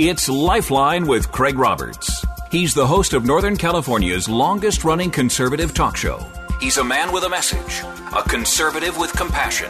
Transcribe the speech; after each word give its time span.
It's 0.00 0.28
Lifeline 0.28 1.08
with 1.08 1.32
Craig 1.32 1.58
Roberts. 1.58 2.24
He's 2.52 2.72
the 2.72 2.86
host 2.86 3.14
of 3.14 3.24
Northern 3.24 3.56
California's 3.56 4.28
longest 4.28 4.84
running 4.84 5.10
conservative 5.10 5.74
talk 5.74 5.96
show. 5.96 6.24
He's 6.60 6.76
a 6.76 6.84
man 6.84 7.10
with 7.10 7.24
a 7.24 7.28
message, 7.28 7.82
a 8.16 8.22
conservative 8.22 8.96
with 8.96 9.12
compassion. 9.14 9.68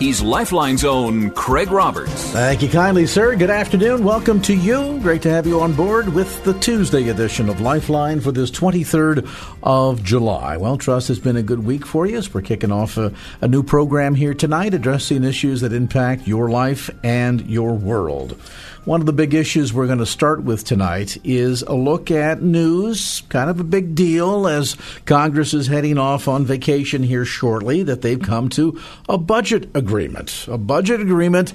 He's 0.00 0.22
Lifeline's 0.22 0.84
own 0.84 1.30
Craig 1.30 1.70
Roberts. 1.70 2.30
Thank 2.32 2.62
you 2.62 2.68
kindly, 2.68 3.06
sir. 3.06 3.36
Good 3.36 3.50
afternoon. 3.50 4.02
Welcome 4.02 4.42
to 4.42 4.56
you. 4.56 4.98
Great 5.02 5.22
to 5.22 5.30
have 5.30 5.46
you 5.46 5.60
on 5.60 5.74
board 5.74 6.08
with 6.08 6.42
the 6.42 6.54
Tuesday 6.54 7.08
edition 7.08 7.48
of 7.48 7.60
Lifeline 7.60 8.20
for 8.20 8.32
this 8.32 8.50
23rd 8.50 9.28
of 9.62 10.02
July. 10.02 10.56
Well, 10.56 10.78
trust 10.78 11.06
has 11.08 11.20
been 11.20 11.36
a 11.36 11.44
good 11.44 11.64
week 11.64 11.86
for 11.86 12.06
you 12.06 12.18
as 12.18 12.34
we're 12.34 12.42
kicking 12.42 12.72
off 12.72 12.96
a, 12.96 13.12
a 13.40 13.46
new 13.46 13.62
program 13.62 14.16
here 14.16 14.34
tonight 14.34 14.74
addressing 14.74 15.22
issues 15.22 15.60
that 15.60 15.72
impact 15.72 16.26
your 16.26 16.50
life 16.50 16.90
and 17.04 17.48
your 17.48 17.74
world. 17.74 18.36
One 18.86 19.00
of 19.00 19.06
the 19.06 19.12
big 19.12 19.34
issues 19.34 19.74
we're 19.74 19.86
going 19.86 19.98
to 19.98 20.06
start 20.06 20.42
with 20.42 20.64
tonight 20.64 21.18
is 21.22 21.60
a 21.62 21.74
look 21.74 22.10
at 22.10 22.40
news, 22.40 23.22
kind 23.28 23.50
of 23.50 23.60
a 23.60 23.64
big 23.64 23.94
deal 23.94 24.48
as 24.48 24.74
Congress 25.04 25.52
is 25.52 25.66
heading 25.66 25.98
off 25.98 26.26
on 26.26 26.46
vacation 26.46 27.02
here 27.02 27.26
shortly, 27.26 27.82
that 27.82 28.00
they've 28.00 28.22
come 28.22 28.48
to 28.50 28.80
a 29.06 29.18
budget 29.18 29.68
agreement. 29.74 30.46
A 30.48 30.56
budget 30.56 31.02
agreement 31.02 31.52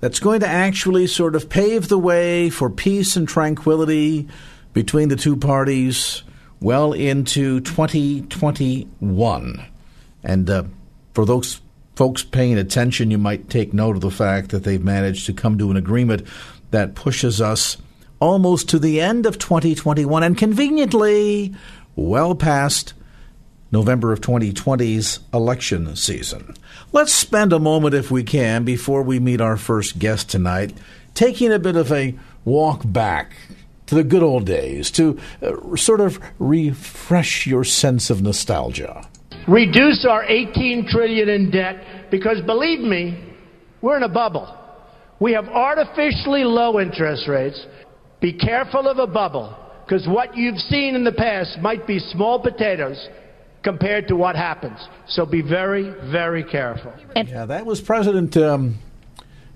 that's 0.00 0.20
going 0.20 0.40
to 0.40 0.46
actually 0.46 1.06
sort 1.06 1.34
of 1.34 1.48
pave 1.48 1.88
the 1.88 1.98
way 1.98 2.50
for 2.50 2.68
peace 2.68 3.16
and 3.16 3.26
tranquility 3.26 4.28
between 4.74 5.08
the 5.08 5.16
two 5.16 5.36
parties 5.36 6.24
well 6.60 6.92
into 6.92 7.60
2021. 7.60 9.64
And 10.22 10.50
uh, 10.50 10.64
for 11.14 11.24
those 11.24 11.62
folks 11.94 12.22
paying 12.22 12.58
attention, 12.58 13.10
you 13.10 13.16
might 13.16 13.48
take 13.48 13.72
note 13.72 13.96
of 13.96 14.02
the 14.02 14.10
fact 14.10 14.50
that 14.50 14.64
they've 14.64 14.84
managed 14.84 15.24
to 15.26 15.32
come 15.32 15.56
to 15.58 15.70
an 15.70 15.78
agreement 15.78 16.26
that 16.70 16.94
pushes 16.94 17.40
us 17.40 17.76
almost 18.20 18.68
to 18.70 18.78
the 18.78 19.00
end 19.00 19.26
of 19.26 19.38
2021 19.38 20.22
and 20.22 20.38
conveniently 20.38 21.54
well 21.94 22.34
past 22.34 22.94
November 23.72 24.12
of 24.12 24.20
2020's 24.20 25.20
election 25.34 25.94
season. 25.96 26.54
Let's 26.92 27.12
spend 27.12 27.52
a 27.52 27.58
moment, 27.58 27.94
if 27.94 28.10
we 28.10 28.22
can, 28.22 28.64
before 28.64 29.02
we 29.02 29.18
meet 29.18 29.40
our 29.40 29.56
first 29.56 29.98
guest 29.98 30.30
tonight, 30.30 30.72
taking 31.14 31.52
a 31.52 31.58
bit 31.58 31.76
of 31.76 31.92
a 31.92 32.14
walk 32.44 32.82
back 32.84 33.32
to 33.86 33.94
the 33.94 34.04
good 34.04 34.22
old 34.22 34.46
days 34.46 34.90
to 34.92 35.18
uh, 35.42 35.76
sort 35.76 36.00
of 36.00 36.20
refresh 36.38 37.46
your 37.46 37.64
sense 37.64 38.10
of 38.10 38.22
nostalgia. 38.22 39.06
Reduce 39.48 40.04
our 40.04 40.24
18 40.24 40.88
trillion 40.88 41.28
in 41.28 41.50
debt 41.50 42.10
because 42.10 42.40
believe 42.42 42.80
me, 42.80 43.18
we're 43.80 43.96
in 43.96 44.02
a 44.02 44.08
bubble. 44.08 44.52
We 45.20 45.32
have 45.32 45.48
artificially 45.48 46.44
low 46.44 46.78
interest 46.80 47.26
rates. 47.28 47.66
Be 48.20 48.32
careful 48.32 48.88
of 48.88 48.98
a 48.98 49.06
bubble 49.06 49.56
because 49.84 50.06
what 50.08 50.36
you've 50.36 50.58
seen 50.58 50.94
in 50.94 51.04
the 51.04 51.12
past 51.12 51.58
might 51.60 51.86
be 51.86 51.98
small 51.98 52.40
potatoes 52.40 53.08
compared 53.62 54.08
to 54.08 54.16
what 54.16 54.36
happens. 54.36 54.78
So 55.08 55.26
be 55.26 55.42
very, 55.42 55.90
very 56.10 56.44
careful. 56.44 56.92
Yeah, 57.14 57.46
that 57.46 57.66
was 57.66 57.80
President 57.80 58.36
um, 58.36 58.78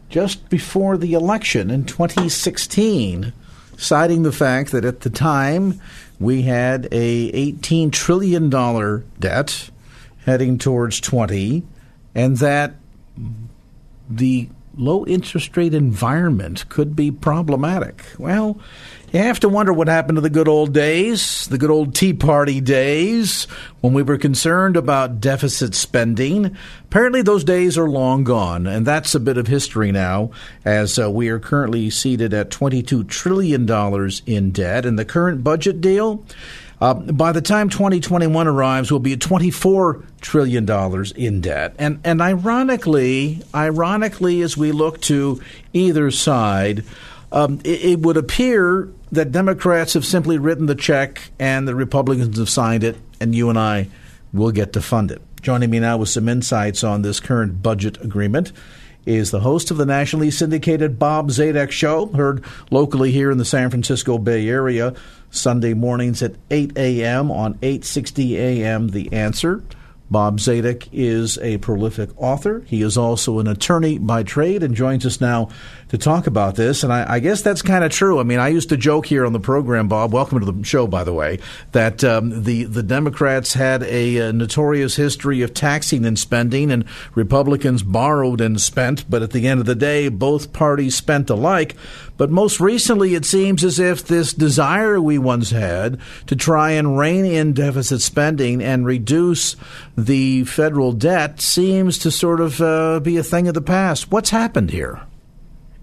just 0.09 0.49
before 0.49 0.97
the 0.97 1.15
election 1.15 1.71
in 1.71 1.85
2016, 1.85 3.33
citing 3.77 4.23
the 4.23 4.33
fact 4.33 4.73
that 4.73 4.85
at 4.85 5.01
the 5.01 5.11
time 5.11 5.81
we 6.19 6.43
had 6.43 6.87
a 6.93 7.31
18 7.33 7.91
trillion 7.91 8.51
dollar 8.51 9.05
debt 9.19 9.71
heading 10.27 10.59
towards 10.59 11.01
20, 11.01 11.63
and 12.15 12.37
that 12.39 12.75
the 14.09 14.49
low 14.77 15.05
interest 15.07 15.57
rate 15.57 15.75
environment 15.75 16.69
could 16.69 16.95
be 16.95 17.11
problematic. 17.11 18.05
Well, 18.19 18.61
you 19.13 19.19
have 19.19 19.41
to 19.41 19.49
wonder 19.49 19.73
what 19.73 19.89
happened 19.89 20.17
to 20.17 20.23
the 20.23 20.31
good 20.31 20.47
old 20.47 20.73
days, 20.73 21.49
the 21.49 21.59
good 21.59 21.71
old 21.71 21.97
Tea 21.97 22.13
Party 22.13 22.61
days, 22.61 23.47
when 23.81 23.93
we 23.93 24.05
were 24.05 24.19
concerned 24.19 24.77
about 24.77 25.21
deficit 25.21 25.75
spending. 25.75 26.57
Apparently, 26.85 27.21
those 27.21 27.43
days 27.43 27.77
are 27.77 27.89
long 27.89 28.23
gone, 28.23 28.69
and 28.69 28.87
that's 28.87 29.15
a 29.15 29.21
bit 29.21 29.37
of 29.37 29.49
history 29.49 29.91
now, 29.91 30.31
as 30.65 30.97
uh, 30.97 31.11
we 31.11 31.29
are 31.29 31.41
currently 31.41 31.91
seated 31.91 32.33
at 32.33 32.51
$22 32.51 33.09
trillion 33.09 33.69
in 34.27 34.51
debt. 34.53 34.87
And 34.87 34.97
the 34.97 35.05
current 35.05 35.43
budget 35.43 35.81
deal, 35.81 36.25
uh, 36.81 36.95
by 36.95 37.33
the 37.33 37.43
time 37.43 37.69
2021 37.69 38.47
arrives, 38.47 38.91
we'll 38.91 39.01
be 39.01 39.13
at 39.13 39.19
$24 39.19 40.05
trillion 40.21 40.69
in 41.17 41.41
debt. 41.41 41.75
And, 41.79 42.01
and 42.05 42.23
ironically, 42.23 43.43
ironically, 43.55 44.41
as 44.41 44.57
we 44.57 44.73
look 44.73 45.01
to 45.03 45.43
either 45.75 46.11
side, 46.11 46.85
um, 47.33 47.61
it, 47.65 47.85
it 47.85 47.99
would 48.01 48.17
appear 48.17 48.89
that 49.13 49.31
Democrats 49.31 49.95
have 49.95 50.07
simply 50.07 50.39
written 50.39 50.67
the 50.67 50.75
check 50.75 51.31
and 51.39 51.69
the 51.69 51.75
Republicans 51.75 52.39
have 52.39 52.49
signed 52.49 52.83
it, 52.83 52.97
and 53.21 53.35
you 53.35 53.51
and 53.51 53.59
I 53.59 53.89
will 54.33 54.53
get 54.53 54.73
to 54.73 54.81
fund 54.81 55.11
it. 55.11 55.21
Joining 55.43 55.71
me 55.71 55.81
now 55.81 55.99
with 55.99 56.09
some 56.09 56.29
insights 56.29 56.85
on 56.85 57.03
this 57.03 57.21
current 57.21 57.63
budget 57.63 58.01
agreement 58.03 58.53
is 59.07 59.31
the 59.31 59.41
host 59.41 59.71
of 59.71 59.77
the 59.77 59.87
nationally 59.87 60.31
syndicated 60.31 60.99
Bob 60.99 61.31
Zadek 61.31 61.71
Show, 61.71 62.07
heard 62.07 62.45
locally 62.71 63.13
here 63.13 63.31
in 63.31 63.39
the 63.39 63.45
San 63.45 63.71
Francisco 63.71 64.19
Bay 64.19 64.49
Area, 64.49 64.95
Sunday 65.31 65.75
mornings 65.75 66.23
at 66.23 66.35
8 66.51 66.77
a.m. 66.77 67.31
on 67.31 67.59
860 67.63 68.37
a.m. 68.37 68.89
The 68.89 69.13
Answer. 69.13 69.63
Bob 70.11 70.39
Zadek 70.39 70.89
is 70.93 71.39
a 71.39 71.59
prolific 71.59 72.11
author. 72.17 72.65
He 72.67 72.83
is 72.83 72.99
also 72.99 73.39
an 73.39 73.47
attorney 73.47 73.97
by 73.99 74.25
trade 74.25 74.63
and 74.63 74.75
joins 74.75 75.07
us 75.07 75.21
now 75.21 75.51
to 75.91 75.99
talk 75.99 76.27
about 76.27 76.57
this. 76.57 76.83
And 76.83 76.93
I, 76.93 77.15
I 77.15 77.19
guess 77.21 77.43
that's 77.43 77.63
kind 77.63 77.85
of 77.85 77.93
true. 77.93 78.19
I 78.19 78.23
mean, 78.23 78.39
I 78.39 78.49
used 78.49 78.69
to 78.71 78.77
joke 78.77 79.07
here 79.07 79.27
on 79.27 79.33
the 79.33 79.41
program, 79.41 79.89
Bob. 79.89 80.13
Welcome 80.13 80.41
to 80.41 80.51
the 80.51 80.65
show, 80.65 80.87
by 80.87 81.05
the 81.05 81.13
way. 81.13 81.39
That 81.73 82.03
um, 82.03 82.45
the 82.45 82.65
the 82.65 82.83
Democrats 82.83 83.55
had 83.55 83.83
a, 83.85 84.17
a, 84.17 84.33
notorious 84.33 84.97
history 84.97 85.43
of 85.43 85.55
taxing 85.55 86.05
and 86.05 86.19
spending, 86.19 86.71
and 86.71 86.85
Republicans 87.15 87.83
borrowed 87.83 88.41
and 88.41 88.61
spent. 88.61 89.09
But 89.11 89.23
at 89.23 89.31
the 89.31 89.47
end 89.47 89.61
of 89.61 89.67
the 89.67 89.75
day, 89.75 90.09
both 90.09 90.53
parties 90.53 90.97
spent 90.97 91.31
alike. 91.31 91.77
But 92.17 92.31
most 92.31 92.61
recently, 92.61 93.15
it 93.15 93.25
seems 93.25 93.65
as 93.65 93.79
if 93.79 94.05
this 94.05 94.35
desire 94.35 95.01
we 95.01 95.19
once 95.19 95.51
had 95.51 95.99
to 96.27 96.37
try 96.37 96.73
and 96.73 96.99
rein 96.99 97.25
in 97.25 97.55
deficit 97.55 98.03
spending 98.03 98.63
and 98.63 98.85
reduce 98.85 99.57
the 100.07 100.45
federal 100.45 100.93
debt 100.93 101.41
seems 101.41 101.99
to 101.99 102.11
sort 102.11 102.41
of 102.41 102.61
uh, 102.61 103.01
be 103.01 103.17
a 103.17 103.23
thing 103.23 103.49
of 103.49 103.55
the 103.55 103.63
past. 103.63 104.11
What's 104.11 104.31
happened 104.31 104.71
here? 104.71 105.03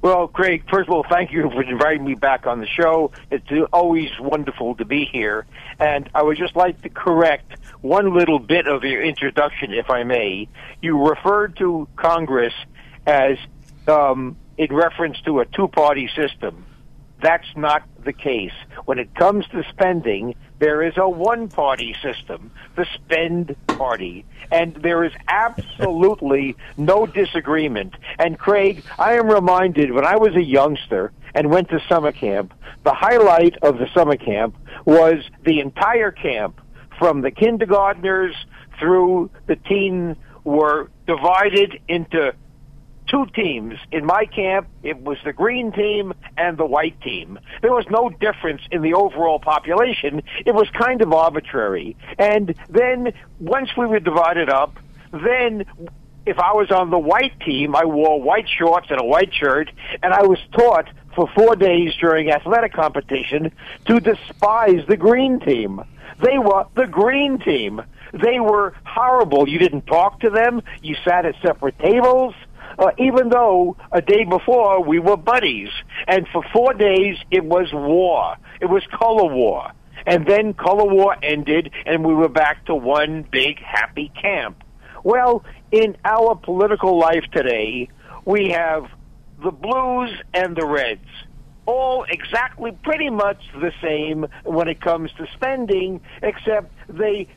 Well, 0.01 0.27
Craig, 0.27 0.63
first 0.69 0.87
of 0.87 0.93
all, 0.93 1.05
thank 1.09 1.31
you 1.31 1.49
for 1.49 1.63
inviting 1.63 2.05
me 2.05 2.13
back 2.13 2.45
on 2.45 2.59
the 2.59 2.67
show. 2.67 3.11
It's 3.31 3.47
always 3.73 4.09
wonderful 4.19 4.75
to 4.75 4.85
be 4.85 5.05
here. 5.05 5.45
And 5.79 6.09
I 6.13 6.21
would 6.21 6.37
just 6.37 6.55
like 6.55 6.81
to 6.83 6.89
correct 6.89 7.51
one 7.81 8.15
little 8.15 8.39
bit 8.39 8.67
of 8.67 8.83
your 8.83 9.03
introduction, 9.03 9.73
if 9.73 9.89
I 9.89 10.03
may. 10.03 10.47
You 10.81 11.09
referred 11.09 11.57
to 11.57 11.87
Congress 11.95 12.53
as 13.05 13.37
um, 13.87 14.37
in 14.57 14.73
reference 14.73 15.19
to 15.21 15.39
a 15.39 15.45
two 15.45 15.67
party 15.67 16.09
system. 16.15 16.65
That's 17.21 17.47
not 17.55 17.83
the 18.03 18.13
case. 18.13 18.53
When 18.85 18.99
it 18.99 19.13
comes 19.15 19.47
to 19.47 19.63
spending, 19.69 20.35
there 20.59 20.81
is 20.81 20.93
a 20.97 21.07
one 21.07 21.47
party 21.47 21.95
system, 22.01 22.51
the 22.75 22.85
spend 22.93 23.55
party. 23.67 24.25
And 24.51 24.75
there 24.75 25.03
is 25.03 25.13
absolutely 25.27 26.55
no 26.77 27.05
disagreement. 27.05 27.95
And 28.17 28.39
Craig, 28.39 28.83
I 28.97 29.13
am 29.13 29.27
reminded 29.29 29.91
when 29.91 30.05
I 30.05 30.15
was 30.17 30.35
a 30.35 30.43
youngster 30.43 31.11
and 31.35 31.51
went 31.51 31.69
to 31.69 31.79
summer 31.87 32.11
camp, 32.11 32.53
the 32.83 32.93
highlight 32.93 33.57
of 33.61 33.77
the 33.77 33.87
summer 33.93 34.15
camp 34.15 34.55
was 34.85 35.23
the 35.43 35.59
entire 35.59 36.11
camp 36.11 36.61
from 36.97 37.21
the 37.21 37.31
kindergartners 37.31 38.35
through 38.79 39.29
the 39.45 39.55
teens 39.55 40.17
were 40.43 40.89
divided 41.05 41.79
into 41.87 42.33
two 43.07 43.25
teams. 43.27 43.75
In 43.91 44.05
my 44.05 44.25
camp, 44.25 44.67
it 44.83 45.01
was 45.01 45.17
the 45.23 45.33
green 45.33 45.71
team 45.71 46.13
and 46.37 46.57
the 46.57 46.65
white 46.65 46.99
team. 47.01 47.39
There 47.61 47.71
was 47.71 47.85
no 47.89 48.09
difference 48.09 48.61
in 48.71 48.81
the 48.81 48.93
overall 48.93 49.39
population. 49.39 50.23
It 50.45 50.53
was 50.53 50.69
kind 50.71 51.01
of 51.01 51.13
arbitrary. 51.13 51.95
And 52.17 52.55
then 52.69 53.13
once 53.39 53.69
we 53.77 53.85
were 53.85 53.99
divided 53.99 54.49
up, 54.49 54.77
then 55.11 55.65
if 56.25 56.37
I 56.39 56.53
was 56.53 56.71
on 56.71 56.89
the 56.89 56.99
white 56.99 57.39
team, 57.39 57.75
I 57.75 57.85
wore 57.85 58.21
white 58.21 58.49
shorts 58.49 58.87
and 58.89 58.99
a 58.99 59.05
white 59.05 59.33
shirt, 59.33 59.71
and 60.03 60.13
I 60.13 60.23
was 60.23 60.39
taught 60.51 60.89
for 61.15 61.29
four 61.33 61.55
days 61.55 61.95
during 61.99 62.29
athletic 62.29 62.73
competition 62.73 63.51
to 63.85 63.99
despise 63.99 64.85
the 64.87 64.97
green 64.97 65.39
team. 65.39 65.81
They 66.21 66.37
were 66.37 66.65
the 66.75 66.85
green 66.85 67.39
team. 67.39 67.81
They 68.13 68.39
were 68.39 68.73
horrible. 68.85 69.47
You 69.47 69.59
didn't 69.59 69.87
talk 69.87 70.19
to 70.21 70.29
them. 70.29 70.61
You 70.81 70.95
sat 71.03 71.25
at 71.25 71.35
separate 71.41 71.77
tables. 71.79 72.33
Uh, 72.77 72.91
even 72.99 73.29
though 73.29 73.75
a 73.91 74.01
day 74.01 74.23
before 74.23 74.83
we 74.83 74.99
were 74.99 75.17
buddies, 75.17 75.69
and 76.07 76.27
for 76.31 76.43
four 76.53 76.73
days 76.73 77.17
it 77.31 77.43
was 77.43 77.67
war. 77.73 78.35
It 78.61 78.67
was 78.67 78.83
color 78.91 79.33
war, 79.33 79.71
and 80.05 80.27
then 80.27 80.53
color 80.53 80.85
war 80.85 81.15
ended, 81.23 81.71
and 81.85 82.05
we 82.05 82.13
were 82.13 82.29
back 82.29 82.65
to 82.65 82.75
one 82.75 83.25
big 83.31 83.59
happy 83.59 84.11
camp. 84.21 84.63
Well, 85.03 85.43
in 85.71 85.97
our 86.05 86.35
political 86.35 86.99
life 86.99 87.23
today, 87.31 87.89
we 88.25 88.49
have 88.49 88.85
the 89.43 89.51
blues 89.51 90.11
and 90.33 90.55
the 90.55 90.65
reds 90.65 91.07
all 91.67 92.05
exactly 92.09 92.71
pretty 92.81 93.09
much 93.09 93.43
the 93.53 93.71
same 93.81 94.25
when 94.43 94.67
it 94.67 94.81
comes 94.81 95.11
to 95.17 95.27
spending, 95.35 96.01
except 96.23 96.73
they 96.89 97.27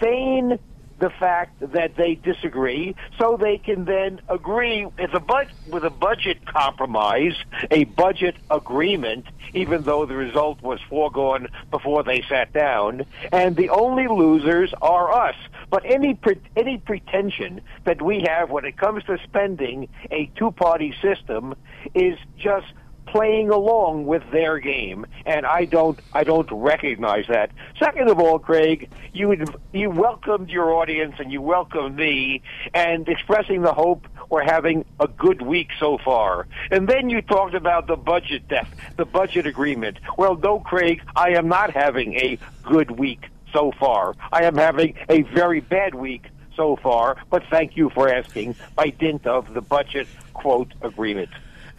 feign 0.00 0.58
the 1.00 1.10
fact 1.18 1.58
that 1.60 1.96
they 1.96 2.14
disagree, 2.14 2.94
so 3.18 3.36
they 3.40 3.58
can 3.58 3.84
then 3.86 4.20
agree 4.28 4.86
with 4.98 5.14
a, 5.14 5.20
bud- 5.20 5.52
with 5.66 5.84
a 5.84 5.90
budget 5.90 6.44
compromise, 6.46 7.34
a 7.70 7.84
budget 7.84 8.36
agreement, 8.50 9.26
even 9.54 9.82
though 9.82 10.06
the 10.06 10.14
result 10.14 10.62
was 10.62 10.78
foregone 10.88 11.48
before 11.70 12.04
they 12.04 12.22
sat 12.28 12.52
down. 12.52 13.06
And 13.32 13.56
the 13.56 13.70
only 13.70 14.06
losers 14.08 14.72
are 14.82 15.10
us. 15.12 15.36
But 15.70 15.82
any 15.84 16.14
pre- 16.14 16.40
any 16.56 16.78
pretension 16.78 17.62
that 17.84 18.02
we 18.02 18.24
have 18.28 18.50
when 18.50 18.64
it 18.64 18.76
comes 18.76 19.02
to 19.04 19.18
spending 19.24 19.88
a 20.10 20.30
two-party 20.36 20.94
system 21.02 21.54
is 21.94 22.18
just 22.36 22.66
playing 23.06 23.50
along 23.50 24.06
with 24.06 24.22
their 24.30 24.58
game, 24.58 25.06
and 25.26 25.44
I 25.46 25.64
don't 25.64 25.98
I 26.12 26.24
don't 26.24 26.50
recognize 26.50 27.26
that. 27.28 27.50
Second 27.78 28.08
of 28.08 28.18
all, 28.18 28.38
Craig, 28.38 28.90
you 29.12 29.44
you 29.72 29.90
welcomed 29.90 30.50
your 30.50 30.72
audience 30.72 31.16
and 31.18 31.32
you 31.32 31.42
welcomed 31.42 31.96
me, 31.96 32.42
and 32.74 33.08
expressing 33.08 33.62
the 33.62 33.72
hope 33.72 34.06
we're 34.30 34.44
having 34.44 34.84
a 35.00 35.08
good 35.08 35.42
week 35.42 35.70
so 35.78 35.98
far. 35.98 36.46
And 36.70 36.88
then 36.88 37.10
you 37.10 37.20
talked 37.20 37.54
about 37.54 37.88
the 37.88 37.96
budget 37.96 38.48
def, 38.48 38.68
the 38.96 39.04
budget 39.04 39.46
agreement. 39.46 39.98
Well, 40.16 40.36
no, 40.36 40.60
Craig, 40.60 41.02
I 41.16 41.30
am 41.30 41.48
not 41.48 41.72
having 41.72 42.14
a 42.14 42.38
good 42.62 42.92
week 42.92 43.26
so 43.52 43.72
far. 43.78 44.14
I 44.32 44.44
am 44.44 44.56
having 44.56 44.94
a 45.08 45.22
very 45.22 45.60
bad 45.60 45.94
week 45.94 46.26
so 46.56 46.76
far. 46.76 47.16
But 47.30 47.42
thank 47.50 47.76
you 47.76 47.90
for 47.90 48.08
asking. 48.08 48.54
By 48.76 48.90
dint 48.90 49.26
of 49.26 49.52
the 49.54 49.60
budget 49.60 50.06
quote 50.32 50.72
agreement. 50.82 51.30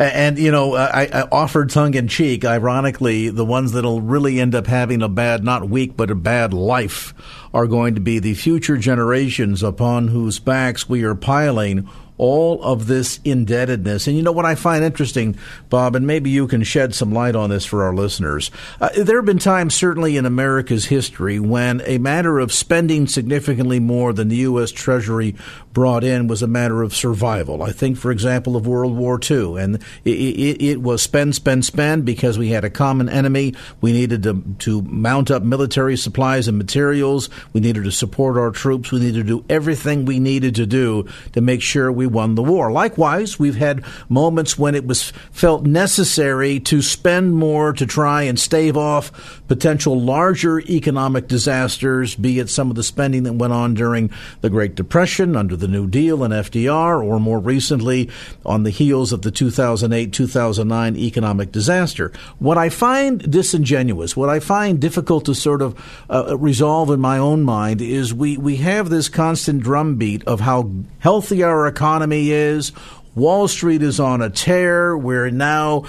And, 0.04 0.40
you 0.40 0.52
know, 0.52 0.74
uh, 0.74 0.90
I, 0.92 1.02
I 1.14 1.22
offered 1.32 1.70
tongue 1.70 1.94
in 1.94 2.08
cheek, 2.08 2.44
ironically, 2.44 3.30
the 3.30 3.46
ones 3.46 3.74
that'll 3.74 4.02
really 4.02 4.40
end 4.40 4.56
up 4.56 4.66
having 4.66 5.02
a 5.02 5.10
bad, 5.10 5.44
not 5.44 5.70
weak, 5.70 5.96
but 5.96 6.10
a 6.10 6.16
bad 6.16 6.54
life 6.54 7.14
are 7.54 7.68
going 7.68 7.96
to 7.96 8.02
be 8.02 8.20
the 8.20 8.34
future 8.34 8.78
generations 8.78 9.62
upon 9.62 10.08
whose 10.08 10.40
backs 10.40 10.90
we 10.90 11.04
are 11.04 11.16
piling 11.16 11.88
all 12.22 12.62
of 12.62 12.86
this 12.86 13.20
indebtedness. 13.26 14.06
And 14.06 14.16
you 14.16 14.22
know 14.22 14.32
what 14.32 14.46
I 14.46 14.54
find 14.54 14.84
interesting, 14.84 15.36
Bob, 15.72 15.96
and 15.96 16.06
maybe 16.06 16.30
you 16.30 16.46
can 16.46 16.62
shed 16.62 16.94
some 16.94 17.12
light 17.12 17.36
on 17.36 17.50
this 17.50 17.66
for 17.66 17.84
our 17.84 17.96
listeners. 17.96 18.52
Uh, 18.80 18.90
there 18.96 19.16
have 19.16 19.26
been 19.26 19.40
times, 19.40 19.74
certainly 19.74 20.18
in 20.18 20.28
America's 20.28 20.86
history, 20.86 21.40
when 21.40 21.82
a 21.88 21.98
matter 21.98 22.38
of 22.38 22.54
spending 22.54 23.08
significantly 23.08 23.80
more 23.80 24.14
than 24.14 24.28
the 24.28 24.36
U.S. 24.36 24.70
Treasury 24.70 25.36
brought 25.74 26.04
in 26.04 26.28
was 26.28 26.44
a 26.44 26.48
matter 26.48 26.84
of 26.84 26.96
survival. 26.96 27.64
I 27.64 27.72
think, 27.72 27.98
for 27.98 28.12
example, 28.12 28.56
of 28.56 28.68
World 28.68 28.96
War 28.96 29.20
II. 29.20 29.58
And 29.58 29.78
it, 30.06 30.12
it, 30.12 30.62
it 30.62 30.82
was 30.84 31.02
spend, 31.02 31.34
spend, 31.34 31.66
spend 31.66 32.06
because 32.06 32.38
we 32.38 32.50
had 32.50 32.64
a 32.64 32.70
common 32.70 33.10
enemy. 33.10 33.56
We 33.82 33.94
needed 33.94 34.22
to, 34.24 34.44
to 34.60 34.84
mount 34.84 35.32
up 35.32 35.42
military 35.42 35.98
supplies 35.98 36.48
and 36.48 36.56
materials. 36.56 37.32
We 37.52 37.62
needed 37.62 37.86
to 37.86 37.92
support 37.92 38.38
our 38.38 38.52
troops. 38.52 38.92
We 38.92 39.00
needed 39.00 39.26
to 39.26 39.40
do 39.40 39.46
everything 39.50 40.06
we 40.06 40.20
needed 40.20 40.54
to 40.56 40.68
do 40.68 41.08
to 41.34 41.42
make 41.42 41.64
sure 41.64 41.92
we 41.92 42.11
won 42.12 42.36
the 42.36 42.44
war. 42.44 42.72
Likewise, 42.72 43.40
we've 43.40 43.56
had 43.56 43.84
moments 44.10 44.58
when 44.58 44.76
it 44.76 44.86
was 44.86 45.12
felt 45.32 45.66
necessary 45.66 46.60
to 46.60 46.82
spend 46.82 47.36
more 47.36 47.74
to 47.74 47.86
try 47.86 48.24
and 48.24 48.40
stave 48.40 48.78
off 48.78 49.42
potential 49.48 50.00
larger 50.00 50.60
economic 50.62 51.28
disasters, 51.28 52.16
be 52.16 52.40
it 52.40 52.50
some 52.50 52.70
of 52.70 52.76
the 52.76 52.84
spending 52.84 53.24
that 53.24 53.34
went 53.34 53.54
on 53.54 53.74
during 53.74 54.10
the 54.42 54.50
Great 54.50 54.76
Depression 54.76 55.36
under 55.36 55.56
the 55.56 55.68
New 55.68 55.88
Deal 55.88 56.24
and 56.24 56.34
FDR, 56.34 57.04
or 57.04 57.20
more 57.20 57.40
recently 57.40 58.10
on 58.46 58.64
the 58.64 58.70
heels 58.70 59.12
of 59.12 59.22
the 59.22 59.32
2008 59.32 60.14
2009 60.14 60.96
economic 60.96 61.52
disaster. 61.52 62.12
What 62.40 62.58
I 62.58 62.70
find 62.70 63.30
disingenuous, 63.30 64.16
what 64.16 64.30
I 64.30 64.40
find 64.40 64.80
difficult 64.80 65.26
to 65.26 65.36
sort 65.36 65.62
of 65.62 65.78
uh, 66.10 66.38
resolve 66.38 66.90
in 66.90 67.00
my 67.00 67.18
own 67.18 67.44
mind 67.44 67.82
is 67.82 68.14
we, 68.14 68.38
we 68.38 68.58
have 68.58 68.90
this 68.90 69.10
constant 69.10 69.64
drumbeat 69.64 70.24
of 70.28 70.40
how 70.40 70.72
healthy 71.00 71.44
our 71.44 71.68
economy 71.68 72.01
is, 72.10 72.72
Wall 73.14 73.50
Street 73.50 73.84
is 73.84 74.00
on 74.00 74.22
a 74.22 74.30
tear. 74.30 74.98
We're 74.98 75.30
now 75.30 75.84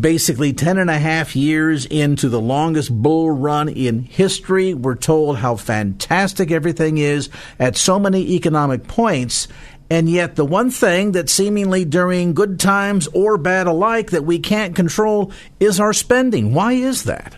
basically 0.00 0.52
10 0.52 0.76
and 0.76 0.90
a 0.90 0.98
half 0.98 1.34
years 1.34 1.86
into 1.86 2.28
the 2.28 2.40
longest 2.40 2.92
bull 2.92 3.30
run 3.30 3.70
in 3.70 4.02
history. 4.02 4.74
We're 4.74 4.94
told 4.94 5.38
how 5.38 5.56
fantastic 5.56 6.50
everything 6.50 6.98
is 6.98 7.30
at 7.58 7.78
so 7.78 7.98
many 7.98 8.34
economic 8.34 8.86
points. 8.86 9.48
And 9.88 10.10
yet, 10.10 10.36
the 10.36 10.44
one 10.44 10.70
thing 10.70 11.12
that 11.12 11.30
seemingly 11.30 11.86
during 11.86 12.34
good 12.34 12.60
times 12.60 13.08
or 13.14 13.38
bad 13.38 13.66
alike 13.66 14.10
that 14.10 14.26
we 14.26 14.38
can't 14.38 14.76
control 14.76 15.32
is 15.58 15.80
our 15.80 15.94
spending. 15.94 16.52
Why 16.52 16.74
is 16.74 17.04
that? 17.04 17.37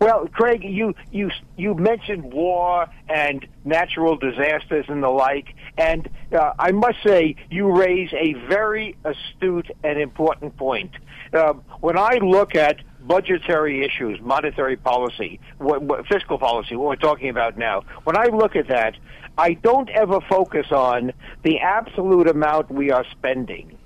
Well, 0.00 0.28
Craig, 0.28 0.62
you 0.62 0.94
you 1.10 1.30
you 1.56 1.74
mentioned 1.74 2.32
war 2.32 2.86
and 3.08 3.46
natural 3.64 4.16
disasters 4.16 4.84
and 4.88 5.02
the 5.02 5.08
like, 5.08 5.54
and 5.78 6.08
uh, 6.32 6.52
I 6.58 6.72
must 6.72 6.98
say 7.04 7.36
you 7.50 7.70
raise 7.74 8.12
a 8.12 8.34
very 8.48 8.96
astute 9.04 9.70
and 9.82 9.98
important 9.98 10.56
point. 10.56 10.90
Uh, 11.32 11.54
when 11.80 11.96
I 11.96 12.16
look 12.16 12.54
at 12.54 12.76
budgetary 13.00 13.84
issues, 13.84 14.20
monetary 14.20 14.76
policy, 14.76 15.40
what, 15.58 15.80
what, 15.82 16.06
fiscal 16.06 16.38
policy, 16.38 16.76
what 16.76 16.88
we're 16.88 16.96
talking 16.96 17.28
about 17.28 17.56
now, 17.56 17.82
when 18.04 18.16
I 18.16 18.26
look 18.26 18.56
at 18.56 18.68
that, 18.68 18.96
I 19.38 19.54
don't 19.54 19.88
ever 19.90 20.20
focus 20.28 20.72
on 20.72 21.12
the 21.42 21.60
absolute 21.60 22.28
amount 22.28 22.70
we 22.70 22.90
are 22.90 23.04
spending, 23.12 23.78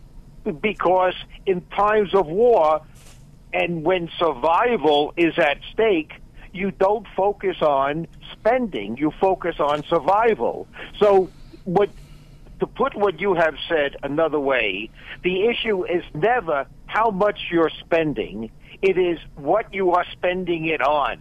because 0.60 1.14
in 1.46 1.60
times 1.76 2.14
of 2.14 2.26
war, 2.26 2.80
and 3.52 3.82
when 3.82 4.08
survival 4.18 5.12
is 5.16 5.38
at 5.38 5.58
stake, 5.72 6.12
you 6.52 6.70
don't 6.70 7.06
focus 7.16 7.56
on 7.62 8.06
spending, 8.32 8.96
you 8.96 9.12
focus 9.20 9.56
on 9.58 9.84
survival. 9.84 10.66
So, 10.98 11.30
what 11.64 11.90
to 12.60 12.66
put 12.66 12.94
what 12.94 13.20
you 13.20 13.34
have 13.34 13.54
said 13.68 13.96
another 14.02 14.38
way, 14.38 14.90
the 15.22 15.46
issue 15.46 15.84
is 15.84 16.04
never 16.14 16.66
how 16.86 17.10
much 17.10 17.48
you're 17.50 17.70
spending, 17.80 18.50
it 18.82 18.98
is 18.98 19.18
what 19.36 19.72
you 19.72 19.92
are 19.92 20.04
spending 20.12 20.66
it 20.66 20.82
on. 20.82 21.18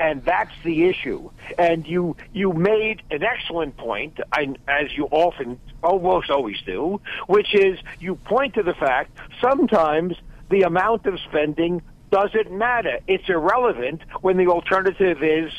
And 0.00 0.24
that's 0.24 0.54
the 0.62 0.84
issue. 0.84 1.30
And 1.58 1.84
you 1.86 2.16
you 2.32 2.52
made 2.52 3.02
an 3.10 3.24
excellent 3.24 3.76
point, 3.76 4.20
as 4.32 4.96
you 4.96 5.08
often 5.10 5.58
almost 5.82 6.30
always 6.30 6.60
do, 6.64 7.00
which 7.26 7.52
is 7.52 7.78
you 7.98 8.14
point 8.14 8.54
to 8.54 8.62
the 8.62 8.74
fact 8.74 9.10
sometimes 9.40 10.16
the 10.50 10.62
amount 10.62 11.06
of 11.06 11.18
spending 11.28 11.82
doesn't 12.10 12.50
matter. 12.50 12.98
It's 13.06 13.28
irrelevant 13.28 14.02
when 14.22 14.36
the 14.36 14.46
alternative 14.46 15.22
is 15.22 15.52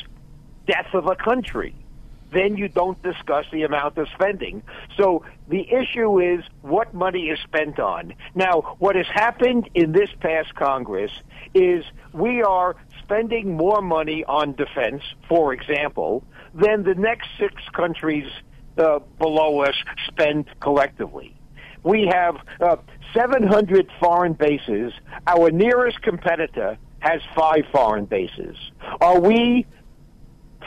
death 0.66 0.92
of 0.94 1.06
a 1.06 1.14
country. 1.14 1.74
Then 2.32 2.56
you 2.56 2.68
don't 2.68 3.00
discuss 3.02 3.44
the 3.52 3.64
amount 3.64 3.98
of 3.98 4.08
spending. 4.14 4.62
So 4.96 5.24
the 5.48 5.68
issue 5.72 6.20
is 6.20 6.44
what 6.62 6.94
money 6.94 7.28
is 7.28 7.40
spent 7.40 7.80
on. 7.80 8.14
Now, 8.34 8.76
what 8.78 8.94
has 8.94 9.06
happened 9.08 9.68
in 9.74 9.92
this 9.92 10.10
past 10.20 10.54
Congress 10.54 11.10
is 11.54 11.84
we 12.12 12.42
are 12.42 12.76
spending 13.02 13.56
more 13.56 13.82
money 13.82 14.24
on 14.24 14.54
defense, 14.54 15.02
for 15.28 15.52
example, 15.52 16.22
than 16.54 16.84
the 16.84 16.94
next 16.94 17.28
six 17.38 17.54
countries 17.72 18.30
uh, 18.78 19.00
below 19.18 19.62
us 19.62 19.74
spend 20.06 20.46
collectively. 20.60 21.39
We 21.82 22.06
have 22.06 22.36
uh, 22.60 22.76
700 23.14 23.90
foreign 23.98 24.34
bases. 24.34 24.92
Our 25.26 25.50
nearest 25.50 26.02
competitor 26.02 26.76
has 27.00 27.22
five 27.34 27.64
foreign 27.72 28.04
bases. 28.04 28.56
Are 29.00 29.18
we 29.18 29.66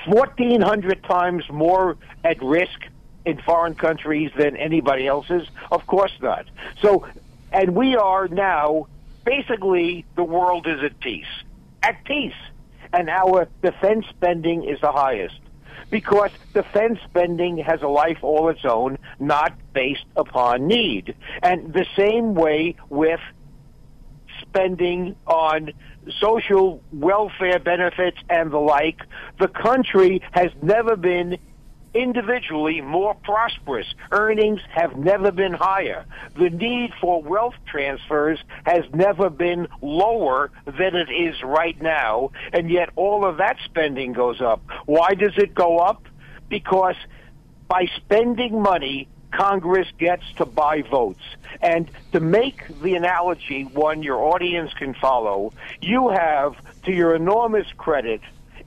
1,400 0.06 1.04
times 1.04 1.44
more 1.50 1.98
at 2.24 2.42
risk 2.42 2.88
in 3.26 3.40
foreign 3.42 3.76
countries 3.76 4.32
than 4.38 4.58
anybody 4.58 5.08
else's? 5.08 5.48
Of 5.72 5.86
course 5.88 6.14
not. 6.22 6.46
So, 6.82 7.08
and 7.52 7.76
we 7.76 7.96
are 7.96 8.28
now 8.28 8.88
basically 9.26 10.06
the 10.16 10.24
world 10.24 10.68
is 10.68 10.84
at 10.84 11.00
peace. 11.00 11.26
At 11.82 12.04
peace. 12.04 12.34
And 12.92 13.10
our 13.10 13.48
defense 13.62 14.06
spending 14.10 14.64
is 14.64 14.80
the 14.82 14.92
highest. 14.92 15.40
Because 15.90 16.32
defense 16.54 17.00
spending 17.04 17.58
has 17.58 17.82
a 17.82 17.88
life 17.88 18.18
all 18.22 18.50
its 18.50 18.66
own, 18.66 18.98
not 19.20 19.54
based 19.74 20.06
upon 20.16 20.68
need. 20.68 21.16
And 21.42 21.74
the 21.74 21.86
same 21.96 22.34
way 22.34 22.76
with 22.90 23.20
spending 24.42 25.16
on 25.26 25.72
social 26.20 26.82
welfare 26.92 27.60
benefits 27.60 28.18
and 28.30 28.52
the 28.52 28.58
like, 28.58 29.02
the 29.40 29.48
country 29.48 30.22
has 30.32 30.52
never 30.62 30.96
been 30.96 31.38
individually 31.94 32.82
more 32.82 33.14
prosperous. 33.14 33.88
Earnings 34.12 34.62
have 34.72 34.96
never 34.98 35.32
been 35.32 35.54
higher. 35.54 36.06
The 36.36 36.50
need 36.50 36.92
for 37.00 37.22
wealth 37.22 37.56
transfers 37.68 38.40
has 38.66 38.84
never 38.94 39.30
been 39.30 39.68
lower 39.82 40.52
than 40.66 40.96
it 40.96 41.10
is 41.12 41.42
right 41.44 41.80
now, 41.82 42.32
and 42.52 42.70
yet 42.70 42.90
all 42.96 43.26
of 43.26 43.38
that 43.38 43.58
spending 43.66 44.14
goes 44.14 44.42
up. 44.42 44.62
Why 44.86 45.14
does 45.14 45.34
it 45.38 45.54
go 45.54 45.80
up? 45.80 46.08
Because 46.50 46.96
by 47.68 47.88
spending 47.98 48.62
money, 48.62 49.08
Congress 49.32 49.88
gets 49.98 50.24
to 50.38 50.46
buy 50.46 50.84
votes. 50.84 51.24
And 51.62 51.90
to 52.12 52.20
make 52.20 52.68
the 52.82 52.96
analogy 52.96 53.64
one 53.64 54.04
your 54.04 54.20
audience 54.20 54.72
can 54.74 54.94
follow, 54.94 55.54
you 55.82 56.10
have, 56.10 56.56
to 56.84 56.92
your 56.92 57.16
enormous 57.16 57.68
credit, 57.78 58.22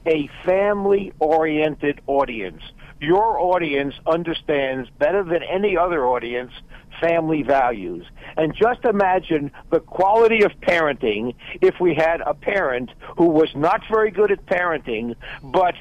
a 0.06 0.28
family 0.44 1.12
oriented 1.18 2.00
audience 2.06 2.62
your 3.00 3.38
audience 3.38 3.94
understands 4.06 4.88
better 4.98 5.22
than 5.22 5.42
any 5.42 5.76
other 5.76 6.06
audience 6.06 6.52
family 7.00 7.42
values. 7.42 8.06
And 8.36 8.54
just 8.54 8.84
imagine 8.84 9.50
the 9.70 9.80
quality 9.80 10.42
of 10.42 10.52
parenting 10.60 11.34
if 11.60 11.78
we 11.80 11.94
had 11.94 12.20
a 12.20 12.34
parent 12.34 12.90
who 13.16 13.26
was 13.26 13.54
not 13.54 13.82
very 13.90 14.10
good 14.10 14.30
at 14.30 14.46
parenting, 14.46 15.14
but 15.42 15.74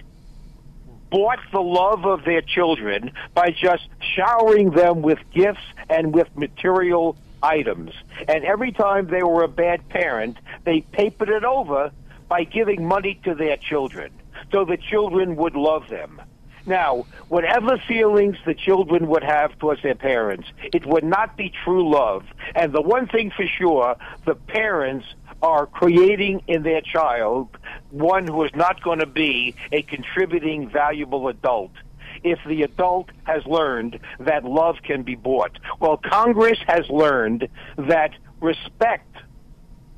bought 1.09 1.39
the 1.51 1.61
love 1.61 2.05
of 2.05 2.25
their 2.25 2.41
children 2.41 3.11
by 3.33 3.51
just 3.51 3.87
showering 4.15 4.71
them 4.71 5.01
with 5.01 5.19
gifts 5.33 5.63
and 5.89 6.13
with 6.13 6.27
material 6.35 7.15
items. 7.41 7.91
And 8.27 8.43
every 8.43 8.71
time 8.71 9.07
they 9.07 9.23
were 9.23 9.43
a 9.43 9.47
bad 9.47 9.87
parent, 9.87 10.37
they 10.63 10.81
papered 10.81 11.29
it 11.29 11.43
over 11.43 11.91
by 12.27 12.43
giving 12.43 12.85
money 12.85 13.19
to 13.23 13.35
their 13.35 13.55
children 13.55 14.11
so 14.51 14.65
the 14.65 14.77
children 14.77 15.35
would 15.35 15.55
love 15.55 15.87
them. 15.89 16.21
Now, 16.65 17.05
whatever 17.27 17.77
feelings 17.87 18.37
the 18.45 18.55
children 18.55 19.07
would 19.07 19.23
have 19.23 19.57
towards 19.59 19.83
their 19.83 19.95
parents, 19.95 20.47
it 20.73 20.85
would 20.85 21.03
not 21.03 21.37
be 21.37 21.51
true 21.63 21.89
love. 21.89 22.25
And 22.55 22.73
the 22.73 22.81
one 22.81 23.07
thing 23.07 23.31
for 23.35 23.45
sure, 23.45 23.95
the 24.25 24.35
parents 24.35 25.05
are 25.41 25.67
creating 25.67 26.41
in 26.47 26.63
their 26.63 26.81
child 26.81 27.49
one 27.91 28.25
who 28.25 28.43
is 28.43 28.51
not 28.55 28.81
going 28.81 28.99
to 28.99 29.05
be 29.05 29.53
a 29.71 29.83
contributing, 29.83 30.69
valuable 30.69 31.27
adult 31.27 31.71
if 32.23 32.39
the 32.47 32.63
adult 32.63 33.09
has 33.25 33.45
learned 33.45 33.99
that 34.19 34.43
love 34.43 34.77
can 34.83 35.03
be 35.03 35.15
bought. 35.15 35.59
Well, 35.79 35.97
Congress 35.97 36.57
has 36.67 36.89
learned 36.89 37.47
that 37.77 38.11
respect 38.41 39.15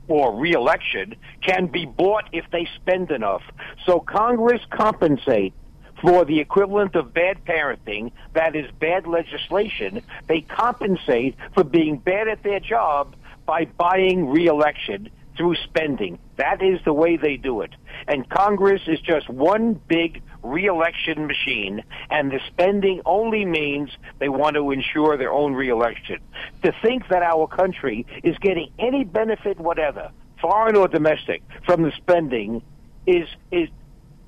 or 0.10 0.38
reelection 0.38 1.16
can 1.42 1.68
be 1.68 1.86
bought 1.86 2.30
if 2.34 2.46
they 2.52 2.68
spend 2.76 3.12
enough. 3.12 3.44
So 3.86 4.00
Congress 4.00 4.62
compensate 4.72 5.54
for 6.02 6.26
the 6.26 6.40
equivalent 6.40 6.96
of 6.96 7.14
bad 7.14 7.44
parenting, 7.46 8.12
that 8.34 8.56
is 8.56 8.70
bad 8.80 9.08
legislation, 9.08 10.02
they 10.28 10.42
compensate 10.42 11.36
for 11.54 11.64
being 11.64 11.98
bad 11.98 12.28
at 12.28 12.44
their 12.44 12.60
job 12.60 13.16
by 13.46 13.66
buying 13.66 14.30
reelection 14.30 15.10
through 15.38 15.56
spending. 15.56 16.20
That 16.38 16.62
is 16.62 16.80
the 16.84 16.94
way 16.94 17.16
they 17.16 17.38
do 17.38 17.62
it. 17.62 17.72
And 18.08 18.28
Congress 18.30 18.82
is 18.88 19.00
just 19.00 19.30
one 19.30 19.74
big 19.88 20.22
reelection 20.44 21.28
machine, 21.28 21.84
and 22.10 22.32
the 22.32 22.40
spending 22.48 23.02
only 23.06 23.46
means 23.46 23.90
they 24.20 24.30
want 24.30 24.56
to 24.56 24.72
ensure 24.72 25.18
their 25.18 25.32
own 25.32 25.54
reelection. 25.54 26.20
To 26.64 26.74
think 26.82 27.08
that 27.10 27.24
our 27.24 27.48
country 27.48 28.06
is 28.24 28.38
getting 28.40 28.72
any 28.80 29.04
benefit 29.04 29.60
whatever, 29.60 30.12
foreign 30.42 30.76
or 30.76 30.88
domestic, 30.88 31.44
from 31.66 31.84
the 31.84 31.92
spending 31.98 32.62
is 33.06 33.28
is 33.52 33.70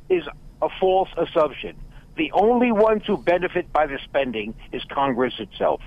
is 0.10 0.24
a 0.62 0.70
false 0.80 1.10
assumption. 1.18 1.75
The 2.18 2.32
only 2.34 2.72
ones 2.72 3.04
who 3.06 3.18
benefit 3.18 3.72
by 3.72 3.88
the 3.88 4.00
spending 4.04 4.54
is 4.72 4.84
Congress 4.86 5.36
itself. 5.39 5.82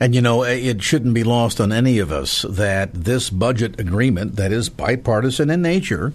And 0.00 0.14
you 0.14 0.20
know, 0.20 0.42
it 0.42 0.82
shouldn't 0.82 1.14
be 1.14 1.24
lost 1.24 1.60
on 1.60 1.72
any 1.72 1.98
of 1.98 2.10
us 2.10 2.44
that 2.48 2.92
this 2.92 3.30
budget 3.30 3.78
agreement, 3.78 4.36
that 4.36 4.52
is 4.52 4.68
bipartisan 4.68 5.50
in 5.50 5.62
nature, 5.62 6.12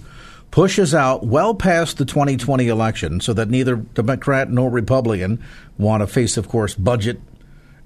pushes 0.51 0.94
out 0.94 1.25
well 1.25 1.56
past 1.56 1.98
the 1.98 2.06
2020 2.06 2.68
election 2.68 3.22
so 3.22 3.34
that 3.34 3.50
neither 3.50 3.77
Democrat 3.77 4.50
nor 4.50 4.70
Republican 4.70 5.41
want 5.77 6.01
to 6.01 6.08
face, 6.08 6.38
of 6.38 6.50
course, 6.50 6.75
budget 6.75 7.20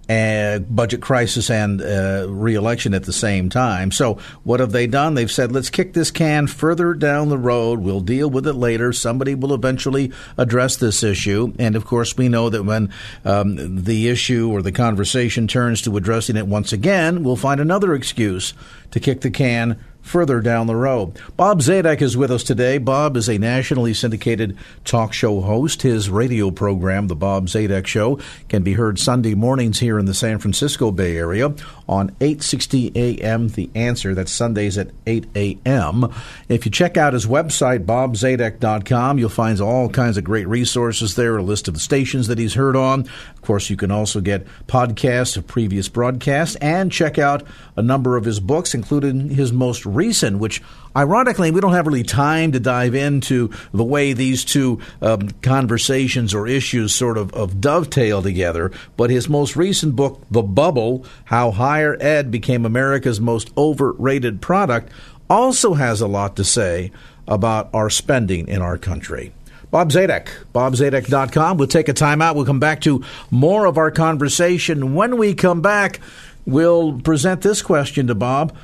a 0.09 0.63
budget 0.69 1.01
crisis 1.01 1.49
and 1.49 1.81
uh, 1.81 2.25
reelection 2.29 2.93
at 2.93 3.03
the 3.03 3.13
same 3.13 3.49
time. 3.49 3.91
So, 3.91 4.15
what 4.43 4.59
have 4.59 4.71
they 4.71 4.87
done? 4.87 5.13
They've 5.13 5.31
said, 5.31 5.51
let's 5.51 5.69
kick 5.69 5.93
this 5.93 6.11
can 6.11 6.47
further 6.47 6.93
down 6.93 7.29
the 7.29 7.37
road. 7.37 7.79
We'll 7.79 8.01
deal 8.01 8.29
with 8.29 8.45
it 8.47 8.53
later. 8.53 8.91
Somebody 8.91 9.35
will 9.35 9.53
eventually 9.53 10.11
address 10.37 10.75
this 10.75 11.03
issue. 11.03 11.53
And 11.57 11.75
of 11.75 11.85
course, 11.85 12.17
we 12.17 12.27
know 12.27 12.49
that 12.49 12.63
when 12.63 12.91
um, 13.23 13.83
the 13.83 14.09
issue 14.09 14.49
or 14.51 14.61
the 14.61 14.71
conversation 14.71 15.47
turns 15.47 15.81
to 15.83 15.95
addressing 15.95 16.35
it 16.35 16.47
once 16.47 16.73
again, 16.73 17.23
we'll 17.23 17.35
find 17.35 17.61
another 17.61 17.93
excuse 17.93 18.53
to 18.91 18.99
kick 18.99 19.21
the 19.21 19.31
can 19.31 19.79
further 20.03 20.41
down 20.41 20.67
the 20.67 20.75
road. 20.75 21.17
Bob 21.35 21.61
Zadek 21.61 22.01
is 22.01 22.15
with 22.15 22.29
us 22.29 22.43
today. 22.43 22.77
Bob 22.77 23.17
is 23.17 23.27
a 23.27 23.39
nationally 23.39 23.93
syndicated 23.93 24.55
talk 24.85 25.13
show 25.13 25.41
host. 25.41 25.81
His 25.81 26.09
radio 26.09 26.51
program, 26.51 27.07
The 27.07 27.15
Bob 27.15 27.47
Zadek 27.47 27.87
Show, 27.87 28.19
can 28.49 28.61
be 28.61 28.73
heard 28.73 28.99
Sunday 28.99 29.33
mornings 29.33 29.79
here 29.79 29.97
in 29.97 30.05
the 30.05 30.13
San 30.13 30.37
Francisco 30.37 30.91
Bay 30.91 31.17
Area 31.17 31.55
on 31.87 32.11
8:60 32.19 32.95
a.m. 32.95 33.47
The 33.47 33.69
Answer. 33.73 34.13
That's 34.13 34.31
Sundays 34.31 34.77
at 34.77 34.91
8 35.07 35.25
a.m. 35.35 36.13
If 36.49 36.65
you 36.65 36.71
check 36.71 36.97
out 36.97 37.13
his 37.13 37.25
website 37.25 37.85
bobzadek.com, 37.85 39.17
you'll 39.17 39.29
find 39.29 39.59
all 39.61 39.89
kinds 39.89 40.17
of 40.17 40.23
great 40.23 40.47
resources 40.47 41.15
there, 41.15 41.37
a 41.37 41.43
list 41.43 41.67
of 41.67 41.73
the 41.73 41.79
stations 41.79 42.27
that 42.27 42.37
he's 42.37 42.55
heard 42.55 42.75
on. 42.75 43.01
Of 43.01 43.41
course, 43.41 43.69
you 43.69 43.77
can 43.77 43.91
also 43.91 44.19
get 44.19 44.45
podcasts 44.67 45.37
of 45.37 45.47
previous 45.47 45.87
broadcasts 45.89 46.55
and 46.57 46.91
check 46.91 47.17
out 47.17 47.43
a 47.75 47.81
number 47.81 48.17
of 48.17 48.25
his 48.25 48.39
books, 48.39 48.73
including 48.73 49.29
his 49.29 49.51
most 49.51 49.85
recent, 49.93 50.39
which 50.39 50.61
ironically 50.95 51.51
we 51.51 51.61
don't 51.61 51.73
have 51.73 51.87
really 51.87 52.03
time 52.03 52.51
to 52.51 52.59
dive 52.59 52.95
into 52.95 53.49
the 53.73 53.83
way 53.83 54.13
these 54.13 54.45
two 54.45 54.79
um, 55.01 55.29
conversations 55.41 56.33
or 56.33 56.47
issues 56.47 56.93
sort 56.93 57.17
of, 57.17 57.33
of 57.33 57.61
dovetail 57.61 58.21
together. 58.21 58.71
But 58.97 59.09
his 59.09 59.29
most 59.29 59.55
recent 59.55 59.95
book, 59.95 60.21
The 60.29 60.43
Bubble 60.43 61.05
How 61.25 61.51
Higher 61.51 61.97
Ed 61.99 62.31
Became 62.31 62.65
America's 62.65 63.19
Most 63.19 63.51
Overrated 63.57 64.41
Product, 64.41 64.91
also 65.29 65.73
has 65.73 66.01
a 66.01 66.07
lot 66.07 66.35
to 66.35 66.43
say 66.43 66.91
about 67.27 67.69
our 67.73 67.89
spending 67.89 68.47
in 68.47 68.61
our 68.61 68.77
country. 68.77 69.33
Bob 69.73 69.89
Zadek, 69.89 70.27
bobzadek.com. 70.53 71.57
We'll 71.57 71.67
take 71.67 71.89
a 71.89 71.93
time 71.93 72.21
out. 72.21 72.35
We'll 72.35 72.45
come 72.45 72.59
back 72.59 72.81
to 72.81 73.03
more 73.31 73.65
of 73.65 73.79
our 73.79 73.89
conversation. 73.89 74.93
When 74.93 75.17
we 75.17 75.33
come 75.33 75.61
back, 75.61 75.99
we'll 76.45 76.99
present 76.99 77.41
this 77.41 77.63
question 77.63 78.05
to 78.05 78.13
Bob 78.13 78.55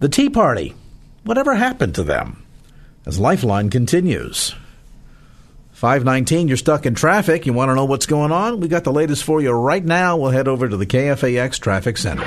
The 0.00 0.08
Tea 0.08 0.28
Party. 0.28 0.74
Whatever 1.24 1.54
happened 1.54 1.94
to 1.94 2.02
them? 2.02 2.44
As 3.06 3.18
Lifeline 3.18 3.70
continues. 3.70 4.54
519, 5.72 6.48
you're 6.48 6.56
stuck 6.56 6.86
in 6.86 6.94
traffic. 6.94 7.46
You 7.46 7.52
want 7.52 7.70
to 7.70 7.74
know 7.74 7.84
what's 7.84 8.06
going 8.06 8.32
on? 8.32 8.60
We 8.60 8.68
got 8.68 8.84
the 8.84 8.92
latest 8.92 9.24
for 9.24 9.40
you 9.40 9.50
right 9.50 9.84
now. 9.84 10.16
We'll 10.16 10.30
head 10.30 10.48
over 10.48 10.68
to 10.68 10.76
the 10.76 10.86
KFAX 10.86 11.58
Traffic 11.60 11.96
Center. 11.96 12.26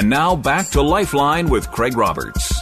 And 0.00 0.08
now 0.08 0.34
back 0.34 0.68
to 0.70 0.80
Lifeline 0.80 1.50
with 1.50 1.70
Craig 1.70 1.94
Roberts. 1.94 2.58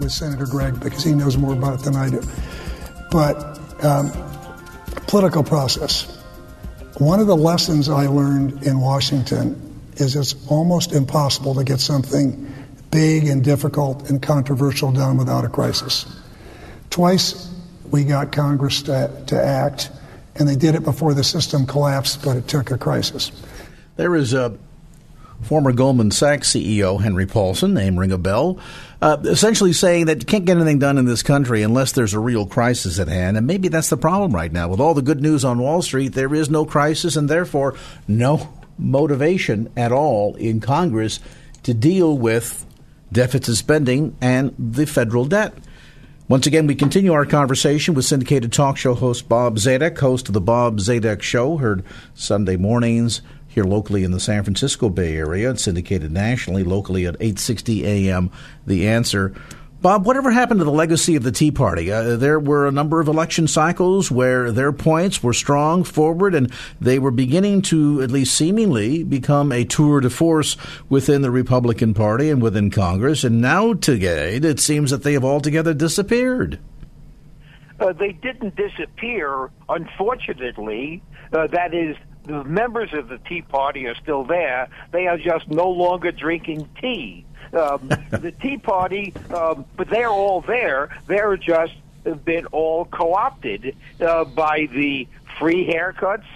With 0.00 0.10
Senator 0.10 0.46
Gregg 0.46 0.80
because 0.80 1.04
he 1.04 1.12
knows 1.12 1.36
more 1.36 1.52
about 1.52 1.78
it 1.78 1.84
than 1.84 1.94
I 1.94 2.10
do. 2.10 2.20
But 3.12 3.60
um, 3.84 4.10
political 5.06 5.44
process. 5.44 6.20
One 6.98 7.20
of 7.20 7.28
the 7.28 7.36
lessons 7.36 7.88
I 7.88 8.08
learned 8.08 8.64
in 8.64 8.80
Washington 8.80 9.80
is 9.94 10.16
it's 10.16 10.34
almost 10.48 10.92
impossible 10.92 11.54
to 11.54 11.62
get 11.62 11.78
something 11.78 12.52
big 12.90 13.28
and 13.28 13.44
difficult 13.44 14.10
and 14.10 14.20
controversial 14.20 14.90
done 14.90 15.16
without 15.16 15.44
a 15.44 15.48
crisis. 15.48 16.04
Twice 16.90 17.48
we 17.92 18.02
got 18.02 18.32
Congress 18.32 18.82
to, 18.82 19.22
to 19.28 19.40
act, 19.40 19.88
and 20.34 20.48
they 20.48 20.56
did 20.56 20.74
it 20.74 20.82
before 20.82 21.14
the 21.14 21.22
system 21.22 21.64
collapsed, 21.64 22.24
but 22.24 22.36
it 22.36 22.48
took 22.48 22.72
a 22.72 22.76
crisis. 22.76 23.30
There 23.94 24.16
is 24.16 24.34
a 24.34 24.58
former 25.42 25.72
Goldman 25.72 26.10
Sachs 26.10 26.52
CEO 26.52 27.00
Henry 27.00 27.26
Paulson, 27.26 27.74
name 27.74 27.98
ring 27.98 28.12
a 28.12 28.18
bell, 28.18 28.58
uh, 29.02 29.18
essentially 29.24 29.72
saying 29.72 30.06
that 30.06 30.20
you 30.20 30.26
can't 30.26 30.44
get 30.44 30.56
anything 30.56 30.78
done 30.78 30.98
in 30.98 31.04
this 31.04 31.22
country 31.22 31.62
unless 31.62 31.92
there's 31.92 32.14
a 32.14 32.18
real 32.18 32.46
crisis 32.46 32.98
at 32.98 33.08
hand. 33.08 33.36
And 33.36 33.46
maybe 33.46 33.68
that's 33.68 33.90
the 33.90 33.96
problem 33.96 34.34
right 34.34 34.52
now. 34.52 34.68
With 34.68 34.80
all 34.80 34.94
the 34.94 35.02
good 35.02 35.20
news 35.20 35.44
on 35.44 35.58
Wall 35.58 35.82
Street, 35.82 36.14
there 36.14 36.34
is 36.34 36.48
no 36.48 36.64
crisis 36.64 37.16
and 37.16 37.28
therefore 37.28 37.76
no 38.08 38.52
motivation 38.78 39.70
at 39.76 39.92
all 39.92 40.34
in 40.36 40.60
Congress 40.60 41.20
to 41.64 41.74
deal 41.74 42.16
with 42.16 42.64
deficit 43.12 43.56
spending 43.56 44.16
and 44.20 44.54
the 44.58 44.86
federal 44.86 45.24
debt. 45.24 45.54
Once 46.26 46.46
again, 46.46 46.66
we 46.66 46.74
continue 46.74 47.12
our 47.12 47.26
conversation 47.26 47.92
with 47.92 48.06
syndicated 48.06 48.50
talk 48.50 48.78
show 48.78 48.94
host 48.94 49.28
Bob 49.28 49.56
Zadek, 49.56 49.98
host 49.98 50.28
of 50.28 50.32
the 50.32 50.40
Bob 50.40 50.78
Zadek 50.78 51.20
Show, 51.20 51.58
heard 51.58 51.84
Sunday 52.14 52.56
mornings 52.56 53.20
here 53.54 53.64
locally 53.64 54.04
in 54.04 54.10
the 54.10 54.20
San 54.20 54.42
Francisco 54.42 54.88
Bay 54.88 55.16
Area 55.16 55.48
and 55.48 55.58
syndicated 55.58 56.12
nationally, 56.12 56.64
locally 56.64 57.06
at 57.06 57.18
8:60 57.18 57.84
a.m. 57.84 58.30
The 58.66 58.88
Answer. 58.88 59.34
Bob, 59.80 60.06
whatever 60.06 60.30
happened 60.30 60.60
to 60.60 60.64
the 60.64 60.72
legacy 60.72 61.14
of 61.14 61.24
the 61.24 61.30
Tea 61.30 61.50
Party? 61.50 61.92
Uh, 61.92 62.16
there 62.16 62.40
were 62.40 62.66
a 62.66 62.72
number 62.72 63.00
of 63.00 63.06
election 63.06 63.46
cycles 63.46 64.10
where 64.10 64.50
their 64.50 64.72
points 64.72 65.22
were 65.22 65.34
strong 65.34 65.84
forward, 65.84 66.34
and 66.34 66.50
they 66.80 66.98
were 66.98 67.10
beginning 67.10 67.60
to, 67.60 68.00
at 68.00 68.10
least 68.10 68.34
seemingly, 68.34 69.04
become 69.04 69.52
a 69.52 69.62
tour 69.62 70.00
de 70.00 70.08
force 70.08 70.56
within 70.88 71.20
the 71.20 71.30
Republican 71.30 71.92
Party 71.92 72.30
and 72.30 72.40
within 72.40 72.70
Congress. 72.70 73.24
And 73.24 73.42
now, 73.42 73.74
today, 73.74 74.36
it 74.36 74.58
seems 74.58 74.90
that 74.90 75.02
they 75.02 75.12
have 75.12 75.24
altogether 75.24 75.74
disappeared. 75.74 76.58
Uh, 77.78 77.92
they 77.92 78.12
didn't 78.12 78.56
disappear, 78.56 79.50
unfortunately. 79.68 81.02
Uh, 81.30 81.46
that 81.48 81.74
is, 81.74 81.94
the 82.24 82.42
members 82.44 82.92
of 82.92 83.08
the 83.08 83.18
Tea 83.18 83.42
Party 83.42 83.86
are 83.86 83.94
still 83.94 84.24
there. 84.24 84.68
They 84.92 85.06
are 85.06 85.18
just 85.18 85.48
no 85.48 85.68
longer 85.68 86.10
drinking 86.10 86.68
tea. 86.80 87.24
Um, 87.52 87.88
the 88.10 88.32
Tea 88.32 88.58
Party, 88.58 89.14
um, 89.32 89.64
but 89.76 89.88
they're 89.88 90.08
all 90.08 90.40
there. 90.40 90.96
They're 91.06 91.36
just 91.36 91.74
been 92.24 92.46
all 92.46 92.84
co-opted 92.86 93.76
uh, 94.00 94.24
by 94.24 94.68
the 94.72 95.08
free 95.38 95.66
haircuts 95.66 96.26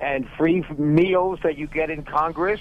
and 0.00 0.28
free 0.36 0.64
meals 0.76 1.40
that 1.42 1.58
you 1.58 1.66
get 1.66 1.90
in 1.90 2.04
Congress. 2.04 2.60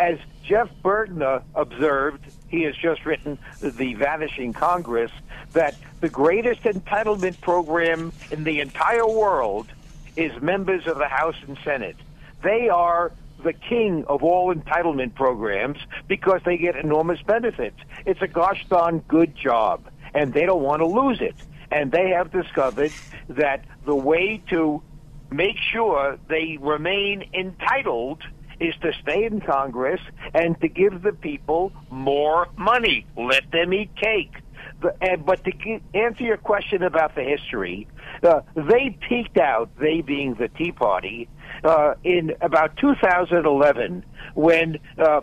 As 0.00 0.18
Jeff 0.42 0.68
uh, 0.84 1.40
observed, 1.54 2.24
he 2.48 2.62
has 2.62 2.76
just 2.76 3.06
written 3.06 3.38
The 3.60 3.94
Vanishing 3.94 4.52
Congress, 4.52 5.12
that 5.52 5.76
the 6.00 6.08
greatest 6.08 6.62
entitlement 6.62 7.40
program 7.40 8.12
in 8.30 8.44
the 8.44 8.60
entire 8.60 9.06
world 9.06 9.68
is 10.16 10.40
members 10.42 10.86
of 10.86 10.98
the 10.98 11.08
House 11.08 11.36
and 11.46 11.56
Senate. 11.64 11.96
They 12.44 12.68
are 12.68 13.10
the 13.42 13.54
king 13.54 14.04
of 14.06 14.22
all 14.22 14.54
entitlement 14.54 15.14
programs 15.14 15.78
because 16.08 16.40
they 16.44 16.56
get 16.56 16.76
enormous 16.76 17.20
benefits. 17.22 17.76
It's 18.06 18.22
a 18.22 18.28
gosh 18.28 18.64
darn 18.68 19.00
good 19.00 19.34
job, 19.34 19.84
and 20.14 20.32
they 20.32 20.46
don't 20.46 20.62
want 20.62 20.80
to 20.80 20.86
lose 20.86 21.20
it. 21.20 21.34
And 21.70 21.90
they 21.90 22.10
have 22.10 22.30
discovered 22.30 22.92
that 23.30 23.64
the 23.84 23.96
way 23.96 24.42
to 24.50 24.82
make 25.30 25.56
sure 25.72 26.18
they 26.28 26.58
remain 26.60 27.28
entitled 27.32 28.22
is 28.60 28.74
to 28.82 28.92
stay 29.02 29.24
in 29.24 29.40
Congress 29.40 30.00
and 30.32 30.60
to 30.60 30.68
give 30.68 31.02
the 31.02 31.12
people 31.12 31.72
more 31.90 32.48
money. 32.56 33.06
Let 33.16 33.50
them 33.50 33.72
eat 33.72 33.96
cake. 33.96 34.32
But 34.80 35.44
to 35.44 35.80
answer 35.94 36.24
your 36.24 36.36
question 36.36 36.82
about 36.82 37.14
the 37.14 37.22
history, 37.22 37.86
uh, 38.22 38.40
they 38.54 38.96
peaked 39.08 39.38
out, 39.38 39.70
they 39.78 40.02
being 40.02 40.34
the 40.34 40.48
Tea 40.48 40.72
Party, 40.72 41.28
uh, 41.62 41.94
in 42.04 42.32
about 42.40 42.76
2011 42.76 44.04
when 44.34 44.78
uh, 44.98 45.20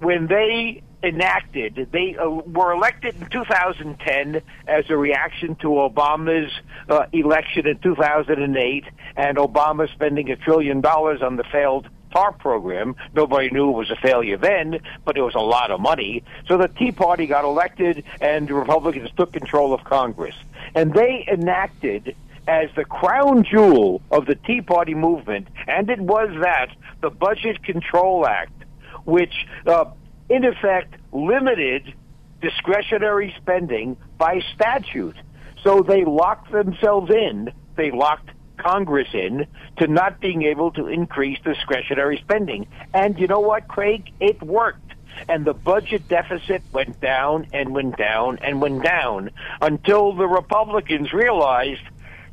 when 0.00 0.26
they 0.26 0.82
enacted. 1.02 1.88
They 1.92 2.16
uh, 2.16 2.28
were 2.28 2.72
elected 2.72 3.16
in 3.20 3.28
2010 3.28 4.42
as 4.66 4.84
a 4.88 4.96
reaction 4.96 5.54
to 5.56 5.68
Obama's 5.68 6.52
uh, 6.88 7.06
election 7.12 7.66
in 7.66 7.78
2008, 7.78 8.84
and 9.16 9.38
Obama 9.38 9.90
spending 9.92 10.30
a 10.30 10.36
trillion 10.36 10.80
dollars 10.80 11.22
on 11.22 11.36
the 11.36 11.44
failed 11.44 11.88
TARP 12.10 12.38
program. 12.38 12.96
Nobody 13.14 13.50
knew 13.50 13.70
it 13.70 13.76
was 13.76 13.90
a 13.90 13.96
failure 13.96 14.36
then, 14.36 14.80
but 15.04 15.16
it 15.16 15.22
was 15.22 15.34
a 15.34 15.40
lot 15.40 15.70
of 15.70 15.80
money. 15.80 16.24
So 16.46 16.56
the 16.56 16.68
Tea 16.68 16.92
Party 16.92 17.26
got 17.26 17.44
elected, 17.44 18.04
and 18.20 18.48
the 18.48 18.54
Republicans 18.54 19.10
took 19.16 19.32
control 19.32 19.72
of 19.72 19.84
Congress, 19.84 20.34
and 20.74 20.92
they 20.92 21.26
enacted 21.30 22.16
as 22.46 22.70
the 22.76 22.84
crown 22.84 23.44
jewel 23.44 24.00
of 24.10 24.24
the 24.24 24.34
Tea 24.34 24.62
Party 24.62 24.94
movement, 24.94 25.48
and 25.66 25.90
it 25.90 26.00
was 26.00 26.30
that, 26.40 26.70
the 27.02 27.10
Budget 27.10 27.62
Control 27.62 28.26
Act, 28.26 28.64
which, 29.04 29.46
uh, 29.66 29.84
in 30.30 30.44
effect, 30.44 30.94
limited 31.12 31.92
discretionary 32.40 33.34
spending 33.38 33.96
by 34.16 34.40
statute. 34.54 35.16
So 35.62 35.82
they 35.82 36.04
locked 36.04 36.50
themselves 36.50 37.10
in, 37.10 37.52
they 37.76 37.90
locked 37.90 38.30
Congress 38.58 39.08
in 39.12 39.46
to 39.78 39.86
not 39.86 40.20
being 40.20 40.42
able 40.42 40.70
to 40.72 40.86
increase 40.86 41.38
discretionary 41.42 42.18
spending. 42.18 42.66
And 42.92 43.18
you 43.18 43.26
know 43.26 43.40
what, 43.40 43.68
Craig? 43.68 44.12
It 44.20 44.42
worked 44.42 44.84
and 45.28 45.44
the 45.44 45.54
budget 45.54 46.06
deficit 46.06 46.62
went 46.72 47.00
down 47.00 47.48
and 47.52 47.70
went 47.70 47.96
down 47.96 48.38
and 48.40 48.60
went 48.60 48.84
down 48.84 49.30
until 49.60 50.12
the 50.12 50.28
Republicans 50.28 51.12
realized 51.12 51.80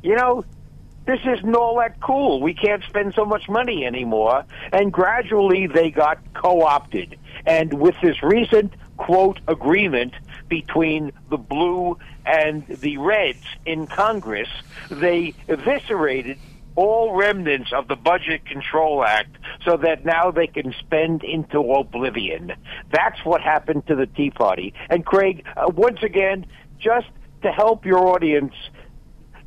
you 0.06 0.14
know, 0.14 0.44
this 1.06 1.20
isn't 1.24 1.54
all 1.54 1.78
that 1.78 2.00
cool. 2.00 2.40
We 2.40 2.54
can't 2.54 2.82
spend 2.84 3.14
so 3.14 3.24
much 3.24 3.48
money 3.48 3.84
anymore. 3.84 4.44
And 4.72 4.92
gradually 4.92 5.66
they 5.66 5.90
got 5.90 6.18
co 6.34 6.62
opted. 6.62 7.18
And 7.44 7.74
with 7.74 7.96
this 8.02 8.22
recent, 8.22 8.72
quote, 8.96 9.40
agreement 9.48 10.14
between 10.48 11.12
the 11.30 11.36
blue 11.36 11.98
and 12.24 12.66
the 12.66 12.98
reds 12.98 13.44
in 13.64 13.86
Congress, 13.86 14.48
they 14.90 15.34
eviscerated 15.48 16.38
all 16.76 17.14
remnants 17.16 17.72
of 17.72 17.88
the 17.88 17.96
Budget 17.96 18.44
Control 18.44 19.02
Act 19.02 19.36
so 19.64 19.78
that 19.78 20.04
now 20.04 20.30
they 20.30 20.46
can 20.46 20.74
spend 20.78 21.24
into 21.24 21.58
oblivion. 21.58 22.52
That's 22.90 23.24
what 23.24 23.40
happened 23.40 23.86
to 23.86 23.96
the 23.96 24.06
Tea 24.06 24.30
Party. 24.30 24.74
And 24.90 25.04
Craig, 25.04 25.44
uh, 25.56 25.70
once 25.74 26.02
again, 26.02 26.46
just 26.78 27.06
to 27.42 27.50
help 27.50 27.86
your 27.86 28.06
audience 28.08 28.52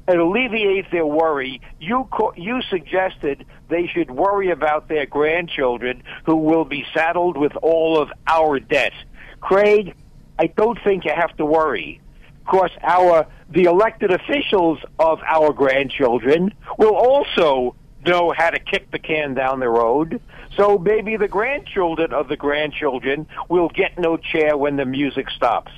and 0.07 0.19
alleviate 0.19 0.89
their 0.91 1.05
worry, 1.05 1.61
you 1.79 2.07
co- 2.11 2.33
you 2.35 2.61
suggested 2.63 3.45
they 3.69 3.85
should 3.85 4.09
worry 4.09 4.49
about 4.49 4.87
their 4.87 5.05
grandchildren 5.05 6.01
who 6.25 6.35
will 6.35 6.65
be 6.65 6.83
saddled 6.95 7.37
with 7.37 7.55
all 7.57 8.01
of 8.01 8.09
our 8.25 8.59
debt. 8.59 8.93
Craig, 9.41 9.95
I 10.37 10.47
don't 10.47 10.77
think 10.83 11.05
you 11.05 11.11
have 11.15 11.35
to 11.37 11.45
worry. 11.45 12.01
Because 12.39 12.71
our 12.81 13.27
the 13.49 13.65
elected 13.65 14.11
officials 14.11 14.79
of 14.97 15.19
our 15.25 15.53
grandchildren 15.53 16.53
will 16.77 16.95
also 16.95 17.75
know 18.05 18.33
how 18.35 18.49
to 18.49 18.59
kick 18.59 18.91
the 18.91 18.99
can 18.99 19.33
down 19.33 19.59
the 19.59 19.69
road. 19.69 20.21
So 20.55 20.77
maybe 20.77 21.15
the 21.15 21.27
grandchildren 21.27 22.13
of 22.13 22.27
the 22.27 22.35
grandchildren 22.35 23.27
will 23.47 23.69
get 23.69 23.97
no 23.97 24.17
chair 24.17 24.57
when 24.57 24.75
the 24.75 24.85
music 24.85 25.29
stops. 25.29 25.71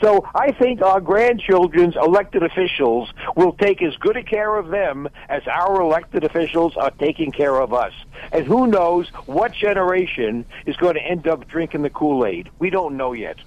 So 0.00 0.24
I 0.34 0.52
think 0.52 0.80
our 0.80 1.00
grandchildren's 1.00 1.96
elected 1.96 2.42
officials 2.42 3.12
will 3.34 3.52
take 3.52 3.82
as 3.82 3.96
good 3.96 4.16
a 4.16 4.22
care 4.22 4.56
of 4.56 4.68
them 4.68 5.08
as 5.28 5.42
our 5.48 5.80
elected 5.80 6.24
officials 6.24 6.76
are 6.76 6.90
taking 6.92 7.32
care 7.32 7.60
of 7.60 7.72
us. 7.72 7.92
And 8.32 8.46
who 8.46 8.66
knows 8.66 9.08
what 9.26 9.52
generation 9.52 10.44
is 10.66 10.76
going 10.76 10.94
to 10.94 11.02
end 11.02 11.26
up 11.26 11.48
drinking 11.48 11.82
the 11.82 11.90
Kool-Aid. 11.90 12.50
We 12.58 12.70
don't 12.70 12.96
know 12.96 13.12
yet. 13.12 13.38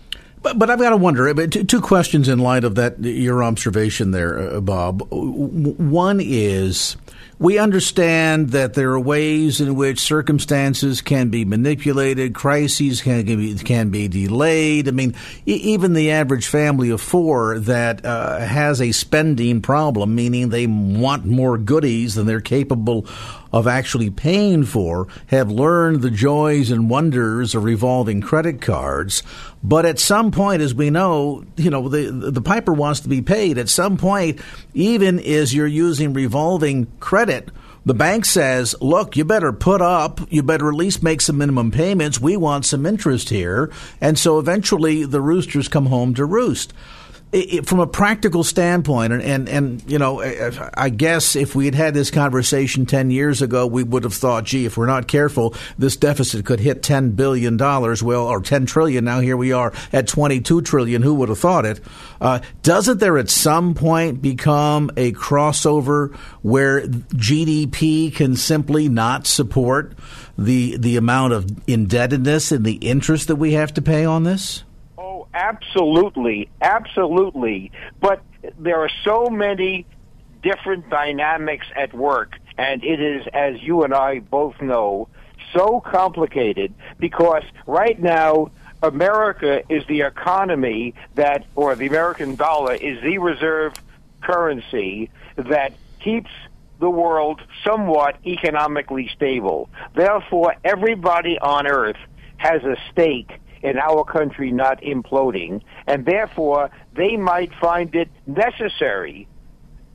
But, 0.41 0.57
but 0.57 0.69
I've 0.69 0.79
got 0.79 0.89
to 0.89 0.97
wonder. 0.97 1.31
Two 1.47 1.81
questions 1.81 2.27
in 2.27 2.39
light 2.39 2.63
of 2.63 2.75
that 2.75 2.99
your 2.99 3.43
observation 3.43 4.11
there, 4.11 4.39
uh, 4.39 4.59
Bob. 4.59 5.07
One 5.11 6.19
is 6.19 6.97
we 7.41 7.57
understand 7.57 8.51
that 8.51 8.75
there 8.75 8.91
are 8.91 8.99
ways 8.99 9.59
in 9.59 9.73
which 9.73 9.99
circumstances 9.99 11.01
can 11.01 11.29
be 11.29 11.43
manipulated, 11.43 12.35
crises 12.35 13.01
can, 13.01 13.25
can, 13.25 13.37
be, 13.37 13.55
can 13.55 13.89
be 13.89 14.07
delayed. 14.07 14.87
I 14.87 14.91
mean, 14.91 15.15
even 15.47 15.93
the 15.93 16.11
average 16.11 16.45
family 16.45 16.91
of 16.91 17.01
four 17.01 17.57
that 17.57 18.05
uh, 18.05 18.37
has 18.37 18.79
a 18.79 18.91
spending 18.91 19.59
problem, 19.59 20.13
meaning 20.13 20.49
they 20.49 20.67
want 20.67 21.25
more 21.25 21.57
goodies 21.57 22.13
than 22.13 22.27
they're 22.27 22.41
capable 22.41 23.07
of 23.51 23.67
actually 23.67 24.09
paying 24.09 24.63
for 24.63 25.07
have 25.27 25.51
learned 25.51 26.01
the 26.01 26.11
joys 26.11 26.71
and 26.71 26.89
wonders 26.89 27.53
of 27.53 27.63
revolving 27.63 28.21
credit 28.21 28.61
cards. 28.61 29.23
But 29.63 29.85
at 29.85 29.99
some 29.99 30.31
point, 30.31 30.61
as 30.61 30.73
we 30.73 30.89
know, 30.89 31.43
you 31.57 31.69
know, 31.69 31.89
the, 31.89 32.31
the 32.31 32.41
piper 32.41 32.73
wants 32.73 33.01
to 33.01 33.09
be 33.09 33.21
paid. 33.21 33.57
At 33.57 33.69
some 33.69 33.97
point, 33.97 34.39
even 34.73 35.19
as 35.19 35.53
you're 35.53 35.67
using 35.67 36.13
revolving 36.13 36.87
credit, 36.99 37.49
the 37.85 37.93
bank 37.95 38.25
says, 38.25 38.75
look, 38.79 39.17
you 39.17 39.25
better 39.25 39.51
put 39.51 39.81
up, 39.81 40.21
you 40.29 40.43
better 40.43 40.69
at 40.69 40.75
least 40.75 41.01
make 41.01 41.19
some 41.19 41.39
minimum 41.39 41.71
payments. 41.71 42.21
We 42.21 42.37
want 42.37 42.65
some 42.65 42.85
interest 42.85 43.29
here. 43.29 43.71
And 43.99 44.19
so 44.19 44.37
eventually 44.37 45.03
the 45.03 45.21
roosters 45.21 45.67
come 45.67 45.87
home 45.87 46.13
to 46.13 46.25
roost. 46.25 46.73
It, 47.31 47.65
from 47.65 47.79
a 47.79 47.87
practical 47.87 48.43
standpoint, 48.43 49.13
and, 49.13 49.21
and, 49.21 49.49
and 49.49 49.91
you 49.91 49.97
know, 49.97 50.21
I 50.73 50.89
guess 50.89 51.35
if 51.35 51.55
we 51.55 51.65
had 51.65 51.75
had 51.75 51.93
this 51.93 52.11
conversation 52.11 52.85
10 52.85 53.09
years 53.09 53.41
ago, 53.41 53.65
we 53.67 53.83
would 53.83 54.03
have 54.03 54.13
thought, 54.13 54.43
gee, 54.43 54.65
if 54.65 54.77
we're 54.77 54.85
not 54.85 55.07
careful, 55.07 55.55
this 55.77 55.95
deficit 55.95 56.45
could 56.45 56.59
hit 56.59 56.81
$10 56.81 57.15
billion. 57.15 57.57
Well, 57.57 58.27
or 58.27 58.41
10 58.41 58.65
trillion. 58.65 59.05
Now 59.05 59.19
here 59.21 59.37
we 59.37 59.53
are 59.53 59.71
at 59.93 60.07
22 60.07 60.61
trillion. 60.61 61.01
Who 61.01 61.15
would 61.15 61.29
have 61.29 61.39
thought 61.39 61.65
it? 61.65 61.79
Uh, 62.19 62.39
doesn't 62.63 62.99
there 62.99 63.17
at 63.17 63.29
some 63.29 63.73
point 63.75 64.21
become 64.21 64.91
a 64.97 65.13
crossover 65.13 66.15
where 66.41 66.81
GDP 66.81 68.13
can 68.13 68.35
simply 68.35 68.89
not 68.89 69.25
support 69.25 69.93
the, 70.37 70.77
the 70.77 70.97
amount 70.97 71.33
of 71.33 71.49
indebtedness 71.67 72.51
and 72.51 72.65
the 72.65 72.75
interest 72.75 73.27
that 73.27 73.37
we 73.37 73.53
have 73.53 73.73
to 73.75 73.81
pay 73.81 74.05
on 74.05 74.23
this? 74.23 74.63
Absolutely, 75.33 76.49
absolutely. 76.61 77.71
But 77.99 78.23
there 78.57 78.79
are 78.81 78.89
so 79.03 79.27
many 79.27 79.85
different 80.41 80.89
dynamics 80.89 81.67
at 81.75 81.93
work, 81.93 82.37
and 82.57 82.83
it 82.83 82.99
is, 82.99 83.27
as 83.33 83.61
you 83.61 83.83
and 83.83 83.93
I 83.93 84.19
both 84.19 84.59
know, 84.61 85.07
so 85.53 85.81
complicated 85.81 86.73
because 86.99 87.43
right 87.67 87.99
now, 87.99 88.51
America 88.83 89.61
is 89.69 89.85
the 89.87 90.01
economy 90.01 90.95
that, 91.15 91.45
or 91.55 91.75
the 91.75 91.85
American 91.85 92.35
dollar 92.35 92.73
is 92.73 93.01
the 93.03 93.19
reserve 93.19 93.73
currency 94.21 95.09
that 95.37 95.73
keeps 96.03 96.31
the 96.79 96.89
world 96.89 97.41
somewhat 97.63 98.17
economically 98.25 99.09
stable. 99.15 99.69
Therefore, 99.95 100.55
everybody 100.63 101.37
on 101.37 101.67
earth 101.67 101.97
has 102.37 102.63
a 102.63 102.75
stake 102.91 103.31
in 103.63 103.77
our 103.77 104.03
country 104.03 104.51
not 104.51 104.81
imploding, 104.81 105.61
and 105.87 106.05
therefore 106.05 106.69
they 106.95 107.17
might 107.17 107.51
find 107.59 107.93
it 107.95 108.09
necessary, 108.25 109.27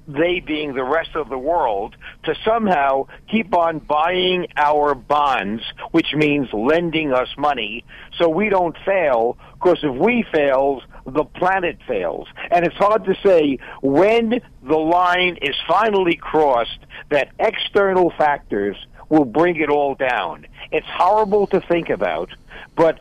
they 0.09 0.39
being 0.39 0.75
the 0.75 0.85
rest 0.85 1.11
of 1.17 1.29
the 1.29 1.39
world, 1.39 1.97
to 2.25 2.35
somehow 2.45 3.07
keep 3.29 3.53
on 3.55 3.81
buying 3.81 4.47
our 4.57 4.95
bonds, 4.95 5.63
which 5.91 6.15
means 6.15 6.49
lending 6.53 7.13
us 7.13 7.29
money, 7.37 7.85
so 8.17 8.29
we 8.29 8.49
don't 8.49 8.77
fail, 8.85 9.37
because 9.55 9.79
if 9.83 9.95
we 9.97 10.25
fail, 10.33 10.81
the 11.07 11.25
planet 11.25 11.79
fails. 11.89 12.29
And 12.51 12.65
it's 12.65 12.77
hard 12.77 13.05
to 13.07 13.15
say 13.25 13.59
when 13.83 14.41
the 14.63 14.77
line 14.77 15.39
is 15.43 15.57
finally 15.67 16.17
crossed 16.17 16.79
that 17.11 17.31
external 17.39 18.13
factors 18.17 18.77
will 19.09 19.25
bring 19.25 19.57
it 19.57 19.71
all 19.71 19.95
down. 19.95 20.47
It's 20.73 20.87
horrible 20.89 21.47
to 21.49 21.61
think 21.61 21.91
about, 21.91 22.31
but 22.77 22.99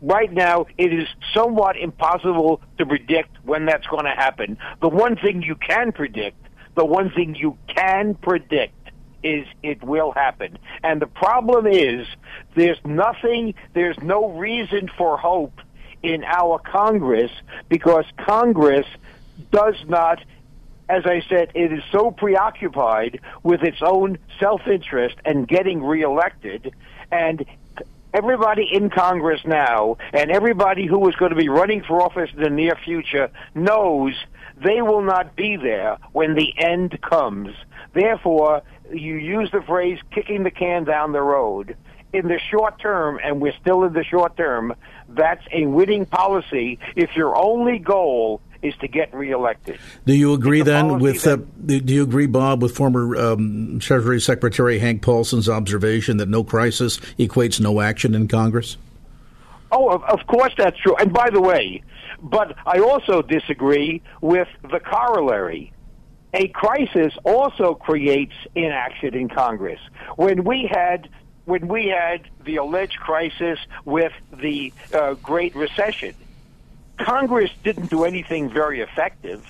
right 0.00 0.32
now 0.32 0.66
it 0.76 0.92
is 0.92 1.08
somewhat 1.34 1.76
impossible 1.76 2.60
to 2.78 2.86
predict 2.86 3.36
when 3.44 3.66
that's 3.66 3.86
going 3.86 4.04
to 4.04 4.10
happen. 4.10 4.58
The 4.80 4.88
one 4.88 5.16
thing 5.16 5.42
you 5.42 5.56
can 5.56 5.92
predict, 5.92 6.36
the 6.74 6.84
one 6.84 7.10
thing 7.10 7.34
you 7.34 7.56
can 7.68 8.14
predict 8.14 8.74
is 9.22 9.46
it 9.62 9.82
will 9.82 10.12
happen. 10.12 10.58
And 10.84 11.02
the 11.02 11.06
problem 11.06 11.66
is 11.66 12.06
there's 12.54 12.78
nothing, 12.84 13.54
there's 13.74 13.98
no 14.00 14.30
reason 14.30 14.88
for 14.96 15.16
hope 15.16 15.60
in 16.02 16.22
our 16.24 16.60
Congress 16.60 17.32
because 17.68 18.04
Congress 18.16 18.86
does 19.50 19.74
not 19.86 20.20
as 20.88 21.04
I 21.04 21.22
said, 21.28 21.50
it 21.54 21.70
is 21.72 21.82
so 21.92 22.10
preoccupied 22.10 23.20
with 23.42 23.62
its 23.62 23.78
own 23.82 24.18
self-interest 24.40 25.16
and 25.24 25.46
getting 25.46 25.82
reelected, 25.82 26.72
and 27.12 27.44
everybody 28.18 28.68
in 28.72 28.90
Congress 28.90 29.40
now 29.46 29.96
and 30.12 30.28
everybody 30.32 30.86
who 30.86 31.08
is 31.08 31.14
going 31.14 31.30
to 31.30 31.36
be 31.36 31.48
running 31.48 31.84
for 31.84 32.02
office 32.02 32.28
in 32.34 32.42
the 32.42 32.50
near 32.50 32.74
future 32.84 33.30
knows 33.54 34.12
they 34.60 34.82
will 34.82 35.02
not 35.02 35.36
be 35.36 35.56
there 35.56 35.98
when 36.10 36.34
the 36.34 36.52
end 36.58 37.00
comes. 37.00 37.50
Therefore, 37.94 38.62
you 38.92 39.14
use 39.14 39.52
the 39.52 39.62
phrase 39.62 40.00
kicking 40.10 40.42
the 40.42 40.50
can 40.50 40.82
down 40.82 41.12
the 41.12 41.22
road. 41.22 41.76
In 42.12 42.26
the 42.26 42.40
short 42.50 42.80
term, 42.80 43.20
and 43.22 43.40
we're 43.40 43.56
still 43.60 43.84
in 43.84 43.92
the 43.92 44.02
short 44.02 44.36
term, 44.36 44.74
that's 45.10 45.44
a 45.52 45.66
winning 45.66 46.04
policy 46.04 46.80
if 46.96 47.14
your 47.14 47.36
only 47.36 47.78
goal 47.78 48.40
is 48.62 48.74
to 48.76 48.88
get 48.88 49.12
reelected. 49.14 49.78
Do 50.04 50.14
you 50.14 50.32
agree 50.32 50.62
then 50.62 50.98
with 50.98 51.26
uh, 51.26 51.36
do 51.64 51.78
you 51.78 52.02
agree, 52.02 52.26
Bob, 52.26 52.62
with 52.62 52.74
former 52.74 53.16
um, 53.16 53.78
Treasury 53.78 54.20
Secretary 54.20 54.78
Hank 54.78 55.02
Paulson's 55.02 55.48
observation 55.48 56.16
that 56.16 56.28
no 56.28 56.42
crisis 56.42 56.98
equates 57.18 57.60
no 57.60 57.80
action 57.80 58.14
in 58.14 58.28
Congress? 58.28 58.76
Oh, 59.70 59.90
of, 59.90 60.02
of 60.04 60.26
course 60.26 60.52
that's 60.56 60.78
true. 60.78 60.96
And 60.96 61.12
by 61.12 61.30
the 61.30 61.40
way, 61.40 61.82
but 62.22 62.56
I 62.66 62.80
also 62.80 63.22
disagree 63.22 64.02
with 64.20 64.48
the 64.70 64.80
corollary. 64.80 65.72
A 66.34 66.48
crisis 66.48 67.14
also 67.24 67.74
creates 67.74 68.34
inaction 68.54 69.14
in 69.14 69.28
Congress. 69.28 69.80
When 70.16 70.44
we 70.44 70.68
had 70.70 71.08
when 71.46 71.66
we 71.68 71.86
had 71.86 72.28
the 72.44 72.56
alleged 72.56 72.98
crisis 72.98 73.58
with 73.86 74.12
the 74.36 74.72
uh, 74.92 75.14
Great 75.14 75.54
Recession, 75.56 76.14
Congress 76.98 77.50
didn't 77.62 77.90
do 77.90 78.04
anything 78.04 78.50
very 78.50 78.80
effective. 78.80 79.44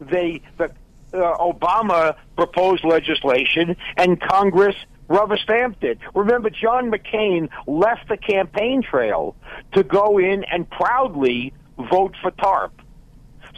They 0.00 0.42
the 0.56 0.72
uh, 1.12 1.36
Obama 1.38 2.16
proposed 2.36 2.84
legislation, 2.84 3.76
and 3.96 4.20
Congress 4.20 4.74
rubber 5.08 5.36
stamped 5.36 5.84
it. 5.84 5.98
Remember, 6.14 6.50
John 6.50 6.90
McCain 6.90 7.48
left 7.66 8.08
the 8.08 8.16
campaign 8.16 8.82
trail 8.82 9.36
to 9.72 9.82
go 9.82 10.18
in 10.18 10.44
and 10.44 10.68
proudly 10.68 11.52
vote 11.78 12.14
for 12.20 12.30
TARP. 12.32 12.72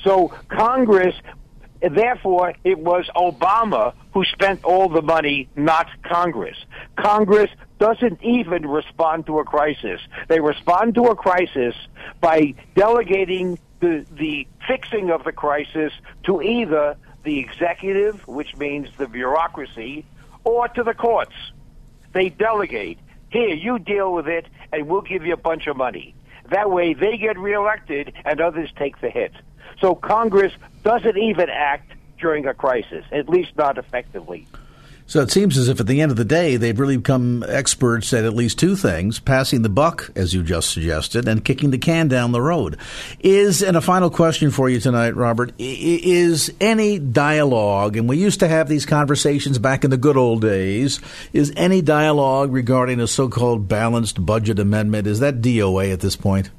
So 0.02 0.28
Congress, 0.48 1.14
therefore, 1.80 2.54
it 2.64 2.78
was 2.78 3.08
Obama 3.16 3.94
who 4.12 4.24
spent 4.24 4.64
all 4.64 4.88
the 4.88 5.02
money, 5.02 5.48
not 5.56 5.88
Congress. 6.02 6.56
Congress 6.96 7.50
doesn't 7.78 8.22
even 8.22 8.66
respond 8.66 9.26
to 9.26 9.38
a 9.38 9.44
crisis. 9.44 10.00
They 10.28 10.40
respond 10.40 10.94
to 10.94 11.04
a 11.04 11.16
crisis 11.16 11.74
by 12.20 12.54
delegating 12.74 13.58
the, 13.80 14.06
the 14.16 14.46
fixing 14.66 15.10
of 15.10 15.24
the 15.24 15.32
crisis 15.32 15.92
to 16.24 16.40
either 16.40 16.96
the 17.24 17.38
executive, 17.38 18.26
which 18.26 18.56
means 18.56 18.88
the 18.96 19.06
bureaucracy, 19.06 20.06
or 20.44 20.68
to 20.68 20.82
the 20.82 20.94
courts. 20.94 21.34
They 22.12 22.28
delegate. 22.30 22.98
Here, 23.30 23.54
you 23.54 23.78
deal 23.78 24.12
with 24.12 24.28
it, 24.28 24.46
and 24.72 24.86
we'll 24.86 25.02
give 25.02 25.26
you 25.26 25.34
a 25.34 25.38
bunch 25.38 25.66
of 25.66 25.76
money. 25.76 26.14
That 26.50 26.70
way, 26.70 26.94
they 26.94 27.18
get 27.18 27.38
reelected, 27.38 28.12
and 28.24 28.40
others 28.40 28.70
take 28.76 29.00
the 29.00 29.10
hit. 29.10 29.32
So 29.80 29.94
Congress 29.94 30.52
doesn't 30.84 31.18
even 31.18 31.50
act 31.50 31.92
during 32.18 32.46
a 32.46 32.54
crisis, 32.54 33.04
at 33.12 33.28
least 33.28 33.56
not 33.56 33.76
effectively. 33.76 34.46
So 35.08 35.20
it 35.20 35.30
seems 35.30 35.56
as 35.56 35.68
if 35.68 35.78
at 35.78 35.86
the 35.86 36.00
end 36.00 36.10
of 36.10 36.16
the 36.16 36.24
day, 36.24 36.56
they've 36.56 36.78
really 36.78 36.96
become 36.96 37.44
experts 37.46 38.12
at 38.12 38.24
at 38.24 38.34
least 38.34 38.58
two 38.58 38.74
things 38.74 39.20
passing 39.20 39.62
the 39.62 39.68
buck, 39.68 40.10
as 40.16 40.34
you 40.34 40.42
just 40.42 40.72
suggested, 40.72 41.28
and 41.28 41.44
kicking 41.44 41.70
the 41.70 41.78
can 41.78 42.08
down 42.08 42.32
the 42.32 42.42
road. 42.42 42.76
Is, 43.20 43.62
and 43.62 43.76
a 43.76 43.80
final 43.80 44.10
question 44.10 44.50
for 44.50 44.68
you 44.68 44.80
tonight, 44.80 45.14
Robert, 45.14 45.52
is 45.58 46.52
any 46.60 46.98
dialogue, 46.98 47.96
and 47.96 48.08
we 48.08 48.18
used 48.18 48.40
to 48.40 48.48
have 48.48 48.68
these 48.68 48.84
conversations 48.84 49.60
back 49.60 49.84
in 49.84 49.90
the 49.90 49.96
good 49.96 50.16
old 50.16 50.42
days, 50.42 51.00
is 51.32 51.52
any 51.56 51.82
dialogue 51.82 52.52
regarding 52.52 52.98
a 52.98 53.06
so 53.06 53.28
called 53.28 53.68
balanced 53.68 54.26
budget 54.26 54.58
amendment, 54.58 55.06
is 55.06 55.20
that 55.20 55.40
DOA 55.40 55.92
at 55.92 56.00
this 56.00 56.16
point? 56.16 56.50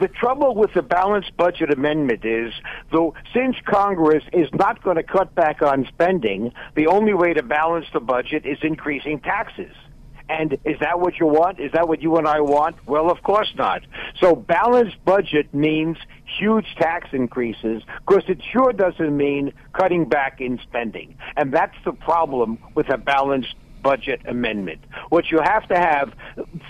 The 0.00 0.08
trouble 0.08 0.54
with 0.54 0.72
the 0.74 0.82
balanced 0.82 1.36
budget 1.36 1.72
amendment 1.72 2.24
is, 2.24 2.52
though, 2.90 3.14
since 3.34 3.56
Congress 3.64 4.24
is 4.32 4.48
not 4.52 4.82
going 4.82 4.96
to 4.96 5.02
cut 5.02 5.34
back 5.34 5.62
on 5.62 5.86
spending, 5.86 6.52
the 6.74 6.86
only 6.86 7.14
way 7.14 7.34
to 7.34 7.42
balance 7.42 7.86
the 7.92 8.00
budget 8.00 8.44
is 8.46 8.58
increasing 8.62 9.20
taxes. 9.20 9.72
And 10.28 10.54
is 10.64 10.78
that 10.80 10.98
what 10.98 11.20
you 11.20 11.26
want? 11.26 11.60
Is 11.60 11.72
that 11.72 11.88
what 11.88 12.00
you 12.00 12.16
and 12.16 12.26
I 12.26 12.40
want? 12.40 12.76
Well, 12.86 13.10
of 13.10 13.22
course 13.22 13.52
not. 13.56 13.82
So 14.18 14.34
balanced 14.34 15.04
budget 15.04 15.52
means 15.52 15.98
huge 16.38 16.74
tax 16.78 17.08
increases 17.12 17.82
because 18.06 18.24
it 18.28 18.40
sure 18.52 18.72
doesn't 18.72 19.14
mean 19.14 19.52
cutting 19.74 20.08
back 20.08 20.40
in 20.40 20.58
spending. 20.62 21.16
And 21.36 21.52
that's 21.52 21.76
the 21.84 21.92
problem 21.92 22.58
with 22.74 22.88
a 22.88 22.96
balanced 22.96 23.54
budget 23.82 24.20
amendment. 24.26 24.80
What 25.08 25.30
you 25.30 25.40
have 25.42 25.66
to 25.68 25.76
have 25.76 26.14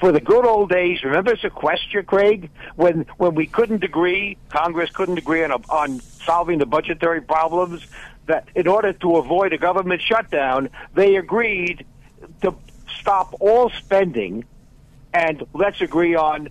for 0.01 0.12
the 0.12 0.20
good 0.20 0.46
old 0.46 0.70
days, 0.70 1.03
remember 1.03 1.37
sequester, 1.37 2.03
Craig, 2.03 2.51
when 2.77 3.07
when 3.18 3.35
we 3.35 3.46
couldn't 3.46 3.85
agree, 3.85 4.37
Congress 4.48 4.90
couldn't 4.90 5.18
agree 5.18 5.44
on 5.44 5.51
a, 5.51 5.57
on 5.68 6.01
solving 6.01 6.59
the 6.59 6.66
budgetary 6.66 7.20
problems. 7.20 7.87
That 8.27 8.48
in 8.55 8.68
order 8.68 8.92
to 8.92 9.16
avoid 9.16 9.53
a 9.53 9.59
government 9.59 10.01
shutdown, 10.01 10.70
they 10.94 11.16
agreed 11.16 11.85
to 12.42 12.55
stop 13.01 13.35
all 13.40 13.70
spending 13.70 14.44
and 15.12 15.44
let's 15.53 15.81
agree 15.81 16.14
on 16.14 16.48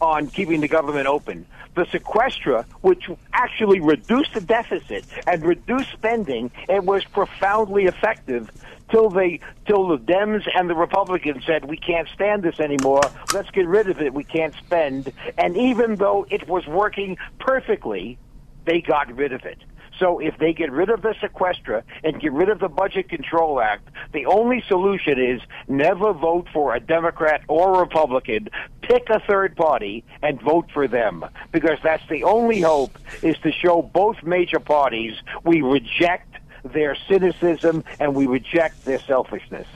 on 0.00 0.28
keeping 0.28 0.60
the 0.60 0.68
government 0.68 1.06
open. 1.06 1.46
The 1.78 1.84
sequestra, 1.84 2.64
which 2.80 3.08
actually 3.32 3.78
reduced 3.78 4.34
the 4.34 4.40
deficit 4.40 5.04
and 5.28 5.46
reduced 5.46 5.92
spending, 5.92 6.50
it 6.68 6.82
was 6.82 7.04
profoundly 7.04 7.84
effective 7.84 8.50
till 8.90 9.10
they 9.10 9.38
till 9.64 9.86
the 9.86 9.96
Dems 9.96 10.42
and 10.56 10.68
the 10.68 10.74
Republicans 10.74 11.44
said 11.46 11.66
we 11.66 11.76
can't 11.76 12.08
stand 12.08 12.42
this 12.42 12.58
anymore. 12.58 13.02
Let's 13.32 13.50
get 13.52 13.68
rid 13.68 13.88
of 13.88 14.00
it. 14.00 14.12
We 14.12 14.24
can't 14.24 14.56
spend. 14.56 15.12
And 15.38 15.56
even 15.56 15.94
though 15.94 16.26
it 16.28 16.48
was 16.48 16.66
working 16.66 17.16
perfectly, 17.38 18.18
they 18.64 18.80
got 18.80 19.14
rid 19.14 19.32
of 19.32 19.44
it. 19.44 19.58
So 19.98 20.18
if 20.18 20.38
they 20.38 20.52
get 20.52 20.70
rid 20.70 20.90
of 20.90 21.02
the 21.02 21.14
sequestra 21.20 21.82
and 22.04 22.20
get 22.20 22.32
rid 22.32 22.48
of 22.48 22.60
the 22.60 22.68
Budget 22.68 23.08
Control 23.08 23.60
Act, 23.60 23.88
the 24.12 24.26
only 24.26 24.62
solution 24.68 25.18
is 25.18 25.40
never 25.66 26.12
vote 26.12 26.46
for 26.52 26.74
a 26.74 26.80
Democrat 26.80 27.42
or 27.48 27.80
Republican. 27.80 28.48
Pick 28.82 29.10
a 29.10 29.20
third 29.20 29.56
party 29.56 30.04
and 30.22 30.40
vote 30.40 30.66
for 30.72 30.86
them 30.86 31.24
because 31.52 31.78
that's 31.82 32.06
the 32.08 32.24
only 32.24 32.60
hope 32.60 32.96
is 33.22 33.36
to 33.38 33.52
show 33.52 33.82
both 33.82 34.22
major 34.22 34.60
parties 34.60 35.14
we 35.44 35.62
reject 35.62 36.36
their 36.64 36.96
cynicism 37.08 37.84
and 38.00 38.14
we 38.14 38.26
reject 38.26 38.84
their 38.84 39.00
selfishness. 39.00 39.66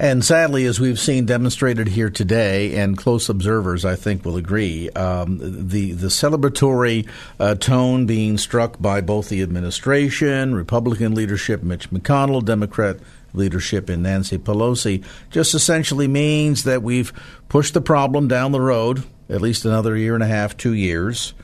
And 0.00 0.24
sadly, 0.24 0.64
as 0.64 0.80
we've 0.80 0.98
seen 0.98 1.26
demonstrated 1.26 1.88
here 1.88 2.08
today, 2.08 2.74
and 2.76 2.96
close 2.96 3.28
observers, 3.28 3.84
I 3.84 3.96
think, 3.96 4.24
will 4.24 4.38
agree, 4.38 4.88
um, 4.92 5.36
the 5.68 5.92
the 5.92 6.06
celebratory 6.06 7.06
uh, 7.38 7.54
tone 7.56 8.06
being 8.06 8.38
struck 8.38 8.80
by 8.80 9.02
both 9.02 9.28
the 9.28 9.42
administration, 9.42 10.54
Republican 10.54 11.14
leadership, 11.14 11.62
Mitch 11.62 11.90
McConnell, 11.90 12.42
Democrat 12.42 12.96
leadership 13.34 13.90
in 13.90 14.00
Nancy 14.00 14.38
Pelosi, 14.38 15.04
just 15.28 15.54
essentially 15.54 16.08
means 16.08 16.64
that 16.64 16.82
we've 16.82 17.12
pushed 17.50 17.74
the 17.74 17.82
problem 17.82 18.26
down 18.26 18.52
the 18.52 18.60
road 18.62 19.04
at 19.28 19.42
least 19.42 19.66
another 19.66 19.98
year 19.98 20.14
and 20.14 20.22
a 20.22 20.26
half, 20.26 20.56
two 20.56 20.72
years. 20.72 21.34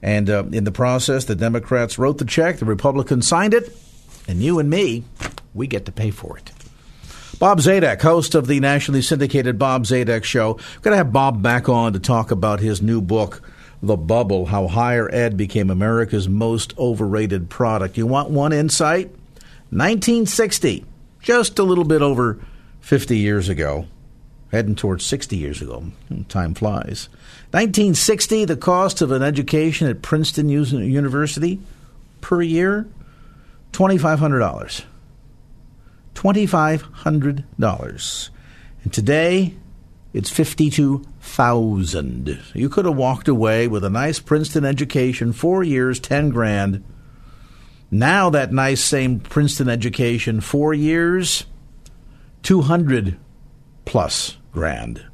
And 0.00 0.30
uh, 0.30 0.44
in 0.52 0.64
the 0.64 0.72
process, 0.72 1.26
the 1.26 1.34
Democrats 1.34 1.98
wrote 1.98 2.16
the 2.16 2.24
check, 2.24 2.60
the 2.60 2.64
Republicans 2.64 3.28
signed 3.28 3.52
it, 3.52 3.76
and 4.26 4.40
you 4.40 4.58
and 4.58 4.70
me, 4.70 5.04
we 5.52 5.66
get 5.66 5.84
to 5.84 5.92
pay 5.92 6.10
for 6.10 6.38
it. 6.38 6.55
Bob 7.38 7.58
Zadek, 7.60 8.00
host 8.00 8.34
of 8.34 8.46
the 8.46 8.60
nationally 8.60 9.02
syndicated 9.02 9.58
Bob 9.58 9.84
Zadek 9.84 10.24
Show. 10.24 10.52
We're 10.52 10.80
going 10.80 10.92
to 10.92 10.96
have 10.96 11.12
Bob 11.12 11.42
back 11.42 11.68
on 11.68 11.92
to 11.92 11.98
talk 11.98 12.30
about 12.30 12.60
his 12.60 12.80
new 12.80 13.02
book, 13.02 13.42
The 13.82 13.98
Bubble 13.98 14.46
How 14.46 14.68
Higher 14.68 15.10
Ed 15.12 15.36
Became 15.36 15.68
America's 15.68 16.30
Most 16.30 16.72
Overrated 16.78 17.50
Product. 17.50 17.98
You 17.98 18.06
want 18.06 18.30
one 18.30 18.54
insight? 18.54 19.08
1960, 19.68 20.86
just 21.20 21.58
a 21.58 21.62
little 21.62 21.84
bit 21.84 22.00
over 22.00 22.40
50 22.80 23.18
years 23.18 23.50
ago, 23.50 23.86
heading 24.50 24.74
towards 24.74 25.04
60 25.04 25.36
years 25.36 25.60
ago. 25.60 25.84
Time 26.30 26.54
flies. 26.54 27.10
1960, 27.50 28.46
the 28.46 28.56
cost 28.56 29.02
of 29.02 29.12
an 29.12 29.22
education 29.22 29.88
at 29.88 30.00
Princeton 30.00 30.48
University 30.48 31.60
per 32.22 32.40
year, 32.40 32.88
$2,500. 33.72 34.84
$2,500. 36.16 38.30
And 38.82 38.92
today, 38.92 39.54
it's 40.12 40.30
52000 40.30 42.42
You 42.54 42.68
could 42.68 42.84
have 42.86 42.96
walked 42.96 43.28
away 43.28 43.68
with 43.68 43.84
a 43.84 43.90
nice 43.90 44.18
Princeton 44.18 44.64
education, 44.64 45.32
four 45.32 45.62
years, 45.62 46.00
10 46.00 46.30
grand. 46.30 46.82
Now, 47.90 48.30
that 48.30 48.52
nice 48.52 48.82
same 48.82 49.20
Princeton 49.20 49.68
education, 49.68 50.40
four 50.40 50.72
years, 50.72 51.44
200 52.42 53.18
plus 53.84 54.38
grand. 54.52 55.04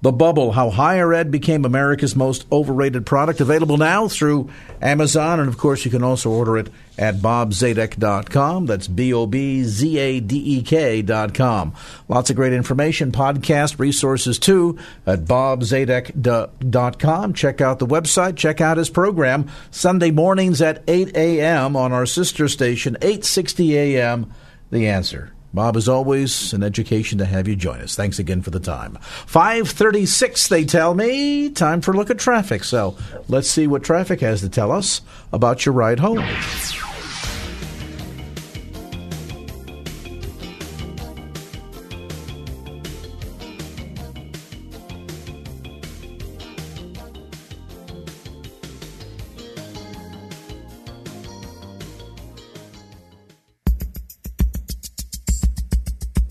The 0.00 0.12
Bubble 0.12 0.52
How 0.52 0.70
Higher 0.70 1.12
Ed 1.12 1.32
Became 1.32 1.64
America's 1.64 2.14
Most 2.14 2.46
Overrated 2.52 3.04
Product. 3.04 3.40
Available 3.40 3.76
now 3.76 4.06
through 4.06 4.48
Amazon. 4.80 5.40
And 5.40 5.48
of 5.48 5.58
course, 5.58 5.84
you 5.84 5.90
can 5.90 6.04
also 6.04 6.30
order 6.30 6.56
it 6.56 6.68
at 6.96 7.16
bobzadek.com. 7.16 8.66
That's 8.66 8.86
B 8.86 9.12
O 9.12 9.26
B 9.26 9.64
Z 9.64 9.98
A 9.98 10.20
D 10.20 10.58
E 10.58 10.62
K.com. 10.62 11.74
Lots 12.08 12.30
of 12.30 12.36
great 12.36 12.52
information, 12.52 13.10
podcast 13.10 13.80
resources 13.80 14.38
too 14.38 14.78
at 15.04 15.24
bobzadek.com. 15.24 17.34
Check 17.34 17.60
out 17.60 17.80
the 17.80 17.86
website. 17.86 18.36
Check 18.36 18.60
out 18.60 18.76
his 18.76 18.90
program 18.90 19.50
Sunday 19.70 20.12
mornings 20.12 20.62
at 20.62 20.84
8 20.86 21.16
a.m. 21.16 21.74
on 21.76 21.92
our 21.92 22.06
sister 22.06 22.46
station, 22.48 22.96
860 23.02 23.76
a.m. 23.76 24.32
The 24.70 24.86
Answer. 24.86 25.32
Bob, 25.52 25.76
as 25.76 25.88
always, 25.88 26.52
an 26.52 26.62
education 26.62 27.18
to 27.18 27.24
have 27.24 27.48
you 27.48 27.56
join 27.56 27.80
us. 27.80 27.96
Thanks 27.96 28.18
again 28.18 28.42
for 28.42 28.50
the 28.50 28.60
time. 28.60 28.98
536, 29.26 30.48
they 30.48 30.64
tell 30.64 30.94
me. 30.94 31.50
Time 31.50 31.80
for 31.80 31.92
a 31.92 31.96
look 31.96 32.10
at 32.10 32.18
traffic. 32.18 32.64
So 32.64 32.96
let's 33.28 33.48
see 33.50 33.66
what 33.66 33.82
traffic 33.82 34.20
has 34.20 34.40
to 34.42 34.48
tell 34.48 34.70
us 34.70 35.00
about 35.32 35.64
your 35.64 35.72
ride 35.72 36.00
home. 36.00 36.24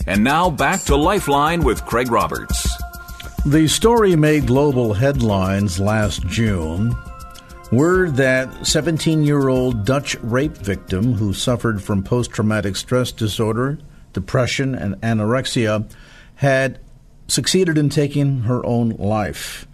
And 0.07 0.23
now 0.23 0.49
back 0.49 0.83
to 0.83 0.95
Lifeline 0.95 1.65
with 1.65 1.85
Craig 1.85 2.09
Roberts. 2.09 2.65
The 3.45 3.67
story 3.67 4.15
made 4.15 4.47
global 4.47 4.93
headlines 4.93 5.81
last 5.81 6.25
June. 6.27 6.95
Word 7.73 8.15
that 8.15 8.65
17 8.65 9.23
year 9.23 9.49
old 9.49 9.83
Dutch 9.83 10.15
rape 10.21 10.55
victim 10.55 11.15
who 11.15 11.33
suffered 11.33 11.83
from 11.83 12.03
post 12.03 12.31
traumatic 12.31 12.77
stress 12.77 13.11
disorder, 13.11 13.79
depression, 14.13 14.73
and 14.73 14.95
anorexia 15.01 15.91
had 16.35 16.79
succeeded 17.27 17.77
in 17.77 17.89
taking 17.89 18.43
her 18.43 18.65
own 18.65 18.91
life. 18.91 19.67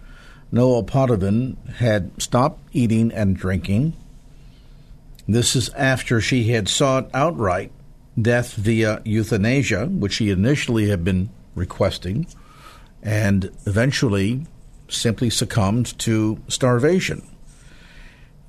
Noa 0.50 0.82
Pothoven 0.82 1.56
had 1.76 2.10
stopped 2.20 2.60
eating 2.72 3.12
and 3.12 3.36
drinking. 3.36 3.92
This 5.28 5.54
is 5.54 5.68
after 5.70 6.20
she 6.20 6.48
had 6.48 6.68
sought 6.68 7.08
outright 7.14 7.70
death 8.20 8.54
via 8.54 9.02
euthanasia, 9.04 9.86
which 9.86 10.16
he 10.16 10.30
initially 10.30 10.88
had 10.88 11.04
been 11.04 11.30
requesting, 11.54 12.26
and 13.02 13.50
eventually 13.66 14.46
simply 14.88 15.30
succumbed 15.30 15.98
to 15.98 16.38
starvation. 16.48 17.26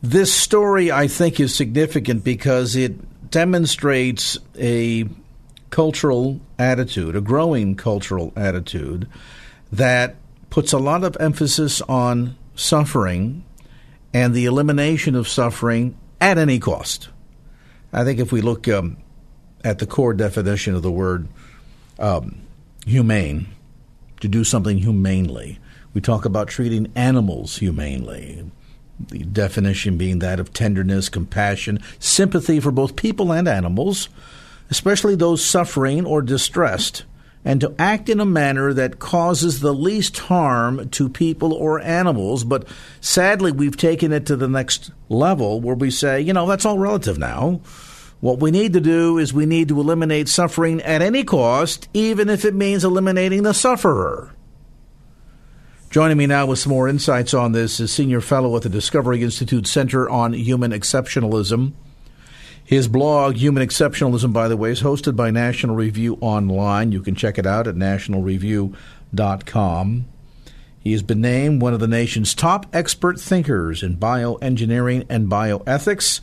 This 0.02 0.34
story, 0.34 0.92
I 0.92 1.08
think, 1.08 1.40
is 1.40 1.56
significant 1.56 2.24
because 2.24 2.76
it 2.76 3.32
demonstrates 3.32 4.38
a 4.58 5.06
cultural 5.72 6.40
attitude, 6.60 7.16
a 7.16 7.22
growing 7.22 7.76
cultural 7.76 8.32
attitude, 8.36 9.08
that 9.72 10.16
puts 10.50 10.74
a 10.74 10.78
lot 10.78 11.04
of 11.04 11.18
emphasis 11.20 11.82
on 11.82 12.38
suffering 12.56 13.44
and 14.14 14.34
the 14.34 14.46
elimination 14.46 15.16
of 15.16 15.28
suffering 15.28 15.98
at 16.22 16.38
any 16.38 16.60
cost. 16.60 17.10
I 17.92 18.04
think 18.04 18.20
if 18.20 18.32
we 18.32 18.42
look 18.42 18.68
um, 18.68 18.98
at 19.66 19.80
the 19.80 19.88
core 19.88 20.14
definition 20.14 20.76
of 20.76 20.84
the 20.84 20.92
word 20.92 21.28
um, 21.98 22.40
humane, 22.86 23.48
to 24.22 24.28
do 24.28 24.44
something 24.44 24.78
humanely. 24.78 25.60
We 25.94 26.02
talk 26.02 26.24
about 26.24 26.48
treating 26.48 26.92
animals 26.96 27.58
humanely. 27.58 28.50
The 29.10 29.24
definition 29.24 29.98
being 29.98 30.20
that 30.20 30.40
of 30.40 30.54
tenderness, 30.54 31.10
compassion, 31.10 31.82
sympathy 32.00 32.60
for 32.60 32.72
both 32.72 32.96
people 32.96 33.34
and 33.34 33.48
animals, 33.48 34.08
especially 34.70 35.16
those 35.16 35.44
suffering 35.44 36.06
or 36.06 36.22
distressed, 36.22 37.04
and 37.44 37.60
to 37.62 37.74
act 37.80 38.08
in 38.08 38.20
a 38.20 38.26
manner 38.26 38.72
that 38.74 39.00
causes 39.00 39.60
the 39.60 39.74
least 39.74 40.18
harm 40.18 40.90
to 40.90 41.10
people 41.10 41.54
or 41.54 41.80
animals. 41.82 42.44
But 42.44 42.68
sadly, 43.02 43.52
we've 43.52 43.78
taken 43.78 44.14
it 44.14 44.26
to 44.28 44.36
the 44.36 44.48
next 44.48 44.92
level 45.10 45.60
where 45.60 45.76
we 45.76 45.92
say, 45.92 46.22
you 46.22 46.34
know, 46.34 46.48
that's 46.48 46.66
all 46.66 46.78
relative 46.78 47.18
now. 47.18 47.62
What 48.22 48.40
we 48.40 48.52
need 48.52 48.74
to 48.74 48.82
do 48.82 49.18
is 49.18 49.34
we 49.34 49.46
need 49.46 49.70
to 49.70 49.80
eliminate 49.80 50.30
suffering 50.30 50.82
at 50.82 51.02
any 51.02 51.24
cost, 51.24 51.90
even 51.94 52.30
if 52.30 52.46
it 52.46 52.56
means 52.56 52.84
eliminating 52.84 53.44
the 53.44 53.54
sufferer. 53.54 54.34
Joining 55.90 56.18
me 56.18 56.26
now 56.26 56.46
with 56.46 56.60
some 56.60 56.72
more 56.72 56.90
insights 56.90 57.34
on 57.34 57.54
this 57.54 57.80
is 57.80 57.92
Senior 57.92 58.22
Fellow 58.22 58.56
at 58.56 58.64
the 58.64 58.70
Discovery 58.70 59.24
Institute 59.24 59.68
Center 59.68 60.10
on 60.10 60.34
Human 60.34 60.72
Exceptionalism. 60.72 61.74
His 62.66 62.88
blog, 62.88 63.36
Human 63.36 63.66
Exceptionalism, 63.66 64.34
by 64.34 64.48
the 64.48 64.58
way, 64.58 64.72
is 64.72 64.82
hosted 64.82 65.16
by 65.16 65.30
National 65.30 65.76
Review 65.76 66.18
Online. 66.20 66.92
You 66.92 67.02
can 67.02 67.14
check 67.14 67.38
it 67.38 67.46
out 67.46 67.68
at 67.68 67.76
nationalreview.com. 67.76 70.06
He 70.80 70.92
has 70.92 71.04
been 71.04 71.22
named 71.22 71.62
one 71.62 71.74
of 71.74 71.80
the 71.80 71.88
nation's 71.88 72.34
top 72.34 72.66
expert 72.74 73.20
thinkers 73.20 73.84
in 73.84 73.98
bioengineering 73.98 75.06
and 75.10 75.30
bioethics. 75.30 76.22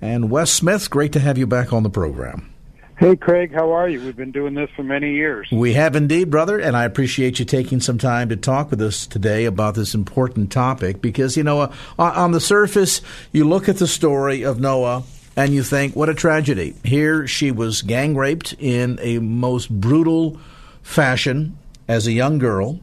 And 0.00 0.30
Wes 0.30 0.50
Smith, 0.50 0.90
great 0.90 1.12
to 1.12 1.20
have 1.20 1.38
you 1.38 1.46
back 1.46 1.72
on 1.72 1.82
the 1.82 1.90
program. 1.90 2.52
Hey, 2.98 3.14
Craig, 3.14 3.54
how 3.54 3.70
are 3.70 3.88
you? 3.88 4.00
We've 4.00 4.16
been 4.16 4.32
doing 4.32 4.54
this 4.54 4.70
for 4.74 4.82
many 4.82 5.14
years. 5.14 5.48
We 5.52 5.74
have 5.74 5.94
indeed, 5.94 6.30
brother, 6.30 6.58
and 6.58 6.76
I 6.76 6.84
appreciate 6.84 7.38
you 7.38 7.44
taking 7.44 7.80
some 7.80 7.96
time 7.96 8.28
to 8.30 8.36
talk 8.36 8.72
with 8.72 8.82
us 8.82 9.06
today 9.06 9.44
about 9.44 9.76
this 9.76 9.94
important 9.94 10.50
topic 10.50 11.00
because, 11.00 11.36
you 11.36 11.44
know, 11.44 11.60
uh, 11.60 11.70
on 11.98 12.32
the 12.32 12.40
surface, 12.40 13.00
you 13.30 13.44
look 13.44 13.68
at 13.68 13.76
the 13.76 13.86
story 13.86 14.42
of 14.42 14.58
Noa 14.58 15.04
and 15.36 15.54
you 15.54 15.62
think, 15.62 15.94
what 15.94 16.08
a 16.08 16.14
tragedy. 16.14 16.74
Here 16.82 17.28
she 17.28 17.52
was 17.52 17.82
gang 17.82 18.16
raped 18.16 18.56
in 18.58 18.98
a 19.00 19.20
most 19.20 19.70
brutal 19.70 20.40
fashion 20.82 21.56
as 21.86 22.08
a 22.08 22.12
young 22.12 22.38
girl, 22.38 22.80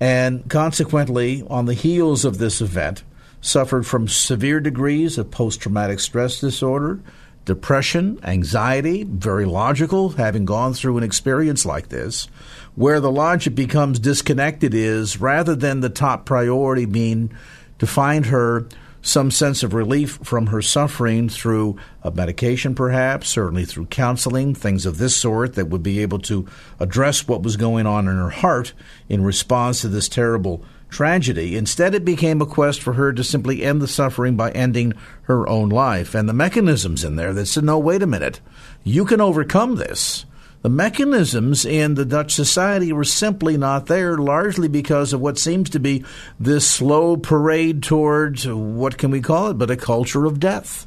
and 0.00 0.48
consequently, 0.48 1.44
on 1.50 1.66
the 1.66 1.74
heels 1.74 2.24
of 2.24 2.38
this 2.38 2.62
event, 2.62 3.02
suffered 3.40 3.86
from 3.86 4.08
severe 4.08 4.60
degrees 4.60 5.18
of 5.18 5.30
post 5.30 5.60
traumatic 5.60 6.00
stress 6.00 6.40
disorder, 6.40 7.00
depression, 7.44 8.18
anxiety, 8.22 9.04
very 9.04 9.44
logical, 9.44 10.10
having 10.10 10.44
gone 10.44 10.74
through 10.74 10.98
an 10.98 11.04
experience 11.04 11.64
like 11.64 11.88
this. 11.88 12.28
Where 12.74 13.00
the 13.00 13.10
logic 13.10 13.54
becomes 13.54 13.98
disconnected 13.98 14.74
is 14.74 15.20
rather 15.20 15.54
than 15.54 15.80
the 15.80 15.88
top 15.88 16.26
priority 16.26 16.84
being 16.84 17.32
to 17.78 17.86
find 17.86 18.26
her 18.26 18.66
some 19.02 19.30
sense 19.30 19.62
of 19.62 19.72
relief 19.72 20.18
from 20.22 20.48
her 20.48 20.60
suffering 20.60 21.28
through 21.28 21.76
a 22.02 22.10
medication, 22.10 22.74
perhaps, 22.74 23.30
certainly 23.30 23.64
through 23.64 23.86
counseling, 23.86 24.54
things 24.54 24.84
of 24.84 24.98
this 24.98 25.16
sort 25.16 25.54
that 25.54 25.68
would 25.68 25.82
be 25.82 26.00
able 26.00 26.18
to 26.18 26.46
address 26.78 27.26
what 27.26 27.42
was 27.42 27.56
going 27.56 27.86
on 27.86 28.06
in 28.06 28.16
her 28.16 28.30
heart 28.30 28.74
in 29.08 29.24
response 29.24 29.80
to 29.80 29.88
this 29.88 30.08
terrible 30.08 30.62
tragedy. 30.90 31.56
Instead, 31.56 31.94
it 31.94 32.04
became 32.04 32.42
a 32.42 32.46
quest 32.46 32.82
for 32.82 32.92
her 32.94 33.12
to 33.12 33.24
simply 33.24 33.62
end 33.62 33.80
the 33.80 33.88
suffering 33.88 34.36
by 34.36 34.50
ending 34.50 34.92
her 35.22 35.48
own 35.48 35.68
life. 35.68 36.14
And 36.14 36.28
the 36.28 36.34
mechanisms 36.34 37.04
in 37.04 37.16
there 37.16 37.32
that 37.32 37.46
said, 37.46 37.64
no, 37.64 37.78
wait 37.78 38.02
a 38.02 38.06
minute, 38.06 38.40
you 38.84 39.04
can 39.04 39.20
overcome 39.20 39.76
this. 39.76 40.26
The 40.62 40.68
mechanisms 40.68 41.64
in 41.64 41.94
the 41.94 42.04
Dutch 42.04 42.34
society 42.34 42.92
were 42.92 43.04
simply 43.04 43.56
not 43.56 43.86
there, 43.86 44.18
largely 44.18 44.68
because 44.68 45.14
of 45.14 45.20
what 45.20 45.38
seems 45.38 45.70
to 45.70 45.80
be 45.80 46.04
this 46.38 46.68
slow 46.68 47.16
parade 47.16 47.82
towards 47.82 48.46
what 48.46 48.98
can 48.98 49.10
we 49.10 49.22
call 49.22 49.48
it, 49.48 49.54
but 49.54 49.70
a 49.70 49.76
culture 49.76 50.26
of 50.26 50.38
death. 50.38 50.86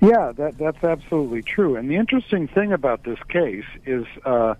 Yeah, 0.00 0.32
that 0.36 0.58
that's 0.58 0.84
absolutely 0.84 1.42
true. 1.42 1.76
And 1.76 1.90
the 1.90 1.96
interesting 1.96 2.46
thing 2.46 2.72
about 2.72 3.04
this 3.04 3.18
case 3.28 3.64
is 3.86 4.06
uh, 4.24 4.54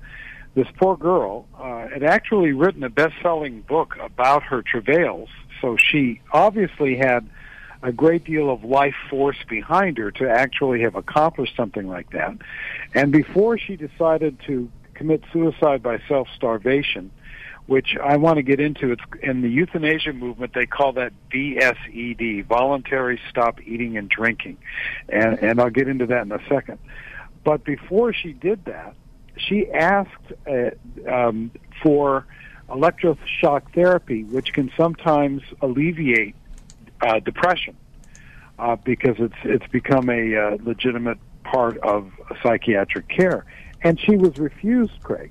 this 0.55 0.69
poor 0.79 0.97
girl 0.97 1.47
uh, 1.59 1.89
had 1.89 2.03
actually 2.03 2.53
written 2.53 2.85
a 2.85 2.91
best-selling 2.91 3.63
book 3.63 3.97
about 4.01 4.45
her 4.45 4.63
travails, 4.63 5.29
so 5.61 5.77
she 5.77 6.21
obviously 6.33 6.97
had 6.97 7.29
a 7.83 7.93
great 7.93 8.25
deal 8.25 8.51
of 8.51 8.65
life 8.65 8.95
force 9.11 9.37
behind 9.49 9.99
her 9.99 10.11
to 10.11 10.29
actually 10.29 10.81
have 10.83 10.95
accomplished 10.95 11.55
something 11.57 11.87
like 11.87 12.11
that. 12.11 12.35
And 12.95 13.13
before 13.13 13.59
she 13.59 13.77
decided 13.77 14.39
to 14.47 14.71
commit 14.95 15.23
suicide 15.33 15.83
by 15.83 16.01
self 16.09 16.29
starvation, 16.35 17.11
which 17.67 17.97
I 18.03 18.17
want 18.17 18.37
to 18.37 18.43
get 18.43 18.61
into, 18.61 18.93
it's 18.93 19.03
in 19.23 19.43
the 19.43 19.49
euthanasia 19.49 20.13
movement. 20.13 20.53
They 20.55 20.67
call 20.67 20.93
that 20.95 21.13
VSED, 21.31 22.47
voluntary 22.47 23.21
stop 23.29 23.61
eating 23.63 23.97
and 23.97 24.09
drinking, 24.09 24.59
and 25.09 25.39
and 25.41 25.61
I'll 25.61 25.71
get 25.71 25.89
into 25.89 26.07
that 26.07 26.23
in 26.23 26.33
a 26.33 26.41
second. 26.49 26.79
But 27.43 27.65
before 27.65 28.13
she 28.13 28.33
did 28.33 28.65
that, 28.65 28.95
she 29.37 29.71
asked 29.71 30.33
uh, 30.47 30.71
um, 31.11 31.51
for 31.83 32.27
electroshock 32.69 33.73
therapy, 33.75 34.25
which 34.25 34.53
can 34.53 34.71
sometimes 34.77 35.43
alleviate 35.61 36.35
uh, 37.01 37.21
depression 37.21 37.77
uh, 38.59 38.77
because 38.77 39.17
it's 39.19 39.35
it's 39.45 39.67
become 39.69 40.09
a 40.09 40.37
uh, 40.37 40.57
legitimate 40.63 41.19
part 41.43 41.77
of 41.79 42.11
psychiatric 42.43 43.09
care. 43.09 43.45
And 43.83 44.01
she 44.01 44.17
was 44.17 44.39
refused, 44.39 45.03
Craig. 45.03 45.31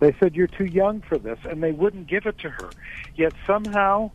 They 0.00 0.12
said 0.18 0.34
you're 0.34 0.48
too 0.48 0.64
young 0.64 1.02
for 1.02 1.16
this, 1.16 1.38
and 1.48 1.62
they 1.62 1.70
wouldn't 1.70 2.08
give 2.08 2.26
it 2.26 2.38
to 2.38 2.50
her. 2.50 2.70
Yet 3.14 3.32
somehow, 3.46 4.10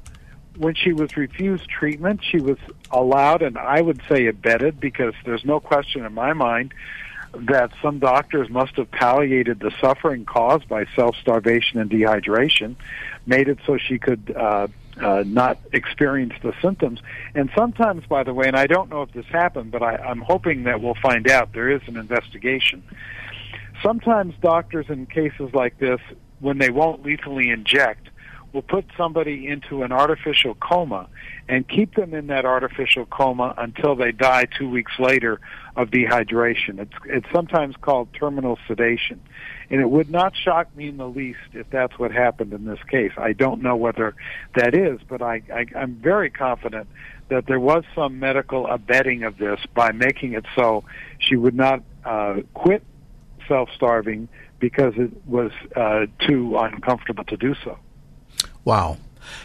when 0.57 0.75
she 0.75 0.91
was 0.91 1.15
refused 1.15 1.69
treatment, 1.69 2.19
she 2.29 2.41
was 2.41 2.57
allowed, 2.91 3.41
and 3.41 3.57
I 3.57 3.79
would 3.79 4.01
say 4.09 4.27
abetted, 4.27 4.81
because 4.81 5.13
there's 5.23 5.45
no 5.45 5.61
question 5.61 6.03
in 6.03 6.13
my 6.13 6.33
mind 6.33 6.73
that 7.45 7.71
some 7.81 7.99
doctors 7.99 8.49
must 8.49 8.75
have 8.77 8.91
palliated 8.91 9.59
the 9.59 9.71
suffering 9.79 10.25
caused 10.25 10.67
by 10.67 10.85
self 10.95 11.15
starvation 11.17 11.79
and 11.79 11.89
dehydration, 11.89 12.75
made 13.25 13.47
it 13.47 13.59
so 13.65 13.77
she 13.77 13.99
could 13.99 14.33
uh, 14.35 14.67
uh, 15.01 15.23
not 15.25 15.57
experience 15.73 16.33
the 16.41 16.53
symptoms. 16.61 16.99
And 17.35 17.49
sometimes, 17.55 18.05
by 18.05 18.23
the 18.23 18.33
way, 18.33 18.47
and 18.47 18.55
I 18.55 18.67
don't 18.67 18.89
know 18.89 19.03
if 19.03 19.11
this 19.11 19.25
happened, 19.27 19.71
but 19.71 19.83
I, 19.83 19.95
I'm 19.97 20.21
hoping 20.21 20.63
that 20.63 20.81
we'll 20.81 20.95
find 21.01 21.29
out. 21.29 21.53
There 21.53 21.69
is 21.69 21.81
an 21.87 21.97
investigation. 21.97 22.83
Sometimes 23.83 24.33
doctors 24.41 24.87
in 24.89 25.05
cases 25.05 25.53
like 25.53 25.77
this, 25.77 25.99
when 26.39 26.57
they 26.57 26.69
won't 26.69 27.03
lethally 27.03 27.49
inject, 27.49 28.09
will 28.53 28.61
put 28.61 28.85
somebody 28.97 29.47
into 29.47 29.83
an 29.83 29.91
artificial 29.91 30.55
coma 30.55 31.07
and 31.47 31.67
keep 31.67 31.95
them 31.95 32.13
in 32.13 32.27
that 32.27 32.45
artificial 32.45 33.05
coma 33.05 33.53
until 33.57 33.95
they 33.95 34.11
die 34.11 34.45
two 34.45 34.69
weeks 34.69 34.93
later 34.99 35.39
of 35.77 35.91
dehydration. 35.91 36.79
It's 36.79 36.93
it's 37.05 37.27
sometimes 37.31 37.75
called 37.79 38.09
terminal 38.13 38.57
sedation. 38.67 39.21
And 39.69 39.79
it 39.79 39.89
would 39.89 40.09
not 40.09 40.35
shock 40.35 40.75
me 40.75 40.89
in 40.89 40.97
the 40.97 41.07
least 41.07 41.39
if 41.53 41.69
that's 41.69 41.97
what 41.99 42.11
happened 42.11 42.51
in 42.51 42.65
this 42.65 42.79
case. 42.89 43.11
I 43.17 43.33
don't 43.33 43.61
know 43.61 43.75
whether 43.75 44.15
that 44.55 44.73
is, 44.73 44.99
but 45.07 45.21
I, 45.21 45.43
I 45.53 45.65
I'm 45.75 45.93
very 45.95 46.31
confident 46.31 46.87
that 47.29 47.45
there 47.45 47.59
was 47.59 47.83
some 47.93 48.19
medical 48.19 48.65
abetting 48.67 49.23
of 49.23 49.37
this 49.37 49.59
by 49.73 49.91
making 49.91 50.33
it 50.33 50.45
so 50.55 50.83
she 51.19 51.35
would 51.35 51.55
not 51.55 51.83
uh, 52.05 52.37
quit 52.53 52.83
self-starving 53.47 54.29
because 54.59 54.93
it 54.97 55.11
was 55.27 55.51
uh, 55.75 56.07
too 56.19 56.57
uncomfortable 56.57 57.23
to 57.25 57.37
do 57.37 57.53
so. 57.63 57.77
Wow. 58.65 58.97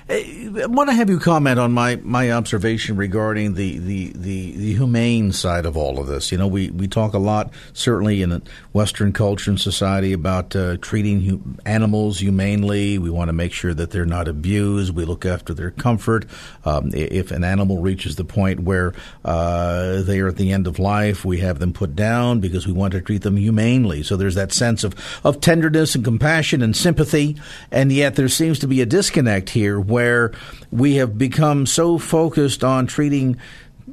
I 0.09 0.67
want 0.67 0.91
to 0.91 0.95
have 0.95 1.09
you 1.09 1.19
comment 1.19 1.59
on 1.59 1.73
my, 1.73 1.97
my 1.97 2.31
observation 2.33 2.97
regarding 2.97 3.55
the, 3.55 3.79
the, 3.79 4.13
the, 4.15 4.53
the, 4.53 4.75
humane 4.75 5.33
side 5.33 5.65
of 5.65 5.77
all 5.77 5.99
of 5.99 6.07
this. 6.07 6.33
You 6.33 6.39
know, 6.39 6.47
we, 6.47 6.71
we 6.71 6.89
talk 6.89 7.15
a 7.15 7.19
lot, 7.19 7.53
certainly 7.73 8.23
in 8.23 8.43
Western 8.73 9.13
culture 9.13 9.51
and 9.51 9.61
society, 9.61 10.13
about 10.13 10.55
uh, 10.57 10.77
treating 10.79 11.59
animals 11.65 12.21
humanely. 12.21 12.99
We 12.99 13.11
want 13.11 13.29
to 13.29 13.33
make 13.33 13.53
sure 13.53 13.75
that 13.75 13.91
they're 13.91 14.05
not 14.05 14.29
abused. 14.29 14.95
We 14.95 15.05
look 15.05 15.25
after 15.25 15.55
their 15.55 15.71
comfort. 15.71 16.27
Um, 16.65 16.91
if 16.95 17.31
an 17.31 17.45
animal 17.45 17.79
reaches 17.79 18.17
the 18.17 18.25
point 18.25 18.61
where 18.61 18.95
uh, 19.25 20.03
they 20.03 20.21
are 20.21 20.29
at 20.29 20.37
the 20.37 20.53
end 20.53 20.67
of 20.67 20.79
life, 20.79 21.25
we 21.25 21.39
have 21.39 21.59
them 21.59 21.73
put 21.73 21.95
down 21.95 22.41
because 22.41 22.67
we 22.67 22.73
want 22.73 22.93
to 22.93 23.01
treat 23.01 23.23
them 23.23 23.37
humanely. 23.37 24.03
So 24.03 24.17
there's 24.17 24.35
that 24.35 24.53
sense 24.53 24.85
of, 24.85 24.95
of 25.25 25.41
tenderness 25.41 25.95
and 25.95 26.05
compassion 26.05 26.63
and 26.63 26.77
sympathy. 26.77 27.37
And 27.71 27.93
yet 27.93 28.17
there 28.17 28.29
seems 28.29 28.59
to 28.61 28.67
be 28.67 28.81
a 28.81 28.87
disconnect 28.87 29.51
here 29.51 29.72
here 29.73 29.81
where 29.81 30.33
we 30.71 30.97
have 30.97 31.19
become 31.19 31.67
so 31.67 31.99
focused 31.99 32.63
on 32.63 32.87
treating, 32.87 33.39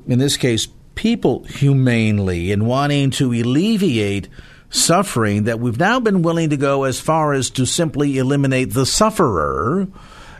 in 0.07 0.19
this 0.19 0.37
case, 0.37 0.67
people 0.95 1.43
humanely 1.45 2.51
and 2.51 2.67
wanting 2.67 3.09
to 3.11 3.31
alleviate 3.31 4.27
suffering 4.69 5.43
that 5.45 5.59
we've 5.59 5.79
now 5.79 5.99
been 5.99 6.21
willing 6.21 6.49
to 6.49 6.57
go 6.57 6.83
as 6.83 6.99
far 6.99 7.33
as 7.33 7.49
to 7.49 7.65
simply 7.65 8.17
eliminate 8.17 8.73
the 8.73 8.85
sufferer 8.85 9.87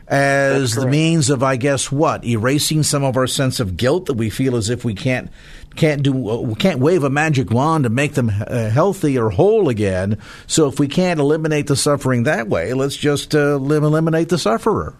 as 0.08 0.73
the 0.73 0.88
means 0.88 1.30
of, 1.30 1.43
I 1.43 1.56
guess, 1.56 1.91
what 1.91 2.25
erasing 2.25 2.82
some 2.82 3.04
of 3.04 3.15
our 3.15 3.28
sense 3.28 3.60
of 3.60 3.78
guilt 3.78 4.08
that 4.08 4.15
we 4.15 4.32
feel 4.32 4.56
as 4.56 4.69
if 4.69 4.84
we 4.84 4.95
can't 4.95 5.30
can't 5.75 6.02
do 6.02 6.12
we 6.12 6.56
can't 6.56 6.80
wave 6.80 7.04
a 7.04 7.12
magic 7.12 7.52
wand 7.52 7.84
to 7.84 7.91
make 7.91 8.13
them 8.13 8.30
uh, 8.30 8.69
healthy 8.69 9.19
or 9.19 9.30
whole 9.30 9.69
again. 9.69 10.17
So 10.47 10.67
if 10.67 10.80
we 10.80 10.88
can't 10.88 11.19
eliminate 11.19 11.67
the 11.67 11.75
suffering 11.75 12.23
that 12.23 12.47
way, 12.47 12.73
let's 12.73 12.97
just 12.97 13.36
uh, 13.36 13.56
eliminate 13.56 14.30
the 14.30 14.39
sufferer. 14.39 14.95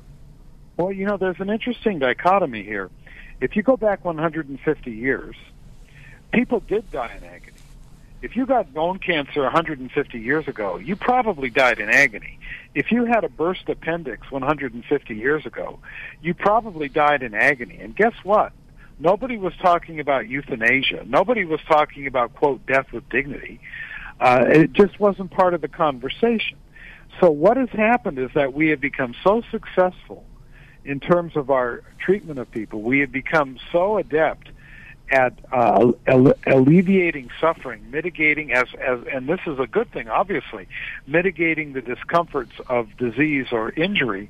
Well, 0.80 0.94
you 0.94 1.06
know, 1.06 1.18
there's 1.18 1.42
an 1.42 1.50
interesting 1.50 2.00
dichotomy 2.00 2.64
here. 2.64 2.90
If 3.42 3.58
you 3.58 3.64
go 3.64 3.76
back 3.76 4.06
150 4.06 4.90
years, 4.90 5.36
people 6.32 6.62
did 6.62 6.90
die 6.90 7.14
in 7.18 7.26
agony. 7.26 7.58
If 8.22 8.38
you 8.38 8.46
got 8.46 8.74
bone 8.74 8.98
cancer 8.98 9.42
150 9.42 10.20
years 10.20 10.48
ago, 10.48 10.78
you 10.78 10.96
probably 10.96 11.50
died 11.50 11.80
in 11.80 11.90
agony. 11.90 12.40
If 12.76 12.94
you 12.94 13.04
had 13.04 13.26
a 13.26 13.30
burst 13.30 13.68
appendix 13.68 14.32
150 14.32 15.16
years 15.16 15.46
ago, 15.46 15.80
you 16.22 16.34
probably 16.34 16.88
died 16.88 17.24
in 17.24 17.34
agony. 17.34 17.80
And 17.82 17.94
guess 17.94 18.16
what? 18.24 18.54
Nobody 19.00 19.36
was 19.36 19.54
talking 19.62 20.00
about 20.00 20.30
euthanasia. 20.30 21.04
Nobody 21.06 21.44
was 21.44 21.60
talking 21.68 22.08
about, 22.08 22.36
quote, 22.36 22.66
death 22.66 22.94
with 22.94 23.10
dignity. 23.10 23.60
Uh, 24.22 24.46
it 24.48 24.72
just 24.72 24.98
wasn't 24.98 25.32
part 25.32 25.54
of 25.54 25.60
the 25.60 25.68
conversation. 25.68 26.58
So 27.20 27.32
what 27.32 27.58
has 27.58 27.70
happened 27.72 28.18
is 28.18 28.30
that 28.34 28.54
we 28.54 28.70
have 28.70 28.80
become 28.80 29.14
so 29.26 29.42
successful 29.52 30.24
in 30.86 31.00
terms 31.00 31.36
of 31.36 31.50
our 31.50 31.82
treatment 32.00 32.40
of 32.40 32.50
people. 32.52 32.82
We 32.82 33.00
have 33.00 33.12
become 33.12 33.58
so 33.72 33.98
adept 33.98 34.50
at 35.12 35.34
uh, 35.52 35.92
alleviating 36.46 37.32
suffering, 37.42 37.90
mitigating 37.90 38.54
as, 38.54 38.68
as, 38.80 39.00
and 39.12 39.28
this 39.28 39.40
is 39.48 39.60
a 39.60 39.66
good 39.66 39.92
thing, 39.92 40.08
obviously, 40.08 40.68
mitigating 41.08 41.74
the 41.74 41.82
discomforts 41.82 42.54
of 42.68 42.96
disease 42.98 43.48
or 43.52 43.72
injury. 43.72 44.30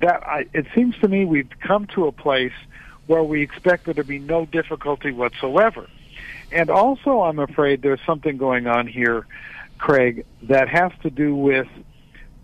That 0.00 0.26
I, 0.26 0.46
it 0.52 0.66
seems 0.74 0.96
to 0.98 1.08
me 1.08 1.24
we've 1.24 1.48
come 1.60 1.86
to 1.88 2.06
a 2.06 2.12
place 2.12 2.52
where 3.06 3.22
we 3.22 3.42
expect 3.42 3.86
there 3.86 3.94
to 3.94 4.04
be 4.04 4.18
no 4.18 4.44
difficulty 4.46 5.12
whatsoever. 5.12 5.88
And 6.52 6.70
also, 6.70 7.22
I'm 7.22 7.38
afraid 7.38 7.82
there's 7.82 8.00
something 8.06 8.36
going 8.36 8.66
on 8.66 8.86
here, 8.86 9.26
Craig, 9.78 10.24
that 10.42 10.68
has 10.68 10.92
to 11.02 11.10
do 11.10 11.34
with 11.34 11.66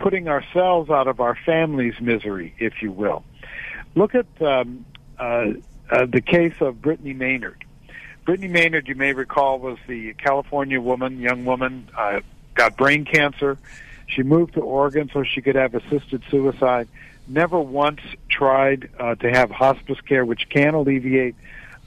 putting 0.01 0.29
ourselves 0.29 0.91
out 0.91 1.07
of 1.07 1.21
our 1.21 1.37
family's 1.47 2.01
misery, 2.01 2.55
if 2.59 2.83
you 2.83 2.91
will. 2.91 3.23
Look 3.95 4.15
at 4.15 4.27
um, 4.41 4.85
uh, 5.19 5.53
uh, 5.91 6.07
the 6.07 6.21
case 6.21 6.55
of 6.61 6.83
Brittany 6.83 7.13
Maynard. 7.13 7.65
Brittany 8.25 8.49
Maynard, 8.49 8.89
you 8.89 8.95
may 8.95 9.13
recall, 9.13 9.59
was 9.59 9.79
the 9.87 10.15
California 10.15 10.81
woman, 10.81 11.21
young 11.21 11.45
woman, 11.45 11.89
uh, 11.97 12.21
got 12.55 12.77
brain 12.77 13.05
cancer. 13.05 13.59
She 14.07 14.23
moved 14.23 14.55
to 14.55 14.61
Oregon 14.61 15.11
so 15.13 15.23
she 15.23 15.41
could 15.41 15.55
have 15.55 15.75
assisted 15.75 16.23
suicide. 16.31 16.89
never 17.29 17.61
once 17.61 18.01
tried 18.29 18.91
uh, 18.99 19.15
to 19.17 19.31
have 19.31 19.51
hospice 19.51 20.01
care, 20.01 20.25
which 20.25 20.49
can 20.49 20.75
alleviate 20.75 21.37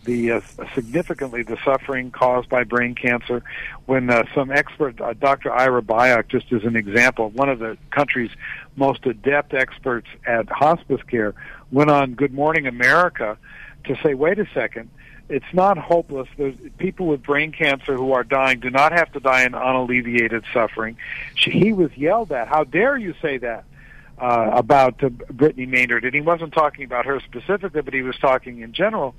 the 0.03 0.31
uh, 0.31 0.41
significantly 0.73 1.43
the 1.43 1.57
suffering 1.63 2.11
caused 2.11 2.49
by 2.49 2.63
brain 2.63 2.95
cancer. 2.95 3.43
When 3.85 4.09
uh, 4.09 4.23
some 4.33 4.51
expert, 4.51 4.99
uh, 5.01 5.13
Dr. 5.13 5.51
Ira 5.51 5.81
Byock, 5.81 6.27
just 6.27 6.51
as 6.51 6.63
an 6.63 6.75
example, 6.75 7.29
one 7.29 7.49
of 7.49 7.59
the 7.59 7.77
country's 7.91 8.31
most 8.75 9.05
adept 9.05 9.53
experts 9.53 10.07
at 10.25 10.49
hospice 10.49 11.01
care, 11.07 11.33
went 11.71 11.89
on 11.89 12.13
Good 12.13 12.33
Morning 12.33 12.67
America 12.67 13.37
to 13.85 13.95
say, 14.03 14.13
"Wait 14.13 14.39
a 14.39 14.47
second, 14.53 14.89
It's 15.29 15.53
not 15.53 15.77
hopeless. 15.77 16.27
There's, 16.37 16.55
people 16.77 17.07
with 17.07 17.23
brain 17.23 17.51
cancer 17.53 17.95
who 17.95 18.11
are 18.11 18.23
dying 18.23 18.59
do 18.59 18.69
not 18.69 18.91
have 18.91 19.11
to 19.13 19.19
die 19.19 19.43
in 19.43 19.53
unalleviated 19.53 20.43
suffering. 20.53 20.97
She, 21.35 21.51
he 21.51 21.73
was 21.73 21.91
yelled 21.95 22.31
at. 22.31 22.47
How 22.49 22.65
dare 22.65 22.97
you 22.97 23.13
say 23.21 23.37
that? 23.37 23.63
Uh, 24.19 24.51
about 24.53 25.03
uh, 25.03 25.09
Brittany 25.09 25.65
Maynard, 25.65 26.05
and 26.05 26.13
he 26.13 26.21
wasn't 26.21 26.53
talking 26.53 26.85
about 26.85 27.05
her 27.07 27.19
specifically, 27.19 27.81
but 27.81 27.95
he 27.95 28.03
was 28.03 28.15
talking 28.17 28.59
in 28.61 28.71
general. 28.71 29.15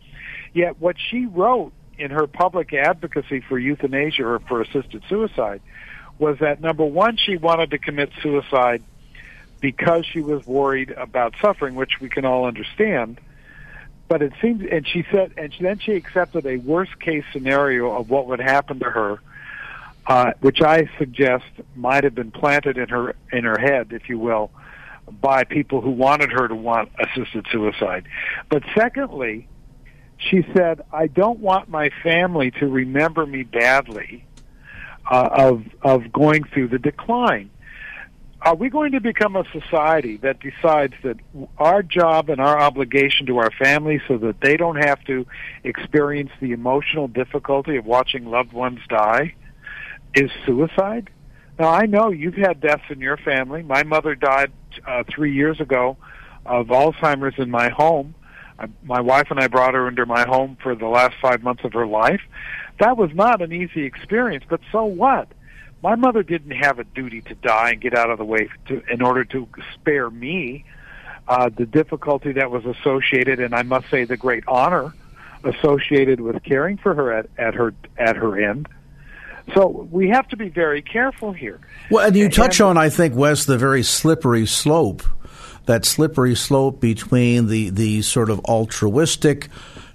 Yet 0.54 0.80
what 0.80 0.96
she 1.10 1.26
wrote 1.26 1.72
in 1.98 2.10
her 2.10 2.26
public 2.26 2.72
advocacy 2.72 3.40
for 3.40 3.58
euthanasia 3.58 4.24
or 4.24 4.38
for 4.38 4.62
assisted 4.62 5.02
suicide 5.08 5.60
was 6.18 6.38
that 6.38 6.60
number 6.60 6.84
one, 6.84 7.16
she 7.16 7.36
wanted 7.36 7.72
to 7.72 7.78
commit 7.78 8.10
suicide 8.22 8.82
because 9.60 10.06
she 10.06 10.20
was 10.20 10.46
worried 10.46 10.90
about 10.90 11.34
suffering, 11.40 11.74
which 11.74 12.00
we 12.00 12.08
can 12.08 12.24
all 12.24 12.44
understand. 12.44 13.20
But 14.08 14.22
it 14.22 14.32
seems, 14.40 14.62
and 14.70 14.86
she 14.86 15.04
said, 15.10 15.32
and 15.36 15.52
then 15.58 15.78
she 15.78 15.92
accepted 15.92 16.46
a 16.46 16.58
worst 16.58 17.00
case 17.00 17.24
scenario 17.32 17.90
of 17.90 18.10
what 18.10 18.26
would 18.26 18.40
happen 18.40 18.78
to 18.80 18.90
her, 18.90 19.18
uh, 20.06 20.32
which 20.40 20.60
I 20.60 20.88
suggest 20.98 21.46
might 21.74 22.04
have 22.04 22.14
been 22.14 22.30
planted 22.30 22.76
in 22.76 22.90
her 22.90 23.16
in 23.32 23.44
her 23.44 23.58
head, 23.58 23.92
if 23.92 24.08
you 24.08 24.18
will, 24.18 24.50
by 25.20 25.44
people 25.44 25.80
who 25.80 25.90
wanted 25.90 26.30
her 26.30 26.46
to 26.46 26.54
want 26.54 26.90
assisted 26.98 27.46
suicide. 27.50 28.04
But 28.50 28.62
secondly, 28.76 29.48
she 30.18 30.44
said, 30.54 30.82
I 30.92 31.06
don't 31.06 31.40
want 31.40 31.68
my 31.68 31.90
family 32.02 32.50
to 32.52 32.66
remember 32.66 33.26
me 33.26 33.42
badly 33.42 34.24
uh, 35.10 35.28
of, 35.32 35.64
of 35.82 36.12
going 36.12 36.44
through 36.44 36.68
the 36.68 36.78
decline. 36.78 37.50
Are 38.40 38.54
we 38.54 38.68
going 38.68 38.92
to 38.92 39.00
become 39.00 39.36
a 39.36 39.44
society 39.52 40.18
that 40.18 40.38
decides 40.40 40.94
that 41.02 41.16
our 41.56 41.82
job 41.82 42.28
and 42.28 42.40
our 42.40 42.60
obligation 42.60 43.26
to 43.26 43.38
our 43.38 43.50
family 43.50 44.02
so 44.06 44.18
that 44.18 44.40
they 44.42 44.58
don't 44.58 44.84
have 44.84 45.02
to 45.04 45.26
experience 45.62 46.30
the 46.40 46.52
emotional 46.52 47.08
difficulty 47.08 47.76
of 47.76 47.86
watching 47.86 48.26
loved 48.26 48.52
ones 48.52 48.80
die 48.88 49.34
is 50.14 50.30
suicide? 50.44 51.08
Now, 51.58 51.68
I 51.68 51.86
know 51.86 52.10
you've 52.10 52.34
had 52.34 52.60
deaths 52.60 52.84
in 52.90 53.00
your 53.00 53.16
family. 53.16 53.62
My 53.62 53.82
mother 53.82 54.14
died 54.14 54.52
uh, 54.86 55.04
three 55.08 55.32
years 55.32 55.58
ago 55.60 55.96
of 56.44 56.66
Alzheimer's 56.66 57.38
in 57.38 57.50
my 57.50 57.70
home 57.70 58.14
I, 58.58 58.68
my 58.82 59.00
wife 59.00 59.28
and 59.30 59.40
I 59.40 59.48
brought 59.48 59.74
her 59.74 59.88
into 59.88 60.06
my 60.06 60.26
home 60.26 60.56
for 60.62 60.74
the 60.74 60.86
last 60.86 61.16
five 61.20 61.42
months 61.42 61.64
of 61.64 61.72
her 61.72 61.86
life. 61.86 62.20
That 62.80 62.96
was 62.96 63.10
not 63.14 63.42
an 63.42 63.52
easy 63.52 63.84
experience, 63.84 64.44
but 64.48 64.60
so 64.72 64.84
what? 64.84 65.28
My 65.82 65.96
mother 65.96 66.22
didn't 66.22 66.52
have 66.52 66.78
a 66.78 66.84
duty 66.84 67.20
to 67.22 67.34
die 67.34 67.70
and 67.72 67.80
get 67.80 67.94
out 67.94 68.10
of 68.10 68.18
the 68.18 68.24
way 68.24 68.48
to, 68.68 68.82
in 68.90 69.02
order 69.02 69.24
to 69.26 69.48
spare 69.74 70.10
me 70.10 70.64
uh, 71.28 71.50
the 71.54 71.66
difficulty 71.66 72.32
that 72.32 72.50
was 72.50 72.64
associated, 72.64 73.40
and 73.40 73.54
I 73.54 73.62
must 73.62 73.90
say 73.90 74.04
the 74.04 74.16
great 74.16 74.44
honor 74.46 74.94
associated 75.42 76.20
with 76.20 76.42
caring 76.42 76.78
for 76.78 76.94
her 76.94 77.12
at, 77.12 77.28
at 77.36 77.54
her 77.54 77.74
at 77.98 78.16
her 78.16 78.50
end. 78.50 78.68
So 79.54 79.86
we 79.90 80.08
have 80.08 80.26
to 80.28 80.36
be 80.36 80.48
very 80.48 80.80
careful 80.80 81.32
here. 81.32 81.60
Well, 81.90 82.06
and 82.06 82.16
you 82.16 82.30
touch 82.30 82.60
and, 82.60 82.70
on, 82.70 82.78
I 82.78 82.88
think, 82.88 83.14
Wes, 83.14 83.44
the 83.44 83.58
very 83.58 83.82
slippery 83.82 84.46
slope 84.46 85.02
that 85.66 85.84
slippery 85.84 86.34
slope 86.34 86.80
between 86.80 87.46
the, 87.48 87.70
the 87.70 88.02
sort 88.02 88.30
of 88.30 88.40
altruistic 88.40 89.48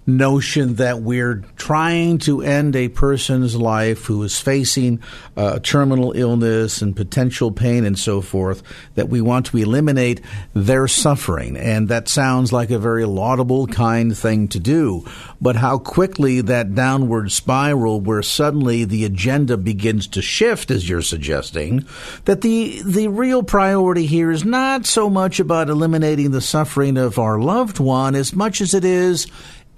notion 0.10 0.76
that 0.76 1.01
we're 1.01 1.43
trying 1.55 2.18
to 2.20 2.41
end 2.41 2.76
a 2.76 2.89
person's 2.89 3.55
life 3.55 4.05
who 4.05 4.22
is 4.24 4.39
facing 4.39 5.01
uh, 5.38 5.60
terminal 5.60 6.12
illness 6.14 6.82
and 6.82 6.95
potential 6.95 7.51
pain 7.51 7.86
and 7.86 7.97
so 7.97 8.22
forth, 8.22 8.62
that 8.95 9.10
we 9.10 9.22
want 9.22 9.45
to 9.45 9.57
eliminate 9.57 10.22
their 10.53 10.88
suffering. 10.88 11.55
And 11.55 11.88
that 11.89 12.07
sounds 12.07 12.51
like 12.51 12.72
a 12.72 12.80
very 12.80 13.05
laudable, 13.05 13.68
kind 13.68 14.18
thing 14.18 14.47
to 14.49 14.60
do. 14.60 15.05
But 15.39 15.55
how 15.55 15.78
quickly 15.78 16.41
that 16.41 16.76
downward 16.76 17.32
spiral, 17.32 18.01
where 18.01 18.22
suddenly 18.22 18.84
the 18.84 19.05
agenda 19.05 19.57
begins 19.57 20.07
to 20.07 20.22
shift, 20.22 20.72
as 20.72 20.89
you're 20.89 21.01
suggesting, 21.01 21.86
that 22.26 22.41
the, 22.41 22.82
the 22.84 23.07
real 23.07 23.43
priority 23.43 24.05
here 24.05 24.32
is 24.32 24.43
not 24.43 24.86
so 24.86 25.10
much 25.10 25.39
about 25.39 25.70
eliminating 25.70 26.32
the 26.32 26.41
suffering 26.41 26.97
of 26.97 27.20
our 27.20 27.39
loved 27.39 27.80
one 27.80 28.16
as 28.16 28.34
much 28.34 28.62
as 28.62 28.74
it 28.74 28.84
is 28.84 29.28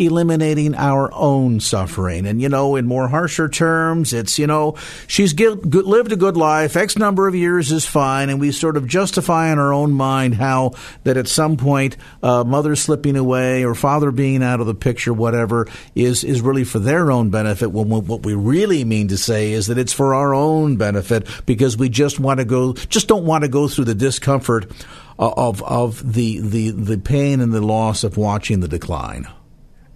eliminating 0.06 0.76
our 0.76 1.14
own 1.14 1.60
suffering. 1.60 2.26
And, 2.26 2.41
you 2.41 2.49
know, 2.49 2.76
in 2.76 2.88
more 2.88 3.08
harsher 3.08 3.47
terms, 3.47 4.14
it's, 4.14 4.39
you 4.39 4.47
know, 4.47 4.76
she's 5.08 5.38
lived 5.39 6.12
a 6.12 6.16
good 6.16 6.38
life, 6.38 6.76
X 6.76 6.97
number 6.97 7.28
of 7.28 7.36
years 7.36 7.72
is 7.72 7.86
fine, 7.86 8.30
and 8.30 8.39
we 8.39 8.52
sort 8.52 8.78
of 8.78 8.88
justify 8.88 9.52
in 9.52 9.60
our 9.60 9.72
own 9.72 9.91
mind 9.91 10.36
how 10.36 10.74
that 11.04 11.18
at 11.18 11.28
some 11.28 11.58
point, 11.58 11.97
uh, 12.24 12.43
mother 12.43 12.76
slipping 12.76 13.16
away 13.16 13.64
or 13.64 13.76
father 13.76 14.12
being 14.12 14.43
out 14.43 14.60
of 14.60 14.68
the 14.68 14.76
picture, 14.76 15.14
whatever, 15.14 15.68
is, 15.95 16.24
is 16.24 16.41
really 16.41 16.64
for 16.64 16.80
their 16.80 17.12
own 17.12 17.30
benefit. 17.30 17.72
When 17.72 17.89
what 17.89 18.26
we 18.26 18.34
really 18.34 18.84
mean 18.84 19.10
to 19.10 19.18
say 19.18 19.52
is 19.52 19.68
that 19.68 19.78
it's 19.78 19.93
for 19.93 20.14
our 20.14 20.34
own 20.34 20.78
benefit 20.78 21.28
because 21.45 21.78
we 21.78 21.89
just 21.89 22.20
want 22.20 22.39
to 22.39 22.45
go, 22.45 22.74
just 22.74 23.08
don't 23.08 23.26
want 23.26 23.43
to 23.43 23.49
go 23.49 23.68
through 23.68 23.86
the 23.86 23.95
discomfort 23.95 24.72
of, 25.20 25.62
of 25.64 26.14
the, 26.14 26.39
the, 26.39 26.72
the 26.72 26.97
pain 26.97 27.41
and 27.41 27.54
the 27.54 27.62
loss 27.62 28.04
of 28.04 28.18
watching 28.18 28.60
the 28.60 28.68
decline 28.68 29.28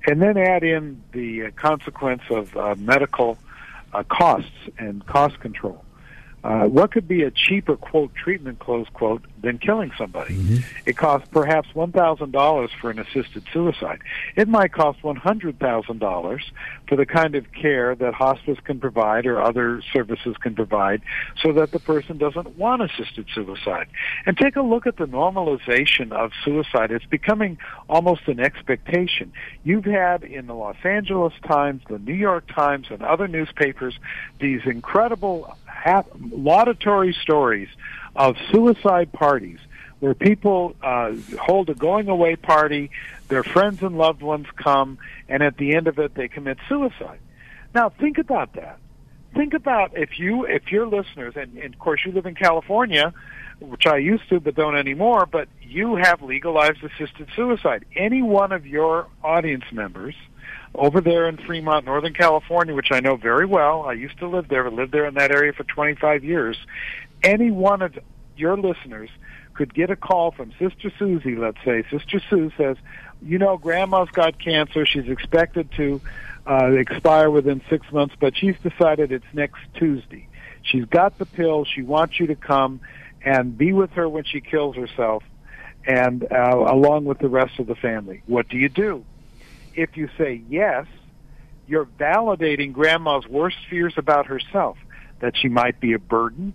and 0.08 0.22
then 0.22 0.38
add 0.38 0.64
in 0.64 1.02
the 1.12 1.46
uh, 1.46 1.52
consequence 1.56 2.24
of 2.30 2.56
uh, 2.58 2.76
medical 2.78 3.38
uh, 3.94 4.04
costs 4.04 4.52
and 4.78 5.06
cost 5.06 5.40
control. 5.40 5.85
Uh, 6.46 6.68
what 6.68 6.92
could 6.92 7.08
be 7.08 7.24
a 7.24 7.32
cheaper 7.32 7.76
quote 7.76 8.14
treatment 8.14 8.60
close 8.60 8.88
quote 8.94 9.24
than 9.42 9.58
killing 9.58 9.92
somebody? 9.98 10.36
Mm-hmm. 10.36 10.90
It 10.90 10.96
costs 10.96 11.28
perhaps 11.32 11.74
one 11.74 11.92
thousand 11.92 12.32
dollars 12.34 12.70
for 12.80 12.92
an 12.92 13.00
assisted 13.00 13.44
suicide. 13.52 14.02
It 14.36 14.48
might 14.48 14.72
cost 14.72 15.04
one 15.04 15.16
hundred 15.16 15.58
thousand 15.58 16.00
dollars 16.00 16.44
for 16.88 16.98
the 16.98 17.06
kind 17.08 17.34
of 17.34 17.52
care 17.52 17.96
that 17.96 18.14
hospice 18.14 18.60
can 18.64 18.80
provide 18.80 19.26
or 19.26 19.42
other 19.42 19.82
services 19.92 20.36
can 20.40 20.54
provide, 20.54 21.02
so 21.42 21.52
that 21.54 21.72
the 21.72 21.80
person 21.80 22.20
doesn't 22.20 22.56
want 22.60 22.84
assisted 22.84 23.26
suicide. 23.34 23.88
And 24.28 24.38
take 24.38 24.56
a 24.56 24.62
look 24.62 24.86
at 24.86 24.98
the 24.98 25.08
normalization 25.08 26.12
of 26.12 26.32
suicide. 26.44 26.92
It's 26.92 27.06
becoming 27.06 27.58
almost 27.90 28.28
an 28.28 28.40
expectation. 28.40 29.34
You've 29.64 29.86
had 29.86 30.24
in 30.24 30.46
the 30.46 30.54
Los 30.54 30.78
Angeles 30.84 31.34
Times, 31.48 31.82
the 31.90 31.98
New 31.98 32.14
York 32.14 32.46
Times, 32.54 32.86
and 32.92 33.02
other 33.02 33.28
newspapers 33.28 33.98
these 34.40 34.62
incredible 34.66 35.58
laudatory 36.32 37.16
stories 37.22 37.70
of 38.16 38.36
suicide 38.52 39.12
parties 39.12 39.60
where 40.00 40.14
people 40.14 40.76
uh, 40.82 41.14
hold 41.40 41.70
a 41.70 41.74
going 41.74 42.10
away 42.10 42.36
party, 42.36 42.92
their 43.28 43.44
friends 43.44 43.82
and 43.82 43.98
loved 43.98 44.22
ones 44.22 44.46
come, 44.56 44.98
and 45.30 45.42
at 45.42 45.58
the 45.58 45.76
end 45.76 45.88
of 45.88 46.00
it, 46.00 46.14
they 46.16 46.28
commit 46.28 46.58
suicide. 46.68 47.20
Now, 47.74 47.90
think 47.90 48.18
about 48.18 48.54
that. 48.54 48.78
Think 49.36 49.54
about 49.54 49.92
if 49.98 50.18
you, 50.18 50.46
if 50.46 50.72
your 50.72 50.88
listeners, 50.88 51.34
and, 51.36 51.58
and 51.58 51.74
of 51.74 51.80
course 51.80 52.02
you 52.06 52.12
live 52.12 52.26
in 52.26 52.36
California, 52.36 53.14
which 53.60 53.86
I 53.86 53.98
used 53.98 54.28
to 54.30 54.40
but 54.40 54.56
don't 54.56 54.78
anymore, 54.78 55.26
but 55.26 55.48
you 55.62 55.96
have 55.96 56.22
legalized 56.22 56.84
assisted 56.84 57.28
suicide. 57.36 57.86
Any 57.96 58.22
one 58.22 58.52
of 58.52 58.66
your 58.66 59.08
audience 59.24 59.66
members 59.72 60.16
over 60.74 61.02
there 61.02 61.28
in 61.28 61.38
Fremont, 61.38 61.86
Northern 61.86 62.14
California, 62.14 62.74
which 62.74 62.92
I 62.92 63.00
know 63.00 63.16
very 63.16 63.46
well. 63.46 63.84
I 63.84 63.94
used 63.94 64.20
to 64.20 64.28
live 64.28 64.48
there, 64.48 64.70
lived 64.70 64.92
there 64.92 65.06
in 65.06 65.14
that 65.16 65.32
area 65.32 65.54
for 65.54 65.64
25 65.64 66.24
years. 66.24 66.58
Any 67.24 67.52
one 67.52 67.82
of 67.82 67.98
your 68.38 68.58
listeners 68.58 69.10
could 69.54 69.74
get 69.74 69.90
a 69.90 69.96
call 69.96 70.32
from 70.32 70.52
Sister 70.60 70.92
Susie, 71.00 71.36
let's 71.36 71.58
say. 71.64 71.84
Sister 71.90 72.22
Sue 72.30 72.52
says, 72.58 72.78
you 73.22 73.38
know, 73.38 73.58
grandma's 73.58 74.10
got 74.10 74.40
cancer. 74.40 74.86
She's 74.86 75.08
expected 75.08 75.72
to 75.74 76.02
uh, 76.48 76.72
expire 76.72 77.30
within 77.30 77.62
six 77.70 77.92
months, 77.92 78.16
but 78.20 78.36
she's 78.38 78.56
decided 78.62 79.12
it's 79.12 79.26
next 79.34 79.60
Tuesday. 79.76 80.28
She's 80.62 80.86
got 80.86 81.18
the 81.18 81.26
pill. 81.26 81.66
She 81.66 81.82
wants 81.82 82.20
you 82.20 82.28
to 82.28 82.36
come 82.36 82.82
and 83.24 83.58
be 83.58 83.74
with 83.74 83.92
her 83.92 84.08
when 84.08 84.24
she 84.24 84.42
kills 84.42 84.76
herself 84.76 85.24
and 85.88 86.24
uh, 86.32 86.66
along 86.68 87.06
with 87.06 87.20
the 87.20 87.30
rest 87.30 87.60
of 87.60 87.68
the 87.68 87.76
family. 87.76 88.24
What 88.26 88.50
do 88.50 88.58
you 88.58 88.70
do? 88.70 89.06
if 89.76 89.98
you 89.98 90.10
say 90.18 90.42
yes, 90.50 90.86
you're 91.68 91.86
validating 91.86 92.74
grandma's 92.74 93.28
worst 93.28 93.58
fears 93.70 93.94
about 93.98 94.28
herself 94.28 94.78
that 95.20 95.38
she 95.38 95.48
might 95.48 95.80
be 95.80 95.94
a 95.94 96.00
burden, 96.00 96.54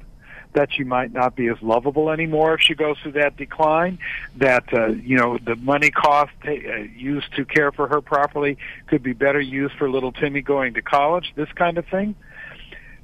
that 0.52 0.72
she 0.72 0.84
might 0.84 1.12
not 1.12 1.36
be 1.36 1.48
as 1.48 1.56
lovable 1.62 2.10
anymore 2.10 2.54
if 2.54 2.60
she 2.60 2.74
goes 2.74 2.98
through 3.02 3.12
that 3.12 3.36
decline, 3.36 3.98
that 4.36 4.64
uh, 4.72 4.88
you 4.88 5.16
know 5.16 5.38
the 5.38 5.56
money 5.56 5.90
cost 5.90 6.32
uh, 6.46 6.50
used 6.50 7.32
to 7.36 7.44
care 7.44 7.72
for 7.72 7.88
her 7.88 8.00
properly 8.00 8.58
could 8.86 9.02
be 9.02 9.12
better 9.12 9.40
used 9.40 9.74
for 9.76 9.90
little 9.90 10.12
Timmy 10.12 10.42
going 10.42 10.74
to 10.74 10.82
college, 10.82 11.32
this 11.36 11.50
kind 11.52 11.78
of 11.78 11.86
thing. 11.86 12.14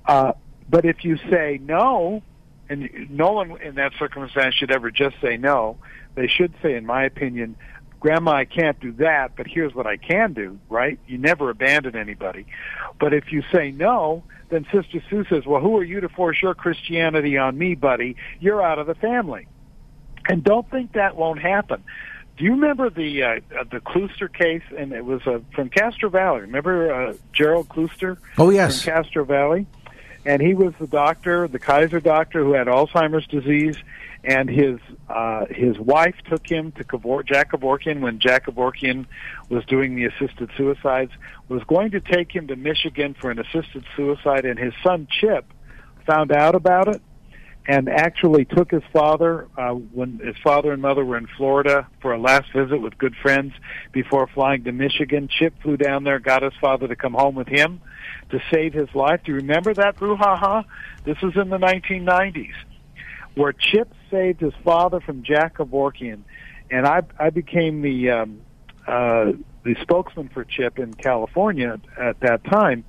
Uh, 0.06 0.32
but 0.68 0.84
if 0.84 1.04
you 1.04 1.16
say 1.30 1.60
no, 1.62 2.22
and 2.68 2.88
no 3.10 3.32
one 3.32 3.60
in 3.60 3.76
that 3.76 3.92
circumstance 3.98 4.54
should 4.54 4.70
ever 4.70 4.90
just 4.90 5.16
say 5.20 5.36
no. 5.36 5.76
They 6.14 6.28
should 6.28 6.54
say, 6.62 6.74
in 6.74 6.86
my 6.86 7.04
opinion, 7.04 7.56
Grandma, 8.06 8.34
I 8.34 8.44
can't 8.44 8.78
do 8.78 8.92
that, 8.92 9.32
but 9.36 9.48
here's 9.48 9.74
what 9.74 9.84
I 9.84 9.96
can 9.96 10.32
do, 10.32 10.60
right? 10.68 10.96
You 11.08 11.18
never 11.18 11.50
abandon 11.50 11.96
anybody. 11.96 12.46
But 13.00 13.12
if 13.12 13.32
you 13.32 13.42
say 13.52 13.72
no, 13.72 14.22
then 14.48 14.64
Sister 14.72 15.02
Sue 15.10 15.24
says, 15.28 15.44
well, 15.44 15.60
who 15.60 15.76
are 15.76 15.82
you 15.82 15.98
to 15.98 16.08
force 16.08 16.40
your 16.40 16.54
Christianity 16.54 17.36
on 17.36 17.58
me, 17.58 17.74
buddy? 17.74 18.14
You're 18.38 18.62
out 18.62 18.78
of 18.78 18.86
the 18.86 18.94
family. 18.94 19.48
And 20.28 20.44
don't 20.44 20.70
think 20.70 20.92
that 20.92 21.16
won't 21.16 21.40
happen. 21.40 21.82
Do 22.38 22.44
you 22.44 22.52
remember 22.52 22.90
the 22.90 23.24
uh, 23.24 23.28
uh, 23.58 23.64
the 23.72 23.80
Klooster 23.80 24.32
case? 24.32 24.62
And 24.78 24.92
it 24.92 25.04
was 25.04 25.26
uh, 25.26 25.40
from 25.52 25.68
Castro 25.68 26.08
Valley. 26.08 26.42
Remember 26.42 27.08
uh, 27.08 27.14
Gerald 27.32 27.68
Klooster? 27.68 28.18
Oh 28.38 28.50
yes, 28.50 28.84
from 28.84 28.92
Castro 28.92 29.24
Valley. 29.24 29.66
And 30.24 30.40
he 30.40 30.54
was 30.54 30.74
the 30.78 30.86
doctor, 30.86 31.48
the 31.48 31.58
Kaiser 31.58 31.98
doctor, 31.98 32.44
who 32.44 32.52
had 32.52 32.68
Alzheimer's 32.68 33.26
disease, 33.26 33.76
and 34.26 34.50
his 34.50 34.80
uh, 35.08 35.46
his 35.48 35.78
wife 35.78 36.16
took 36.28 36.46
him 36.46 36.72
to 36.72 36.84
Kavor- 36.84 37.24
Jack 37.24 37.52
Kevorkian 37.52 38.00
when 38.00 38.18
Jack 38.18 38.46
Kevorkian 38.46 39.06
was 39.48 39.64
doing 39.66 39.94
the 39.94 40.06
assisted 40.06 40.50
suicides. 40.56 41.12
Was 41.48 41.62
going 41.64 41.92
to 41.92 42.00
take 42.00 42.34
him 42.34 42.48
to 42.48 42.56
Michigan 42.56 43.14
for 43.20 43.30
an 43.30 43.38
assisted 43.38 43.84
suicide, 43.96 44.44
and 44.44 44.58
his 44.58 44.74
son 44.82 45.06
Chip 45.20 45.46
found 46.06 46.32
out 46.32 46.54
about 46.56 46.88
it 46.88 47.00
and 47.68 47.88
actually 47.88 48.44
took 48.44 48.70
his 48.70 48.82
father 48.92 49.48
uh, 49.56 49.70
when 49.70 50.18
his 50.18 50.36
father 50.42 50.72
and 50.72 50.80
mother 50.80 51.04
were 51.04 51.16
in 51.16 51.26
Florida 51.36 51.86
for 52.00 52.12
a 52.12 52.18
last 52.18 52.52
visit 52.52 52.80
with 52.80 52.96
good 52.98 53.14
friends 53.20 53.52
before 53.92 54.28
flying 54.28 54.62
to 54.64 54.72
Michigan. 54.72 55.28
Chip 55.28 55.54
flew 55.62 55.76
down 55.76 56.04
there, 56.04 56.18
got 56.20 56.42
his 56.42 56.52
father 56.60 56.86
to 56.86 56.96
come 56.96 57.14
home 57.14 57.34
with 57.34 57.48
him 57.48 57.80
to 58.30 58.40
save 58.52 58.72
his 58.72 58.88
life. 58.94 59.20
Do 59.24 59.32
you 59.32 59.38
remember 59.38 59.74
that 59.74 59.96
brouhaha? 59.96 60.64
This 61.04 61.20
was 61.20 61.36
in 61.36 61.48
the 61.50 61.58
1990s, 61.58 62.54
where 63.36 63.52
Chip 63.52 63.92
saved 64.10 64.40
his 64.40 64.54
father 64.64 65.00
from 65.00 65.22
Jack 65.22 65.58
Kevorkian, 65.58 66.22
and 66.70 66.86
I 66.86 67.02
I 67.18 67.30
became 67.30 67.82
the 67.82 68.10
um, 68.10 68.40
uh, 68.86 69.32
the 69.62 69.76
spokesman 69.82 70.28
for 70.28 70.44
Chip 70.44 70.78
in 70.78 70.94
California 70.94 71.78
at 71.98 72.20
that 72.20 72.44
time 72.44 72.84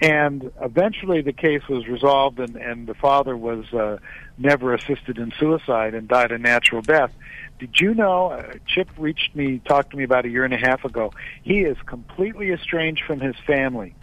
and 0.00 0.50
eventually 0.60 1.22
the 1.22 1.32
case 1.32 1.62
was 1.68 1.86
resolved 1.86 2.38
and, 2.38 2.56
and 2.56 2.86
the 2.86 2.94
father 2.94 3.36
was 3.36 3.72
uh, 3.72 3.98
never 4.36 4.74
assisted 4.74 5.18
in 5.18 5.32
suicide 5.38 5.94
and 5.94 6.06
died 6.06 6.32
a 6.32 6.38
natural 6.38 6.82
death. 6.82 7.10
Did 7.58 7.80
you 7.80 7.94
know, 7.94 8.32
uh, 8.32 8.52
Chip 8.66 8.88
reached 8.98 9.34
me, 9.34 9.60
talked 9.66 9.92
to 9.92 9.96
me 9.96 10.04
about 10.04 10.26
a 10.26 10.28
year 10.28 10.44
and 10.44 10.52
a 10.52 10.58
half 10.58 10.84
ago. 10.84 11.12
He 11.42 11.60
is 11.60 11.78
completely 11.86 12.52
estranged 12.52 13.02
from 13.06 13.20
his 13.20 13.36
family. 13.46 13.94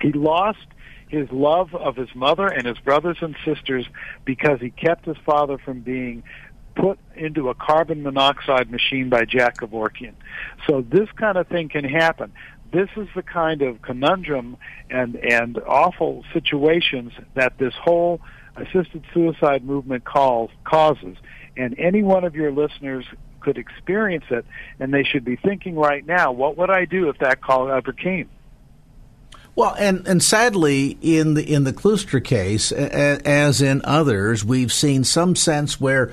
He 0.00 0.12
lost 0.12 0.66
his 1.08 1.30
love 1.30 1.74
of 1.74 1.96
his 1.96 2.08
mother 2.14 2.46
and 2.46 2.66
his 2.66 2.78
brothers 2.78 3.18
and 3.20 3.36
sisters 3.44 3.86
because 4.24 4.60
he 4.60 4.70
kept 4.70 5.04
his 5.04 5.16
father 5.24 5.58
from 5.58 5.80
being 5.80 6.22
put 6.74 6.98
into 7.16 7.48
a 7.48 7.54
carbon 7.54 8.02
monoxide 8.02 8.70
machine 8.70 9.08
by 9.08 9.24
Jack 9.24 9.58
Kevorkian. 9.58 10.14
So 10.66 10.82
this 10.82 11.08
kind 11.16 11.36
of 11.36 11.48
thing 11.48 11.68
can 11.68 11.84
happen. 11.84 12.32
This 12.72 12.88
is 12.96 13.08
the 13.16 13.22
kind 13.22 13.62
of 13.62 13.82
conundrum 13.82 14.56
and 14.90 15.16
and 15.16 15.58
awful 15.66 16.24
situations 16.32 17.12
that 17.34 17.58
this 17.58 17.74
whole 17.74 18.20
assisted 18.56 19.04
suicide 19.14 19.64
movement 19.64 20.04
calls 20.04 20.50
causes. 20.64 21.16
And 21.56 21.74
any 21.78 22.02
one 22.02 22.24
of 22.24 22.34
your 22.34 22.52
listeners 22.52 23.04
could 23.40 23.58
experience 23.58 24.24
it 24.30 24.44
and 24.78 24.92
they 24.92 25.04
should 25.04 25.24
be 25.24 25.36
thinking 25.36 25.76
right 25.76 26.04
now 26.04 26.32
what 26.32 26.58
would 26.58 26.70
i 26.70 26.84
do 26.84 27.08
if 27.08 27.18
that 27.18 27.40
call 27.40 27.70
ever 27.70 27.92
came 27.92 28.28
well, 29.58 29.74
and, 29.76 30.06
and 30.06 30.22
sadly, 30.22 30.96
in 31.02 31.34
the 31.34 31.42
in 31.42 31.64
the 31.64 31.72
Klooster 31.72 32.22
case, 32.22 32.70
as 32.70 33.60
in 33.60 33.80
others, 33.82 34.44
we've 34.44 34.72
seen 34.72 35.02
some 35.02 35.34
sense 35.34 35.80
where 35.80 36.12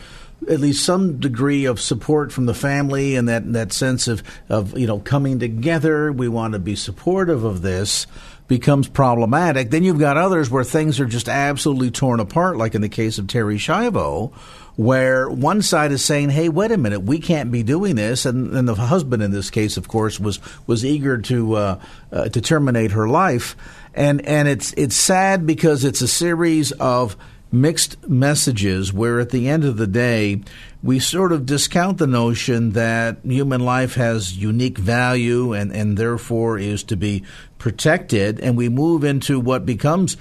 at 0.49 0.59
least 0.59 0.83
some 0.83 1.19
degree 1.19 1.65
of 1.65 1.79
support 1.79 2.31
from 2.31 2.47
the 2.47 2.55
family 2.55 3.15
and 3.15 3.29
that 3.29 3.53
that 3.53 3.71
sense 3.71 4.07
of 4.07 4.23
of 4.49 4.75
you 4.75 4.87
know 4.87 4.97
coming 4.97 5.37
together. 5.37 6.11
We 6.11 6.27
want 6.27 6.53
to 6.53 6.59
be 6.59 6.75
supportive 6.75 7.43
of 7.43 7.61
this 7.61 8.07
becomes 8.47 8.87
problematic. 8.87 9.71
Then 9.71 9.83
you've 9.83 9.99
got 9.99 10.17
others 10.17 10.49
where 10.49 10.63
things 10.63 10.99
are 10.99 11.05
just 11.05 11.27
absolutely 11.27 11.91
torn 11.91 12.19
apart, 12.19 12.57
like 12.57 12.75
in 12.75 12.81
the 12.81 12.89
case 12.89 13.17
of 13.17 13.25
Terri 13.25 13.55
Schiavo, 13.55 14.33
where 14.75 15.29
one 15.29 15.61
side 15.61 15.91
is 15.91 16.03
saying, 16.03 16.29
"Hey, 16.29 16.49
wait 16.49 16.71
a 16.71 16.77
minute, 16.77 17.01
we 17.01 17.19
can't 17.19 17.51
be 17.51 17.63
doing 17.63 17.95
this," 17.95 18.25
and, 18.25 18.53
and 18.53 18.67
the 18.67 18.75
husband 18.75 19.23
in 19.23 19.31
this 19.31 19.49
case, 19.49 19.77
of 19.77 19.87
course, 19.87 20.19
was 20.19 20.39
was 20.67 20.85
eager 20.85 21.17
to 21.19 21.53
uh, 21.55 21.79
uh, 22.11 22.29
to 22.29 22.41
terminate 22.41 22.91
her 22.91 23.07
life, 23.07 23.55
and 23.93 24.25
and 24.25 24.47
it's 24.47 24.73
it's 24.77 24.95
sad 24.95 25.45
because 25.45 25.83
it's 25.83 26.01
a 26.01 26.07
series 26.07 26.71
of 26.73 27.15
mixed 27.51 28.07
messages 28.09 28.91
where 28.91 29.19
at 29.19 29.29
the 29.29 29.47
end 29.47 29.63
of 29.63 29.77
the 29.77 29.87
day 29.87 30.41
we 30.85 30.99
sort 30.99 31.31
of 31.31 31.47
discount 31.47 31.97
the 31.97 32.05
notion 32.05 32.73
that 32.73 33.17
human 33.23 33.59
life 33.59 33.95
has 33.95 34.37
unique 34.37 34.77
value 34.77 35.51
and, 35.51 35.71
and 35.71 35.97
therefore 35.97 36.59
is 36.59 36.83
to 36.83 36.95
be 36.95 37.23
protected 37.57 38.39
and 38.39 38.55
we 38.55 38.69
move 38.69 39.03
into 39.03 39.39
what 39.39 39.65
becomes 39.65 40.15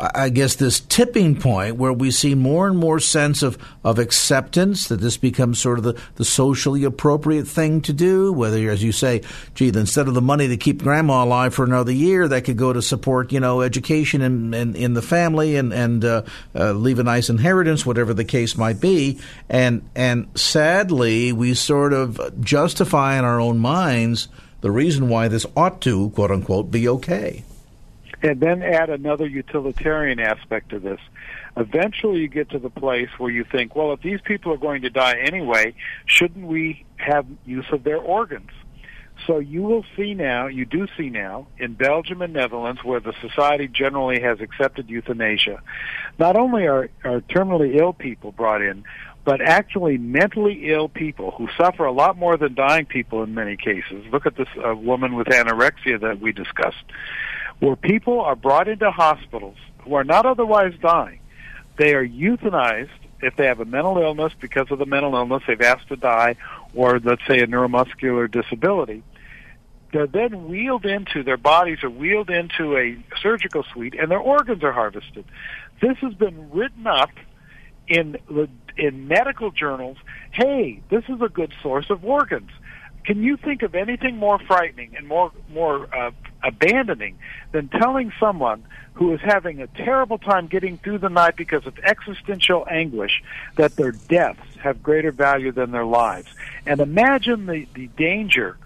I 0.00 0.30
guess, 0.30 0.54
this 0.54 0.80
tipping 0.80 1.38
point 1.38 1.76
where 1.76 1.92
we 1.92 2.10
see 2.10 2.34
more 2.34 2.66
and 2.66 2.78
more 2.78 3.00
sense 3.00 3.42
of, 3.42 3.58
of 3.84 3.98
acceptance, 3.98 4.88
that 4.88 5.00
this 5.00 5.18
becomes 5.18 5.58
sort 5.58 5.76
of 5.78 5.84
the, 5.84 6.00
the 6.14 6.24
socially 6.24 6.84
appropriate 6.84 7.46
thing 7.46 7.82
to 7.82 7.92
do. 7.92 8.32
Whether, 8.32 8.70
as 8.70 8.82
you 8.82 8.92
say, 8.92 9.20
gee, 9.54 9.68
instead 9.68 10.08
of 10.08 10.14
the 10.14 10.22
money 10.22 10.48
to 10.48 10.56
keep 10.56 10.82
grandma 10.82 11.24
alive 11.24 11.54
for 11.54 11.64
another 11.64 11.92
year, 11.92 12.26
that 12.28 12.44
could 12.44 12.56
go 12.56 12.72
to 12.72 12.80
support, 12.80 13.30
you 13.30 13.40
know, 13.40 13.60
education 13.60 14.22
in, 14.22 14.54
in, 14.54 14.74
in 14.74 14.94
the 14.94 15.02
family 15.02 15.56
and, 15.56 15.72
and 15.72 16.04
uh, 16.04 16.22
uh, 16.54 16.72
leave 16.72 16.98
a 16.98 17.04
nice 17.04 17.28
inheritance, 17.28 17.84
whatever 17.84 18.14
the 18.14 18.24
case 18.24 18.56
might 18.56 18.80
be. 18.80 19.20
And, 19.50 19.82
and 19.94 20.28
sadly, 20.34 21.32
we 21.32 21.52
sort 21.52 21.92
of 21.92 22.40
justify 22.40 23.18
in 23.18 23.24
our 23.24 23.38
own 23.38 23.58
minds 23.58 24.28
the 24.62 24.70
reason 24.70 25.08
why 25.08 25.28
this 25.28 25.44
ought 25.56 25.82
to, 25.82 26.10
quote 26.10 26.30
unquote, 26.30 26.70
be 26.70 26.88
okay 26.88 27.44
and 28.22 28.40
then 28.40 28.62
add 28.62 28.90
another 28.90 29.26
utilitarian 29.26 30.20
aspect 30.20 30.70
to 30.70 30.78
this. 30.78 31.00
Eventually, 31.56 32.20
you 32.20 32.28
get 32.28 32.50
to 32.50 32.58
the 32.58 32.70
place 32.70 33.08
where 33.18 33.30
you 33.30 33.44
think, 33.44 33.74
well, 33.74 33.92
if 33.92 34.02
these 34.02 34.20
people 34.22 34.52
are 34.52 34.58
going 34.58 34.82
to 34.82 34.90
die 34.90 35.18
anyway, 35.18 35.74
shouldn't 36.06 36.46
we 36.46 36.84
have 36.96 37.26
use 37.46 37.66
of 37.72 37.82
their 37.84 37.98
organs? 37.98 38.50
So 39.26 39.38
you 39.38 39.62
will 39.62 39.84
see 39.96 40.14
now, 40.14 40.46
you 40.46 40.64
do 40.64 40.86
see 40.96 41.10
now, 41.10 41.46
in 41.58 41.74
Belgium 41.74 42.22
and 42.22 42.32
Netherlands, 42.32 42.82
where 42.82 43.00
the 43.00 43.12
society 43.20 43.68
generally 43.68 44.20
has 44.22 44.40
accepted 44.40 44.88
euthanasia, 44.88 45.62
not 46.18 46.36
only 46.36 46.66
are, 46.66 46.88
are 47.04 47.20
terminally 47.20 47.78
ill 47.78 47.92
people 47.92 48.32
brought 48.32 48.62
in, 48.62 48.84
but 49.24 49.42
actually 49.42 49.98
mentally 49.98 50.70
ill 50.72 50.88
people 50.88 51.32
who 51.32 51.48
suffer 51.58 51.84
a 51.84 51.92
lot 51.92 52.16
more 52.16 52.38
than 52.38 52.54
dying 52.54 52.86
people 52.86 53.22
in 53.22 53.34
many 53.34 53.56
cases. 53.56 54.04
Look 54.10 54.24
at 54.24 54.36
this 54.36 54.48
uh, 54.64 54.74
woman 54.74 55.14
with 55.14 55.26
anorexia 55.26 56.00
that 56.00 56.20
we 56.20 56.32
discussed 56.32 56.84
where 57.60 57.76
people 57.76 58.20
are 58.20 58.36
brought 58.36 58.68
into 58.68 58.90
hospitals 58.90 59.56
who 59.84 59.94
are 59.94 60.04
not 60.04 60.26
otherwise 60.26 60.74
dying. 60.82 61.20
They 61.78 61.94
are 61.94 62.06
euthanized 62.06 62.88
if 63.22 63.36
they 63.36 63.46
have 63.46 63.60
a 63.60 63.64
mental 63.64 63.98
illness 63.98 64.32
because 64.40 64.70
of 64.70 64.78
the 64.78 64.86
mental 64.86 65.14
illness 65.14 65.42
they've 65.46 65.60
asked 65.60 65.88
to 65.88 65.96
die, 65.96 66.36
or 66.74 66.98
let's 66.98 67.22
say 67.28 67.40
a 67.40 67.46
neuromuscular 67.46 68.30
disability. 68.30 69.02
They're 69.92 70.06
then 70.06 70.48
wheeled 70.48 70.86
into, 70.86 71.22
their 71.22 71.36
bodies 71.36 71.82
are 71.82 71.90
wheeled 71.90 72.30
into 72.30 72.76
a 72.76 72.96
surgical 73.20 73.64
suite 73.72 73.94
and 73.98 74.10
their 74.10 74.20
organs 74.20 74.62
are 74.62 74.72
harvested. 74.72 75.24
This 75.82 75.96
has 75.98 76.14
been 76.14 76.50
written 76.50 76.86
up 76.86 77.10
in 77.88 78.16
in 78.78 79.08
medical 79.08 79.50
journals. 79.50 79.98
Hey, 80.32 80.80
this 80.90 81.02
is 81.08 81.20
a 81.20 81.28
good 81.28 81.52
source 81.60 81.86
of 81.90 82.04
organs. 82.04 82.50
Can 83.04 83.22
you 83.22 83.36
think 83.36 83.62
of 83.62 83.74
anything 83.74 84.16
more 84.16 84.38
frightening 84.38 84.94
and 84.96 85.08
more 85.08 85.32
more 85.52 85.88
uh, 85.94 86.12
abandoning 86.42 87.18
than 87.52 87.68
telling 87.68 88.12
someone 88.18 88.64
who 88.94 89.12
is 89.14 89.20
having 89.20 89.60
a 89.60 89.66
terrible 89.66 90.18
time 90.18 90.46
getting 90.46 90.78
through 90.78 90.98
the 90.98 91.08
night 91.08 91.36
because 91.36 91.66
of 91.66 91.78
existential 91.80 92.66
anguish 92.70 93.22
that 93.56 93.76
their 93.76 93.92
deaths 93.92 94.40
have 94.62 94.82
greater 94.82 95.12
value 95.12 95.52
than 95.52 95.70
their 95.70 95.84
lives? 95.84 96.28
And 96.66 96.80
imagine 96.80 97.46
the 97.46 97.66
the 97.74 97.86
danger 97.88 98.56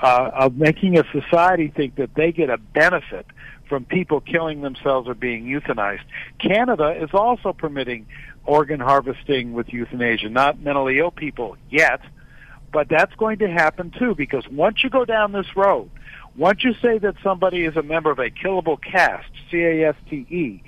uh, 0.00 0.30
of 0.34 0.56
making 0.56 0.98
a 0.98 1.04
society 1.12 1.68
think 1.68 1.96
that 1.96 2.14
they 2.14 2.32
get 2.32 2.50
a 2.50 2.58
benefit 2.58 3.26
from 3.68 3.84
people 3.84 4.20
killing 4.20 4.62
themselves 4.62 5.08
or 5.08 5.14
being 5.14 5.44
euthanized. 5.44 6.02
Canada 6.38 6.90
is 7.00 7.10
also 7.12 7.52
permitting 7.52 8.06
organ 8.44 8.80
harvesting 8.80 9.52
with 9.52 9.72
euthanasia, 9.72 10.28
not 10.28 10.58
mentally 10.58 10.98
ill 10.98 11.10
people 11.10 11.56
yet 11.70 12.00
but 12.72 12.88
that's 12.88 13.14
going 13.16 13.38
to 13.38 13.48
happen 13.48 13.92
too 13.98 14.14
because 14.14 14.46
once 14.48 14.82
you 14.82 14.90
go 14.90 15.04
down 15.04 15.32
this 15.32 15.56
road, 15.56 15.90
once 16.36 16.64
you 16.64 16.74
say 16.74 16.98
that 16.98 17.14
somebody 17.22 17.64
is 17.64 17.76
a 17.76 17.82
member 17.82 18.10
of 18.10 18.18
a 18.18 18.30
killable 18.30 18.80
caste, 18.80 19.30
C-A-S-T-E, 19.50 20.62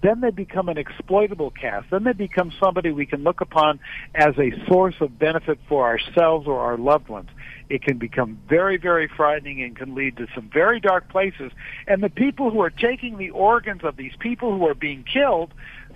then 0.00 0.20
they 0.20 0.30
become 0.30 0.68
an 0.68 0.78
exploitable 0.78 1.50
caste. 1.50 1.86
Then 1.90 2.04
they 2.04 2.12
become 2.12 2.52
somebody 2.60 2.92
we 2.92 3.04
can 3.04 3.24
look 3.24 3.40
upon 3.40 3.80
as 4.14 4.38
a 4.38 4.52
source 4.68 4.94
of 5.00 5.18
benefit 5.18 5.58
for 5.68 5.86
ourselves 5.86 6.46
or 6.46 6.60
our 6.60 6.78
loved 6.78 7.08
ones. 7.08 7.30
It 7.68 7.82
can 7.82 7.98
become 7.98 8.38
very, 8.48 8.76
very 8.76 9.08
frightening 9.08 9.60
and 9.60 9.76
can 9.76 9.96
lead 9.96 10.16
to 10.18 10.28
some 10.36 10.48
very 10.52 10.78
dark 10.78 11.08
places. 11.08 11.50
And 11.88 12.00
the 12.00 12.10
people 12.10 12.52
who 12.52 12.60
are 12.60 12.70
taking 12.70 13.18
the 13.18 13.30
organs 13.30 13.82
of 13.82 13.96
these 13.96 14.14
people 14.20 14.56
who 14.56 14.68
are 14.68 14.74
being 14.74 15.02
killed 15.02 15.52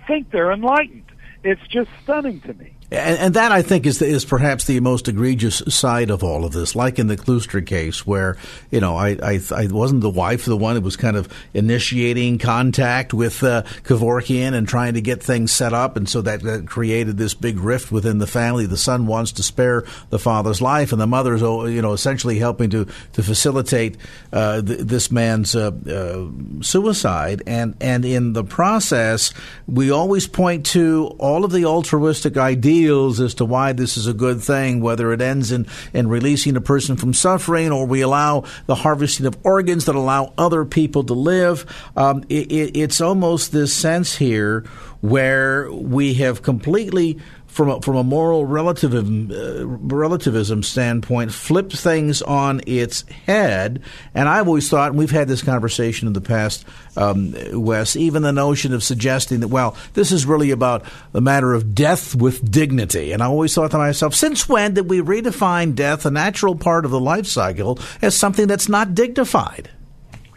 think 0.09 0.33
they're 0.33 0.51
enlightened 0.51 1.13
it's 1.45 1.67
just 1.69 1.91
stunning 2.03 2.41
to 2.43 2.55
me. 2.55 2.75
And, 2.93 3.19
and, 3.19 3.35
that 3.35 3.53
I 3.53 3.63
think 3.63 3.87
is 3.87 4.01
the, 4.01 4.07
is 4.07 4.27
perhaps 4.27 4.67
the 4.67 4.79
most 4.81 5.09
egregious 5.09 5.63
side 5.69 6.11
of 6.11 6.23
all 6.23 6.45
of 6.45 6.53
this, 6.53 6.77
like 6.77 6.99
in 6.99 7.07
the 7.07 7.17
Klooster 7.17 7.65
case, 7.65 8.07
where 8.07 8.37
you 8.71 8.81
know 8.81 8.97
I, 8.97 9.17
I, 9.23 9.41
I 9.51 9.67
wasn't 9.69 10.03
the 10.03 10.11
wife 10.11 10.45
the 10.45 10.59
one 10.59 10.77
who 10.77 10.83
was 10.83 10.97
kind 10.97 11.17
of 11.17 11.33
initiating 11.55 12.37
contact 12.37 13.15
with 13.15 13.43
uh, 13.43 13.63
Kevorkian 13.85 14.53
and 14.53 14.69
trying 14.69 14.93
to 14.93 15.01
get 15.01 15.23
things 15.23 15.53
set 15.53 15.73
up, 15.73 15.97
and 15.97 16.07
so 16.07 16.21
that, 16.21 16.43
that, 16.43 16.67
created 16.67 17.17
this 17.17 17.33
big 17.33 17.61
rift 17.61 17.91
within 17.91 18.19
the 18.19 18.27
family. 18.27 18.67
The 18.67 18.77
son 18.77 19.07
wants 19.07 19.33
to 19.33 19.43
spare 19.43 19.85
the 20.11 20.19
father's 20.19 20.61
life, 20.61 20.93
and 20.93 21.01
the 21.01 21.07
mother's 21.07 21.43
oh, 21.43 21.65
you 21.65 21.81
know 21.81 21.95
essentially 21.95 22.39
helping 22.39 22.69
to 22.71 22.87
to 23.15 23.23
facilitate 23.23 23.97
uh, 24.35 24.61
th- 24.61 24.81
this 24.81 25.11
man's 25.11 25.57
uh, 25.57 25.71
uh, 25.89 26.63
suicide, 26.63 27.43
and 27.47 27.75
and 27.81 28.05
in 28.05 28.35
the 28.35 28.45
process, 28.45 29.33
we 29.67 29.91
always 29.91 30.27
point 30.27 30.67
to 30.67 31.17
all 31.19 31.47
of 31.47 31.53
the 31.53 31.65
altruistic 31.65 32.37
ideas 32.37 32.82
ideals 32.83 33.21
as 33.21 33.35
to 33.35 33.45
why 33.45 33.73
this 33.73 33.97
is 33.97 34.07
a 34.07 34.13
good 34.13 34.43
thing, 34.43 34.81
whether 34.81 35.13
it 35.13 35.21
ends 35.21 35.53
in, 35.53 35.67
in 35.95 36.09
releasing 36.09 36.57
a 36.57 36.61
person 36.61 36.97
from 36.97 37.15
suffering 37.15 37.71
or 37.71 37.87
we 37.87 38.01
allow 38.01 38.45
the 38.67 38.75
harvesting 38.75 39.27
of 39.27 39.37
organs 39.45 39.85
that 39.85 39.95
allow 39.95 40.33
other 40.37 40.65
people 40.65 41.05
to 41.05 41.15
live. 41.15 41.65
Um, 41.97 42.25
it, 42.29 42.51
it, 42.51 42.77
it's 42.77 43.01
almost 43.01 43.53
this 43.53 43.73
sense 43.73 44.17
here 44.17 44.65
where 45.01 45.71
we 45.73 46.15
have 46.15 46.43
completely 46.43 47.21
from 47.53 47.69
a, 47.69 47.81
from 47.83 47.97
a 47.97 48.03
moral 48.03 48.47
relativism, 48.47 49.31
uh, 49.31 49.67
relativism 49.67 50.63
standpoint, 50.63 51.33
flips 51.33 51.83
things 51.83 52.23
on 52.23 52.63
its 52.67 53.03
head. 53.11 53.83
And 54.15 54.27
I've 54.27 54.49
always 54.49 54.71
thought, 54.71 54.91
and 54.91 54.99
we've 54.99 55.11
had 55.11 55.29
this 55.29 55.43
conversation 55.43 56.09
in 56.09 56.15
the 56.15 56.23
past, 56.23 56.65
um, 56.97 57.35
Wes, 57.53 57.95
even 57.95 58.23
the 58.23 58.33
notion 58.33 58.73
of 58.73 58.83
suggesting 58.83 59.41
that, 59.41 59.49
well, 59.49 59.77
this 59.93 60.13
is 60.13 60.25
really 60.25 60.51
about 60.51 60.85
the 61.13 61.21
matter 61.21 61.53
of 61.53 61.75
death 61.75 62.15
with 62.15 62.51
dignity. 62.51 63.13
And 63.13 63.23
I 63.23 63.27
always 63.27 63.55
thought 63.55 63.71
to 63.73 63.79
myself, 63.79 64.15
since 64.15 64.49
when 64.49 64.73
did 64.73 64.89
we 64.89 65.01
redefine 65.01 65.75
death, 65.75 66.07
a 66.07 66.11
natural 66.11 66.55
part 66.57 66.87
of 66.87 66.91
the 66.91 67.01
life 67.01 67.27
cycle, 67.27 67.79
as 68.01 68.17
something 68.17 68.47
that's 68.47 68.69
not 68.69 68.95
dignified? 68.95 69.69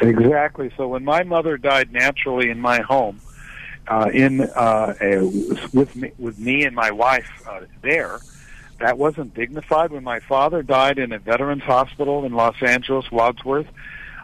Exactly. 0.01 0.69
So 0.75 0.89
when 0.89 1.05
my 1.05 1.23
mother 1.23 1.57
died 1.57 1.93
naturally 1.93 2.49
in 2.49 2.59
my 2.59 2.81
home, 2.81 3.21
uh, 3.87 4.09
in 4.13 4.41
uh, 4.41 4.95
a, 5.01 5.17
with 5.73 5.95
me, 5.95 6.11
with 6.17 6.39
me 6.39 6.65
and 6.65 6.75
my 6.75 6.91
wife 6.91 7.29
uh, 7.47 7.61
there. 7.81 8.19
That 8.79 8.97
wasn't 8.97 9.33
dignified. 9.33 9.91
When 9.91 10.03
my 10.03 10.19
father 10.19 10.61
died 10.61 10.99
in 10.99 11.13
a 11.13 11.19
veterans 11.19 11.63
hospital 11.63 12.25
in 12.25 12.33
Los 12.33 12.61
Angeles, 12.61 13.09
Wadsworth, 13.09 13.67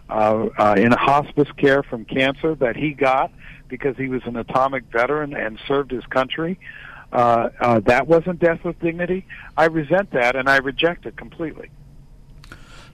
uh, 0.10 0.50
uh, 0.58 0.76
in 0.78 0.92
hospice 0.92 1.50
care 1.56 1.84
from 1.84 2.04
cancer 2.04 2.54
that 2.56 2.76
he 2.76 2.92
got 2.92 3.32
because 3.70 3.96
he 3.96 4.10
was 4.10 4.22
an 4.26 4.36
atomic 4.36 4.84
veteran 4.92 5.34
and 5.34 5.58
served 5.68 5.92
his 5.92 6.06
country. 6.08 6.60
Uh, 7.14 7.50
uh, 7.60 7.80
that 7.82 8.08
wasn't 8.08 8.40
death 8.40 8.64
with 8.64 8.78
dignity. 8.80 9.26
I 9.56 9.66
resent 9.66 10.12
that 10.12 10.36
and 10.36 10.50
I 10.50 10.58
reject 10.58 11.06
it 11.06 11.16
completely. 11.16 11.70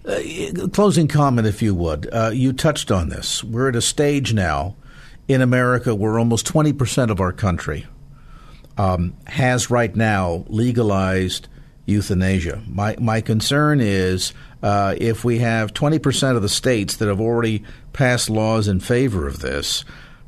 Uh, 0.06 0.68
closing 0.72 1.08
comment, 1.08 1.48
if 1.48 1.62
you 1.62 1.74
would. 1.74 2.08
Uh, 2.14 2.32
you 2.34 2.54
touched 2.54 2.92
on 2.92 3.10
this. 3.10 3.44
We're 3.44 3.70
at 3.70 3.76
a 3.76 3.82
stage 3.82 4.34
now 4.34 4.76
in 5.28 5.42
America 5.42 5.94
where 5.94 6.18
almost 6.18 6.46
20% 6.46 7.10
of 7.10 7.20
our 7.20 7.34
country 7.34 7.86
um, 8.78 9.16
has 9.26 9.70
right 9.70 9.96
now 9.96 10.46
legalized 10.48 11.48
euthanasia. 11.86 12.62
My, 12.68 12.96
my 13.00 13.22
concern 13.22 13.80
is 13.82 14.34
uh, 14.62 14.96
if 14.98 15.24
we 15.24 15.40
have 15.40 15.74
20% 15.74 16.36
of 16.36 16.42
the 16.42 16.50
states 16.50 16.98
that 16.98 17.08
have 17.08 17.22
already 17.22 17.64
passed 17.94 18.30
laws 18.30 18.68
in 18.68 18.80
favor 18.80 19.28
of 19.28 19.40
this, 19.40 19.84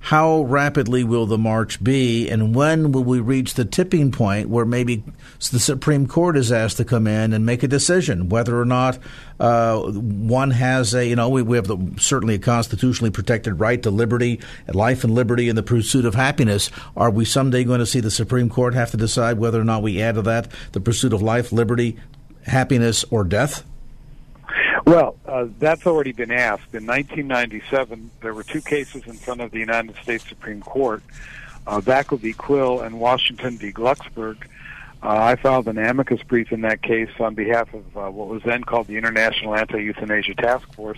how 0.10 0.42
rapidly 0.42 1.04
will 1.04 1.28
the 1.28 1.38
march 1.38 1.84
be, 1.84 2.28
and 2.28 2.56
when 2.56 2.92
will 2.92 3.04
we 3.04 3.20
reach 3.20 3.54
the 3.54 3.64
tipping 3.64 4.12
point 4.12 4.50
where 4.50 4.66
maybe 4.66 5.04
the 5.52 5.60
Supreme 5.60 6.08
Court 6.08 6.36
is 6.36 6.52
asked 6.52 6.78
to 6.78 6.84
come 6.84 7.06
in 7.06 7.32
and 7.32 7.46
make 7.46 7.62
a 7.62 7.68
decision 7.68 8.28
whether 8.28 8.60
or 8.60 8.66
not 8.66 8.98
uh, 9.40 9.80
one 9.80 10.50
has 10.50 10.96
a, 10.96 11.06
you 11.06 11.16
know, 11.16 11.30
we, 11.30 11.44
we 11.44 11.58
have 11.58 11.68
the, 11.68 11.78
certainly 12.00 12.34
a 12.34 12.40
constitutionally 12.40 13.12
protected 13.12 13.60
right 13.60 13.84
to 13.84 13.92
liberty, 13.92 14.40
life 14.74 15.04
and 15.04 15.14
liberty, 15.14 15.48
and 15.48 15.56
the 15.56 15.62
pursuit 15.62 16.06
of 16.06 16.16
happiness. 16.16 16.72
Are 16.98 17.12
we 17.12 17.24
someday 17.24 17.64
going 17.64 17.80
to 17.80 17.86
see 17.86 18.00
the 18.00 18.10
Supreme 18.10 18.50
Court 18.50 18.74
have 18.74 18.90
to 18.90 18.98
decide 18.98 19.38
whether 19.38 19.62
or 19.62 19.64
not 19.64 19.84
we 19.84 20.02
add 20.02 20.16
to 20.16 20.24
that 20.24 20.50
the 20.72 20.82
pursuit 20.82 21.14
of 21.14 21.22
life, 21.22 21.52
liberty, 21.52 22.00
happiness, 22.48 23.06
or 23.12 23.24
death? 23.24 23.64
Well, 24.90 25.18
uh, 25.28 25.46
that's 25.60 25.86
already 25.86 26.14
been 26.14 26.32
asked. 26.32 26.74
In 26.74 26.88
1997, 26.88 28.10
there 28.22 28.34
were 28.34 28.42
two 28.42 28.60
cases 28.60 29.04
in 29.06 29.14
front 29.14 29.40
of 29.40 29.52
the 29.52 29.60
United 29.60 29.96
States 30.02 30.28
Supreme 30.28 30.62
Court, 30.62 31.04
uh, 31.68 31.80
Vacco 31.80 32.18
v. 32.18 32.34
Quill 32.34 32.82
and 32.82 33.00
Washington 33.00 33.60
v. 33.60 33.72
Glucksberg. 33.72 34.38
Uh, 35.04 35.10
I 35.10 35.36
filed 35.36 35.68
an 35.68 35.78
amicus 35.78 36.24
brief 36.24 36.52
in 36.52 36.62
that 36.62 36.82
case 36.82 37.12
on 37.20 37.36
behalf 37.36 37.72
of 37.72 37.98
uh, 37.98 38.10
what 38.10 38.30
was 38.30 38.42
then 38.42 38.64
called 38.64 38.88
the 38.88 38.98
International 38.98 39.56
Anti-Euthanasia 39.56 40.34
Task 40.34 40.74
Force. 40.74 40.98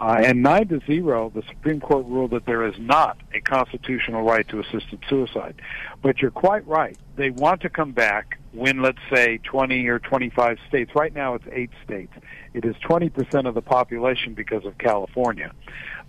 Uh, 0.00 0.20
and 0.24 0.42
9 0.42 0.66
to 0.66 0.80
0, 0.80 1.30
the 1.36 1.42
Supreme 1.42 1.78
Court 1.78 2.04
ruled 2.06 2.32
that 2.32 2.46
there 2.46 2.66
is 2.66 2.76
not 2.80 3.16
a 3.32 3.40
constitutional 3.40 4.22
right 4.24 4.48
to 4.48 4.58
assisted 4.58 4.98
suicide. 5.08 5.54
But 6.02 6.20
you're 6.20 6.32
quite 6.32 6.66
right. 6.66 6.98
They 7.14 7.30
want 7.30 7.60
to 7.60 7.70
come 7.70 7.92
back 7.92 8.40
when, 8.54 8.82
let's 8.82 8.98
say, 9.12 9.38
20 9.38 9.88
or 9.88 9.98
25 9.98 10.58
states. 10.68 10.92
Right 10.94 11.14
now 11.14 11.34
it's 11.34 11.44
8 11.50 11.70
states. 11.84 12.12
It 12.52 12.64
is 12.64 12.76
20% 12.76 13.48
of 13.48 13.54
the 13.54 13.62
population 13.62 14.34
because 14.34 14.64
of 14.64 14.78
California. 14.78 15.52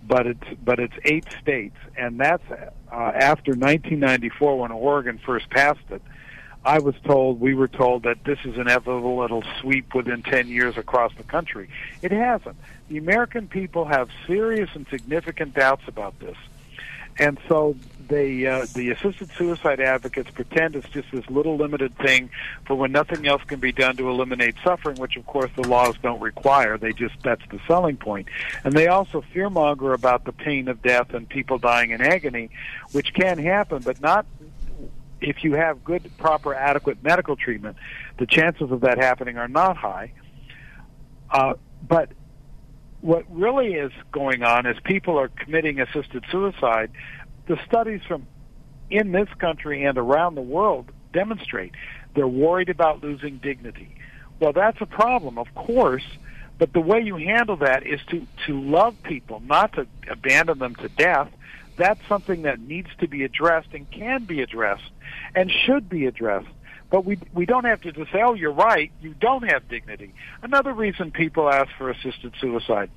But 0.06 0.26
it's, 0.26 0.44
but 0.64 0.78
it's 0.78 0.94
8 1.04 1.26
states. 1.42 1.76
And 1.96 2.20
that's 2.20 2.44
uh, 2.50 2.94
after 2.94 3.52
1994 3.52 4.58
when 4.58 4.70
Oregon 4.70 5.18
first 5.24 5.50
passed 5.50 5.80
it. 5.90 6.02
I 6.64 6.80
was 6.80 6.96
told, 7.04 7.40
we 7.40 7.54
were 7.54 7.68
told 7.68 8.02
that 8.02 8.24
this 8.24 8.40
is 8.44 8.58
inevitable, 8.58 9.22
it'll 9.22 9.44
sweep 9.60 9.94
within 9.94 10.24
10 10.24 10.48
years 10.48 10.76
across 10.76 11.12
the 11.16 11.22
country. 11.22 11.68
It 12.02 12.10
hasn't. 12.10 12.56
The 12.88 12.98
American 12.98 13.46
people 13.46 13.84
have 13.84 14.08
serious 14.26 14.68
and 14.74 14.84
significant 14.90 15.54
doubts 15.54 15.84
about 15.86 16.18
this. 16.18 16.36
And 17.18 17.38
so 17.48 17.76
they, 18.08 18.46
uh, 18.46 18.66
the 18.74 18.90
assisted 18.90 19.30
suicide 19.36 19.80
advocates 19.80 20.30
pretend 20.30 20.76
it's 20.76 20.88
just 20.88 21.10
this 21.10 21.28
little 21.28 21.56
limited 21.56 21.96
thing 21.98 22.30
for 22.66 22.74
when 22.74 22.92
nothing 22.92 23.26
else 23.26 23.42
can 23.44 23.58
be 23.58 23.72
done 23.72 23.96
to 23.96 24.08
eliminate 24.08 24.54
suffering, 24.62 24.96
which 24.96 25.16
of 25.16 25.26
course 25.26 25.50
the 25.56 25.66
laws 25.66 25.96
don't 26.02 26.20
require. 26.20 26.78
They 26.78 26.92
just, 26.92 27.14
that's 27.22 27.42
the 27.50 27.58
selling. 27.66 27.98
And 28.62 28.72
they 28.74 28.88
also 28.88 29.24
fearmonger 29.34 29.94
about 29.94 30.24
the 30.24 30.32
pain 30.32 30.68
of 30.68 30.82
death 30.82 31.14
and 31.14 31.28
people 31.28 31.58
dying 31.58 31.90
in 31.90 32.00
agony, 32.00 32.50
which 32.92 33.12
can 33.14 33.38
happen, 33.38 33.82
but 33.82 34.00
not 34.00 34.26
if 35.20 35.42
you 35.42 35.54
have 35.54 35.82
good, 35.82 36.10
proper, 36.18 36.54
adequate 36.54 37.02
medical 37.02 37.36
treatment, 37.36 37.76
the 38.18 38.26
chances 38.26 38.70
of 38.70 38.82
that 38.82 38.98
happening 38.98 39.38
are 39.38 39.48
not 39.48 39.76
high. 39.76 40.12
Uh, 41.30 41.54
but 41.86 42.10
what 43.06 43.24
really 43.30 43.74
is 43.74 43.92
going 44.10 44.42
on 44.42 44.66
is 44.66 44.76
people 44.82 45.16
are 45.16 45.28
committing 45.28 45.78
assisted 45.78 46.24
suicide. 46.28 46.90
The 47.46 47.56
studies 47.64 48.00
from 48.08 48.26
in 48.90 49.12
this 49.12 49.28
country 49.38 49.84
and 49.84 49.96
around 49.96 50.34
the 50.34 50.42
world 50.42 50.90
demonstrate 51.12 51.72
they're 52.16 52.26
worried 52.26 52.68
about 52.68 53.04
losing 53.04 53.38
dignity. 53.38 53.94
Well, 54.40 54.52
that's 54.52 54.80
a 54.80 54.86
problem, 54.86 55.38
of 55.38 55.46
course, 55.54 56.02
but 56.58 56.72
the 56.72 56.80
way 56.80 57.00
you 57.00 57.16
handle 57.16 57.58
that 57.58 57.86
is 57.86 58.00
to, 58.10 58.26
to 58.46 58.60
love 58.60 59.00
people, 59.04 59.40
not 59.46 59.74
to 59.74 59.86
abandon 60.10 60.58
them 60.58 60.74
to 60.74 60.88
death. 60.88 61.30
That's 61.76 62.00
something 62.08 62.42
that 62.42 62.58
needs 62.58 62.88
to 62.98 63.06
be 63.06 63.22
addressed 63.22 63.68
and 63.72 63.88
can 63.88 64.24
be 64.24 64.40
addressed 64.40 64.90
and 65.32 65.48
should 65.64 65.88
be 65.88 66.06
addressed. 66.06 66.48
But 66.90 67.04
we 67.04 67.18
we 67.34 67.46
don't 67.46 67.64
have 67.64 67.80
to 67.82 67.92
just 67.92 68.12
say, 68.12 68.22
"Oh, 68.22 68.34
you're 68.34 68.52
right. 68.52 68.92
You 69.00 69.14
don't 69.14 69.50
have 69.50 69.68
dignity." 69.68 70.14
Another 70.42 70.72
reason 70.72 71.10
people 71.10 71.50
ask 71.50 71.68
for 71.76 71.90
assisted 71.90 72.34
suicide 72.40 72.90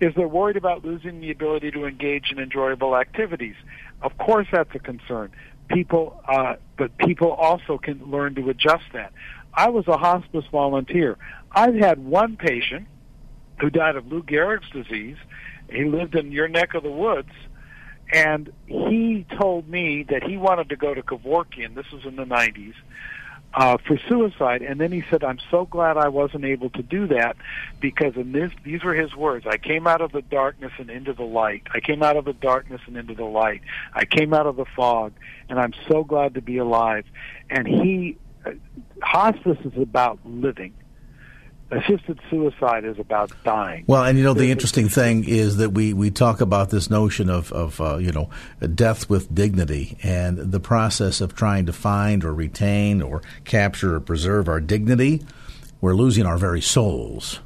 is 0.00 0.14
they're 0.14 0.26
worried 0.26 0.56
about 0.56 0.84
losing 0.84 1.20
the 1.20 1.30
ability 1.30 1.70
to 1.72 1.84
engage 1.84 2.32
in 2.32 2.38
enjoyable 2.38 2.96
activities. 2.96 3.54
Of 4.02 4.16
course, 4.18 4.46
that's 4.50 4.74
a 4.74 4.78
concern. 4.78 5.30
People, 5.68 6.20
uh, 6.26 6.56
but 6.76 6.96
people 6.98 7.30
also 7.30 7.78
can 7.78 8.10
learn 8.10 8.34
to 8.36 8.48
adjust 8.48 8.84
that. 8.94 9.12
I 9.52 9.68
was 9.68 9.86
a 9.88 9.98
hospice 9.98 10.46
volunteer. 10.50 11.16
I've 11.52 11.74
had 11.74 11.98
one 11.98 12.36
patient 12.36 12.88
who 13.60 13.68
died 13.68 13.96
of 13.96 14.10
Lou 14.10 14.22
Gehrig's 14.22 14.70
disease. 14.70 15.18
He 15.70 15.84
lived 15.84 16.14
in 16.14 16.32
your 16.32 16.48
neck 16.48 16.74
of 16.74 16.82
the 16.82 16.90
woods 16.90 17.30
and 18.12 18.52
he 18.66 19.24
told 19.38 19.68
me 19.68 20.04
that 20.04 20.22
he 20.24 20.36
wanted 20.36 20.70
to 20.70 20.76
go 20.76 20.94
to 20.94 21.02
Kevorkian. 21.02 21.74
This 21.74 21.90
was 21.92 22.04
in 22.04 22.16
the 22.16 22.24
90s. 22.24 22.74
Uh, 23.52 23.76
for 23.84 23.98
suicide, 24.08 24.62
and 24.62 24.80
then 24.80 24.92
he 24.92 25.02
said, 25.10 25.24
"I'm 25.24 25.40
so 25.50 25.64
glad 25.64 25.96
I 25.96 26.06
wasn't 26.06 26.44
able 26.44 26.70
to 26.70 26.84
do 26.84 27.08
that 27.08 27.36
because 27.80 28.14
in 28.14 28.30
this, 28.30 28.52
these 28.62 28.84
were 28.84 28.94
his 28.94 29.16
words. 29.16 29.44
I 29.44 29.56
came 29.56 29.88
out 29.88 30.00
of 30.00 30.12
the 30.12 30.22
darkness 30.22 30.70
and 30.78 30.88
into 30.88 31.14
the 31.14 31.24
light. 31.24 31.64
I 31.74 31.80
came 31.80 32.00
out 32.04 32.16
of 32.16 32.24
the 32.26 32.32
darkness 32.32 32.80
and 32.86 32.96
into 32.96 33.14
the 33.14 33.24
light. 33.24 33.62
I 33.92 34.04
came 34.04 34.32
out 34.32 34.46
of 34.46 34.54
the 34.54 34.66
fog, 34.76 35.14
and 35.48 35.58
I'm 35.58 35.72
so 35.88 36.04
glad 36.04 36.34
to 36.34 36.40
be 36.40 36.58
alive." 36.58 37.06
And 37.50 37.66
he, 37.66 38.18
uh, 38.46 38.52
hospice 39.02 39.58
is 39.64 39.76
about 39.76 40.20
living. 40.24 40.72
Assisted 41.70 42.18
suicide 42.28 42.84
is 42.84 42.98
about 42.98 43.30
dying. 43.44 43.84
Well, 43.86 44.04
and 44.04 44.18
you 44.18 44.24
know 44.24 44.34
the 44.34 44.50
interesting 44.50 44.88
thing 44.88 45.24
is 45.24 45.58
that 45.58 45.70
we, 45.70 45.92
we 45.92 46.10
talk 46.10 46.40
about 46.40 46.70
this 46.70 46.90
notion 46.90 47.30
of 47.30 47.52
of 47.52 47.80
uh, 47.80 47.96
you 47.96 48.12
know 48.12 48.30
death 48.74 49.08
with 49.08 49.34
dignity 49.34 49.96
and 50.02 50.38
the 50.38 50.60
process 50.60 51.20
of 51.20 51.34
trying 51.34 51.66
to 51.66 51.72
find 51.72 52.24
or 52.24 52.34
retain 52.34 53.02
or 53.02 53.22
capture 53.44 53.94
or 53.94 54.00
preserve 54.00 54.48
our 54.48 54.60
dignity. 54.60 55.22
We're 55.80 55.94
losing 55.94 56.26
our 56.26 56.36
very 56.36 56.60
souls. 56.60 57.40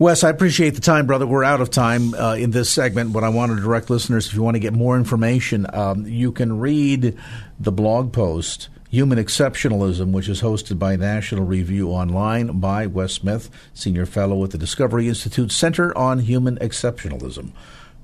Wes, 0.00 0.22
I 0.22 0.30
appreciate 0.30 0.74
the 0.76 0.80
time, 0.80 1.06
brother. 1.06 1.26
We're 1.26 1.42
out 1.42 1.60
of 1.60 1.70
time 1.70 2.14
uh, 2.14 2.34
in 2.34 2.52
this 2.52 2.70
segment, 2.70 3.12
but 3.12 3.24
I 3.24 3.30
want 3.30 3.50
to 3.50 3.60
direct 3.60 3.90
listeners 3.90 4.28
if 4.28 4.34
you 4.34 4.42
want 4.42 4.54
to 4.54 4.60
get 4.60 4.72
more 4.72 4.96
information, 4.96 5.66
um, 5.72 6.06
you 6.06 6.30
can 6.30 6.60
read 6.60 7.16
the 7.58 7.72
blog 7.72 8.12
post 8.12 8.68
Human 8.90 9.18
Exceptionalism, 9.18 10.12
which 10.12 10.28
is 10.28 10.40
hosted 10.40 10.78
by 10.78 10.96
National 10.96 11.44
Review 11.44 11.90
Online 11.90 12.58
by 12.58 12.86
Wes 12.86 13.12
Smith, 13.12 13.50
Senior 13.74 14.06
Fellow 14.06 14.42
at 14.44 14.50
the 14.50 14.58
Discovery 14.58 15.08
Institute 15.08 15.52
Center 15.52 15.96
on 15.96 16.20
Human 16.20 16.56
Exceptionalism. 16.56 17.52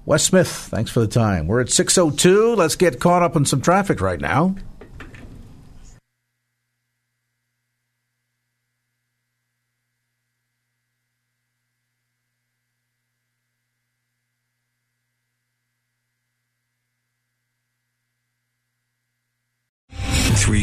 Wes 0.05 0.25
Smith, 0.25 0.49
thanks 0.49 0.91
for 0.91 1.01
the 1.01 1.07
time. 1.07 1.47
We're 1.47 1.63
at 1.63 1.69
6.02. 1.69 2.57
Let's 2.57 2.77
get 2.77 3.01
caught 3.01 3.23
up 3.23 3.35
in 3.35 3.47
some 3.47 3.63
traffic 3.63 4.03
right 4.03 4.21
now. 4.21 4.57
Three 20.45 20.63